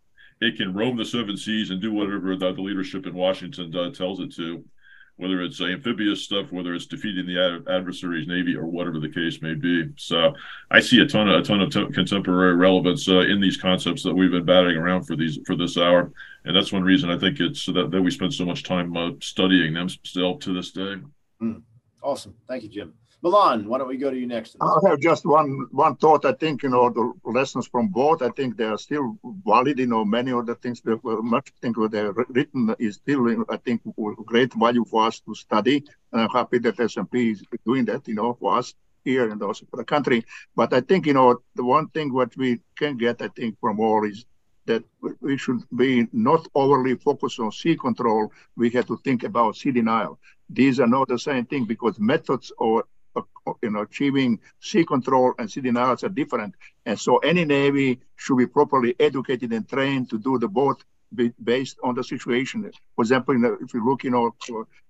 it 0.42 0.58
can 0.58 0.74
roam 0.74 0.98
the 0.98 1.06
seven 1.06 1.36
seas 1.36 1.70
and 1.70 1.82
do 1.82 1.92
whatever 1.92 2.36
the, 2.36 2.54
the 2.54 2.62
leadership 2.62 3.06
in 3.06 3.14
Washington 3.14 3.76
uh, 3.76 3.92
tells 3.92 4.20
it 4.20 4.34
to, 4.36 4.64
whether 5.18 5.42
it's 5.42 5.60
amphibious 5.60 6.24
stuff, 6.24 6.52
whether 6.52 6.74
it's 6.74 6.86
defeating 6.86 7.26
the 7.26 7.38
ad- 7.38 7.68
adversary's 7.70 8.28
navy, 8.28 8.56
or 8.56 8.66
whatever 8.66 9.00
the 9.00 9.10
case 9.10 9.42
may 9.42 9.54
be. 9.54 9.90
So 9.98 10.34
I 10.72 10.80
see 10.80 11.02
a 11.02 11.06
ton 11.06 11.28
of 11.28 11.42
a 11.42 11.44
ton 11.44 11.60
of 11.62 11.72
t- 11.72 11.94
contemporary 11.94 12.56
relevance 12.56 13.10
uh, 13.10 13.20
in 13.20 13.42
these 13.42 13.58
concepts 13.58 14.02
that 14.04 14.14
we've 14.14 14.32
been 14.32 14.46
batting 14.46 14.78
around 14.78 15.04
for 15.04 15.18
these 15.18 15.38
for 15.46 15.58
this 15.58 15.78
hour, 15.78 16.14
and 16.46 16.56
that's 16.56 16.72
one 16.72 16.84
reason 16.84 17.10
I 17.10 17.20
think 17.20 17.42
it's 17.42 17.66
that, 17.66 17.92
that 17.92 18.02
we 18.02 18.12
spend 18.12 18.34
so 18.34 18.46
much 18.46 18.64
time 18.64 18.96
uh, 18.96 19.12
studying 19.20 19.74
them 19.74 19.90
still 19.90 20.38
to 20.38 20.54
this 20.54 20.72
day. 20.72 20.96
Mm. 21.42 21.64
Awesome, 22.02 22.34
thank 22.48 22.64
you, 22.64 22.70
Jim. 22.70 22.94
Milan, 23.22 23.68
why 23.68 23.78
don't 23.78 23.90
we 23.90 23.98
go 23.98 24.10
to 24.10 24.18
you 24.18 24.28
next? 24.28 24.56
I 24.62 24.78
have 24.88 25.00
just 25.02 25.26
one 25.26 25.68
one 25.72 25.98
thought. 25.98 26.24
I 26.24 26.32
think 26.32 26.64
you 26.64 26.70
know 26.70 26.90
the 26.90 27.12
lessons 27.30 27.68
from 27.68 27.90
both. 27.90 28.22
I 28.22 28.30
think 28.30 28.56
they 28.56 28.64
are 28.64 28.78
still 28.78 29.18
valid. 29.46 29.78
You 29.80 29.88
know, 29.88 30.06
many 30.06 30.32
of 30.32 30.46
the 30.46 30.56
things 30.56 30.80
that 30.82 31.04
were 31.04 31.22
much 31.22 31.50
think 31.62 31.76
they're 31.92 32.14
written 32.14 32.74
is 32.80 32.96
still 32.96 33.46
I 33.50 33.58
think 33.58 33.82
great 34.26 34.54
value 34.54 34.86
for 34.86 35.06
us 35.08 35.20
to 35.22 35.36
study. 35.36 35.84
And 36.14 36.22
I'm 36.22 36.30
happy 36.30 36.60
that 36.60 36.80
S&P 36.80 37.32
is 37.32 37.44
doing 37.66 37.86
that. 37.86 38.08
You 38.08 38.16
know, 38.16 38.38
for 38.40 38.58
us 38.58 38.74
here 39.04 39.30
and 39.30 39.42
also 39.44 39.66
for 39.70 39.78
the 39.78 39.84
country. 39.84 40.26
But 40.56 40.74
I 40.74 40.80
think 40.80 41.06
you 41.06 41.14
know 41.14 41.42
the 41.56 41.66
one 41.66 41.90
thing 41.90 42.14
what 42.14 42.36
we 42.38 42.62
can 42.78 42.96
get, 42.96 43.22
I 43.22 43.28
think, 43.28 43.60
from 43.60 43.82
all 43.82 44.06
is 44.06 44.26
that 44.66 44.84
we 45.20 45.38
should 45.38 45.62
be 45.76 46.08
not 46.14 46.48
overly 46.56 46.96
focused 46.96 47.40
on 47.40 47.52
sea 47.52 47.76
control. 47.76 48.32
We 48.56 48.70
have 48.70 48.88
to 48.88 48.98
think 49.04 49.24
about 49.24 49.58
sea 49.58 49.72
denial. 49.72 50.20
These 50.50 50.80
are 50.80 50.88
not 50.88 51.08
the 51.10 51.20
same 51.20 51.46
thing 51.46 51.66
because 51.66 52.00
methods 52.00 52.52
or 52.58 52.86
you 53.64 53.70
know, 53.72 53.82
achieving 53.82 54.40
sea 54.60 54.86
control 54.86 55.34
and 55.40 55.50
sea 55.50 55.62
denials 55.62 56.04
are 56.04 56.10
different. 56.10 56.56
And 56.86 57.00
so 57.00 57.18
any 57.18 57.46
Navy 57.46 58.00
should 58.16 58.38
be 58.38 58.48
properly 58.48 58.96
educated 59.00 59.52
and 59.52 59.68
trained 59.68 60.10
to 60.12 60.20
do 60.20 60.38
the 60.40 60.48
both 60.48 60.84
based 61.44 61.78
on 61.84 61.96
the 61.96 62.04
situation. 62.04 62.72
For 62.96 63.02
example, 63.02 63.36
if 63.62 63.74
you 63.74 63.84
look, 63.84 64.04
you 64.04 64.12
know, 64.12 64.34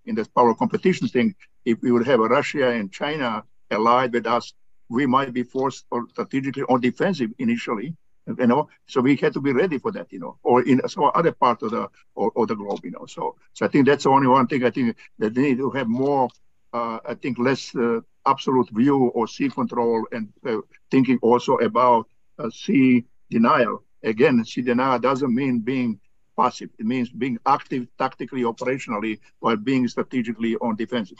in 0.05 0.15
the 0.15 0.27
power 0.35 0.53
competition 0.53 1.07
thing, 1.07 1.35
if 1.65 1.81
we 1.81 1.91
would 1.91 2.05
have 2.07 2.19
Russia 2.19 2.69
and 2.69 2.91
China 2.91 3.43
allied 3.71 4.13
with 4.13 4.27
us, 4.27 4.53
we 4.89 5.05
might 5.05 5.33
be 5.33 5.43
forced 5.43 5.85
or 5.91 6.07
strategically 6.09 6.63
on 6.63 6.81
defensive 6.81 7.31
initially, 7.37 7.95
you 8.27 8.47
know. 8.47 8.67
So 8.87 9.01
we 9.01 9.15
had 9.15 9.33
to 9.33 9.41
be 9.41 9.53
ready 9.53 9.77
for 9.77 9.91
that, 9.91 10.11
you 10.11 10.19
know, 10.19 10.37
or 10.43 10.63
in 10.63 10.81
some 10.89 11.11
other 11.13 11.31
part 11.31 11.61
of 11.61 11.71
the 11.71 11.87
or, 12.15 12.31
or 12.35 12.47
the 12.47 12.55
globe, 12.55 12.81
you 12.83 12.91
know. 12.91 13.05
So 13.05 13.35
so 13.53 13.65
I 13.65 13.69
think 13.69 13.85
that's 13.85 14.03
the 14.05 14.09
only 14.09 14.27
one 14.27 14.47
thing 14.47 14.63
I 14.63 14.71
think 14.71 14.97
that 15.19 15.33
they 15.33 15.41
need 15.41 15.57
to 15.59 15.69
have 15.71 15.87
more 15.87 16.27
uh, 16.73 16.99
I 17.05 17.15
think 17.15 17.39
less 17.39 17.75
uh, 17.75 17.99
absolute 18.25 18.69
view 18.71 19.07
or 19.15 19.27
sea 19.27 19.49
control 19.49 20.05
and 20.11 20.29
uh, 20.47 20.57
thinking 20.91 21.17
also 21.21 21.55
about 21.57 22.07
sea 22.51 23.03
denial. 23.29 23.83
Again, 24.03 24.45
sea 24.45 24.61
denial 24.61 24.99
doesn't 24.99 25.33
mean 25.33 25.59
being 25.59 25.99
passive. 26.37 26.69
It 26.79 26.85
means 26.85 27.09
being 27.09 27.37
active 27.45 27.87
tactically, 27.97 28.43
operationally, 28.43 29.19
while 29.39 29.57
being 29.57 29.87
strategically 29.87 30.55
on 30.57 30.75
defensive. 30.75 31.17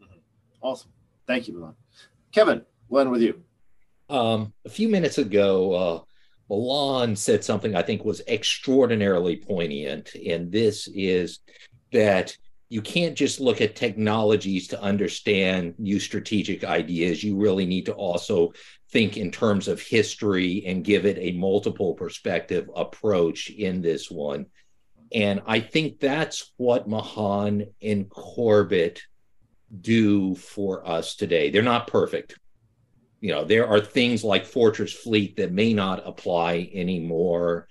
Mm-hmm. 0.00 0.18
Awesome. 0.60 0.90
Thank 1.26 1.48
you, 1.48 1.54
Milan. 1.54 1.74
Kevin, 2.32 2.62
when 2.88 3.10
with 3.10 3.22
you. 3.22 3.42
Um, 4.08 4.52
a 4.64 4.68
few 4.68 4.88
minutes 4.88 5.18
ago, 5.18 5.72
uh, 5.72 6.00
Milan 6.50 7.16
said 7.16 7.42
something 7.42 7.74
I 7.74 7.82
think 7.82 8.04
was 8.04 8.20
extraordinarily 8.28 9.36
poignant, 9.36 10.14
and 10.14 10.52
this 10.52 10.88
is 10.88 11.40
that 11.92 12.36
you 12.74 12.82
can't 12.82 13.16
just 13.16 13.38
look 13.38 13.60
at 13.60 13.76
technologies 13.76 14.66
to 14.66 14.82
understand 14.82 15.74
new 15.78 16.00
strategic 16.00 16.64
ideas. 16.64 17.22
You 17.22 17.36
really 17.36 17.66
need 17.66 17.86
to 17.86 17.92
also 17.92 18.52
think 18.90 19.16
in 19.16 19.30
terms 19.30 19.68
of 19.68 19.80
history 19.80 20.64
and 20.66 20.82
give 20.82 21.06
it 21.06 21.16
a 21.20 21.38
multiple 21.38 21.94
perspective 21.94 22.68
approach 22.74 23.48
in 23.48 23.80
this 23.80 24.10
one. 24.10 24.46
And 25.12 25.40
I 25.46 25.60
think 25.60 26.00
that's 26.00 26.52
what 26.56 26.88
Mahan 26.88 27.66
and 27.80 28.10
Corbett 28.10 29.02
do 29.80 30.34
for 30.34 30.84
us 30.84 31.14
today. 31.14 31.50
They're 31.50 31.62
not 31.62 31.86
perfect. 31.86 32.40
you 33.24 33.30
know, 33.30 33.44
there 33.44 33.66
are 33.66 33.80
things 33.80 34.22
like 34.22 34.44
Fortress 34.44 34.92
Fleet 34.92 35.36
that 35.36 35.50
may 35.50 35.72
not 35.72 36.06
apply 36.06 36.68
anymore. 36.74 37.68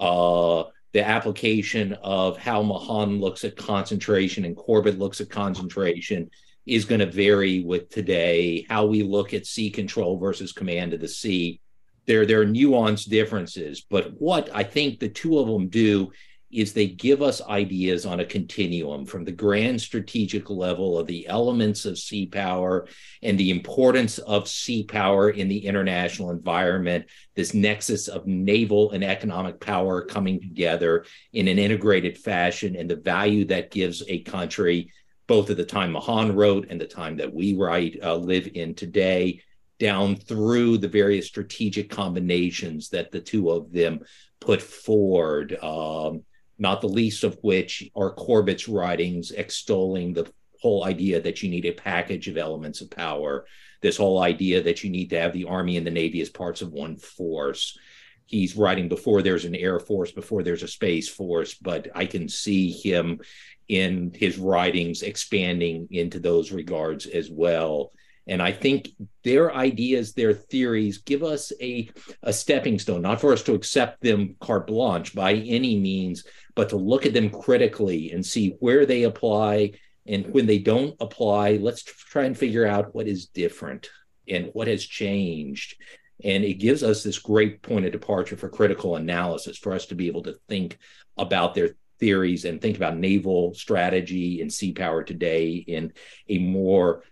Uh, 0.00 0.64
the 0.96 1.06
application 1.06 1.92
of 2.02 2.38
how 2.38 2.62
Mahan 2.62 3.20
looks 3.20 3.44
at 3.44 3.54
concentration 3.54 4.46
and 4.46 4.56
Corbett 4.56 4.98
looks 4.98 5.20
at 5.20 5.28
concentration 5.28 6.30
is 6.64 6.86
going 6.86 7.00
to 7.00 7.06
vary 7.06 7.62
with 7.62 7.90
today. 7.90 8.64
How 8.70 8.86
we 8.86 9.02
look 9.02 9.34
at 9.34 9.44
sea 9.44 9.68
control 9.68 10.16
versus 10.18 10.52
command 10.52 10.94
of 10.94 11.02
the 11.02 11.08
sea, 11.08 11.60
there 12.06 12.24
there 12.24 12.40
are 12.40 12.46
nuanced 12.46 13.10
differences. 13.10 13.82
But 13.82 14.18
what 14.18 14.48
I 14.54 14.62
think 14.62 14.98
the 14.98 15.10
two 15.10 15.38
of 15.38 15.48
them 15.48 15.68
do 15.68 16.12
is 16.50 16.72
they 16.72 16.86
give 16.86 17.22
us 17.22 17.42
ideas 17.42 18.06
on 18.06 18.20
a 18.20 18.24
continuum 18.24 19.04
from 19.04 19.24
the 19.24 19.32
grand 19.32 19.80
strategic 19.80 20.48
level 20.48 20.98
of 20.98 21.06
the 21.06 21.26
elements 21.26 21.84
of 21.84 21.98
sea 21.98 22.26
power 22.26 22.86
and 23.22 23.36
the 23.38 23.50
importance 23.50 24.18
of 24.18 24.48
sea 24.48 24.84
power 24.84 25.30
in 25.30 25.48
the 25.48 25.66
international 25.66 26.30
environment, 26.30 27.04
this 27.34 27.52
nexus 27.52 28.08
of 28.08 28.26
naval 28.26 28.92
and 28.92 29.02
economic 29.02 29.60
power 29.60 30.04
coming 30.04 30.40
together 30.40 31.04
in 31.32 31.48
an 31.48 31.58
integrated 31.58 32.16
fashion, 32.16 32.76
and 32.76 32.88
the 32.88 32.96
value 32.96 33.44
that 33.44 33.70
gives 33.70 34.02
a 34.06 34.20
country, 34.20 34.92
both 35.26 35.50
at 35.50 35.56
the 35.56 35.64
time 35.64 35.92
Mahan 35.92 36.34
wrote 36.34 36.68
and 36.70 36.80
the 36.80 36.86
time 36.86 37.16
that 37.16 37.34
we 37.34 37.54
write, 37.54 37.98
uh, 38.02 38.16
live 38.16 38.48
in 38.54 38.74
today. 38.74 39.42
Down 39.78 40.16
through 40.16 40.78
the 40.78 40.88
various 40.88 41.26
strategic 41.26 41.90
combinations 41.90 42.88
that 42.88 43.10
the 43.10 43.20
two 43.20 43.50
of 43.50 43.70
them 43.72 44.00
put 44.40 44.62
forward. 44.62 45.54
Um, 45.62 46.22
not 46.58 46.80
the 46.80 46.88
least 46.88 47.24
of 47.24 47.38
which 47.42 47.88
are 47.94 48.14
Corbett's 48.14 48.68
writings 48.68 49.30
extolling 49.30 50.12
the 50.12 50.30
whole 50.60 50.84
idea 50.84 51.20
that 51.20 51.42
you 51.42 51.50
need 51.50 51.66
a 51.66 51.72
package 51.72 52.28
of 52.28 52.36
elements 52.36 52.80
of 52.80 52.90
power, 52.90 53.46
this 53.82 53.96
whole 53.96 54.20
idea 54.20 54.62
that 54.62 54.82
you 54.82 54.90
need 54.90 55.10
to 55.10 55.20
have 55.20 55.32
the 55.32 55.44
Army 55.44 55.76
and 55.76 55.86
the 55.86 55.90
Navy 55.90 56.20
as 56.20 56.30
parts 56.30 56.62
of 56.62 56.72
one 56.72 56.96
force. 56.96 57.78
He's 58.24 58.56
writing 58.56 58.88
before 58.88 59.22
there's 59.22 59.44
an 59.44 59.54
Air 59.54 59.78
Force, 59.78 60.10
before 60.10 60.42
there's 60.42 60.62
a 60.62 60.68
Space 60.68 61.08
Force, 61.08 61.54
but 61.54 61.88
I 61.94 62.06
can 62.06 62.28
see 62.28 62.70
him 62.70 63.20
in 63.68 64.12
his 64.14 64.38
writings 64.38 65.02
expanding 65.02 65.88
into 65.90 66.18
those 66.18 66.50
regards 66.50 67.06
as 67.06 67.30
well. 67.30 67.92
And 68.26 68.42
I 68.42 68.50
think 68.52 68.90
their 69.22 69.54
ideas, 69.54 70.12
their 70.12 70.34
theories 70.34 70.98
give 70.98 71.22
us 71.22 71.52
a, 71.60 71.88
a 72.22 72.32
stepping 72.32 72.78
stone, 72.78 73.02
not 73.02 73.20
for 73.20 73.32
us 73.32 73.42
to 73.44 73.54
accept 73.54 74.02
them 74.02 74.36
carte 74.40 74.66
blanche 74.66 75.14
by 75.14 75.34
any 75.34 75.78
means, 75.78 76.24
but 76.54 76.70
to 76.70 76.76
look 76.76 77.06
at 77.06 77.14
them 77.14 77.30
critically 77.30 78.10
and 78.10 78.26
see 78.26 78.56
where 78.58 78.84
they 78.84 79.04
apply. 79.04 79.72
And 80.06 80.32
when 80.32 80.46
they 80.46 80.58
don't 80.58 80.96
apply, 81.00 81.56
let's 81.56 81.82
try 81.82 82.24
and 82.24 82.36
figure 82.36 82.66
out 82.66 82.94
what 82.94 83.06
is 83.06 83.26
different 83.26 83.88
and 84.28 84.50
what 84.54 84.66
has 84.66 84.84
changed. 84.84 85.76
And 86.24 86.44
it 86.44 86.54
gives 86.54 86.82
us 86.82 87.02
this 87.02 87.18
great 87.18 87.62
point 87.62 87.86
of 87.86 87.92
departure 87.92 88.36
for 88.36 88.48
critical 88.48 88.96
analysis 88.96 89.56
for 89.56 89.72
us 89.72 89.86
to 89.86 89.94
be 89.94 90.08
able 90.08 90.22
to 90.24 90.36
think 90.48 90.78
about 91.16 91.54
their 91.54 91.76
theories 92.00 92.44
and 92.44 92.60
think 92.60 92.76
about 92.76 92.96
naval 92.96 93.54
strategy 93.54 94.40
and 94.40 94.52
sea 94.52 94.72
power 94.72 95.02
today 95.02 95.52
in 95.52 95.92
a 96.28 96.38
more 96.38 97.02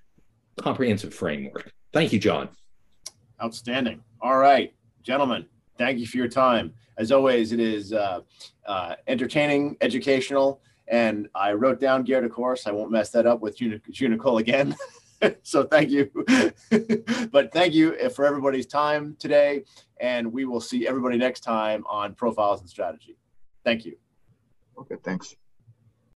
comprehensive 0.56 1.14
framework. 1.14 1.72
Thank 1.92 2.12
you, 2.12 2.18
Jon. 2.18 2.48
Outstanding. 3.42 4.02
All 4.20 4.38
right, 4.38 4.74
gentlemen, 5.02 5.46
thank 5.78 5.98
you 5.98 6.06
for 6.06 6.16
your 6.16 6.28
time. 6.28 6.72
As 6.96 7.10
always, 7.10 7.52
it 7.52 7.60
is 7.60 7.92
uh, 7.92 8.20
uh, 8.66 8.94
entertaining, 9.06 9.76
educational, 9.80 10.60
and 10.88 11.28
I 11.34 11.52
wrote 11.52 11.80
down 11.80 12.04
guerre 12.04 12.20
de 12.20 12.28
course. 12.28 12.66
I 12.66 12.70
won't 12.72 12.90
mess 12.90 13.10
that 13.10 13.26
up 13.26 13.40
with 13.40 13.56
Jeune 13.56 13.80
École 13.90 14.40
again. 14.40 14.76
so 15.42 15.64
thank 15.64 15.90
you. 15.90 16.10
but 17.32 17.52
thank 17.52 17.74
you 17.74 18.08
for 18.10 18.24
everybody's 18.24 18.66
time 18.66 19.16
today, 19.18 19.64
and 20.00 20.32
we 20.32 20.44
will 20.44 20.60
see 20.60 20.86
everybody 20.86 21.16
next 21.16 21.40
time 21.40 21.84
on 21.88 22.14
Profiles 22.14 22.60
and 22.60 22.68
Strategy. 22.68 23.16
Thank 23.64 23.84
you. 23.84 23.96
Okay, 24.78 24.96
thanks. 25.02 25.34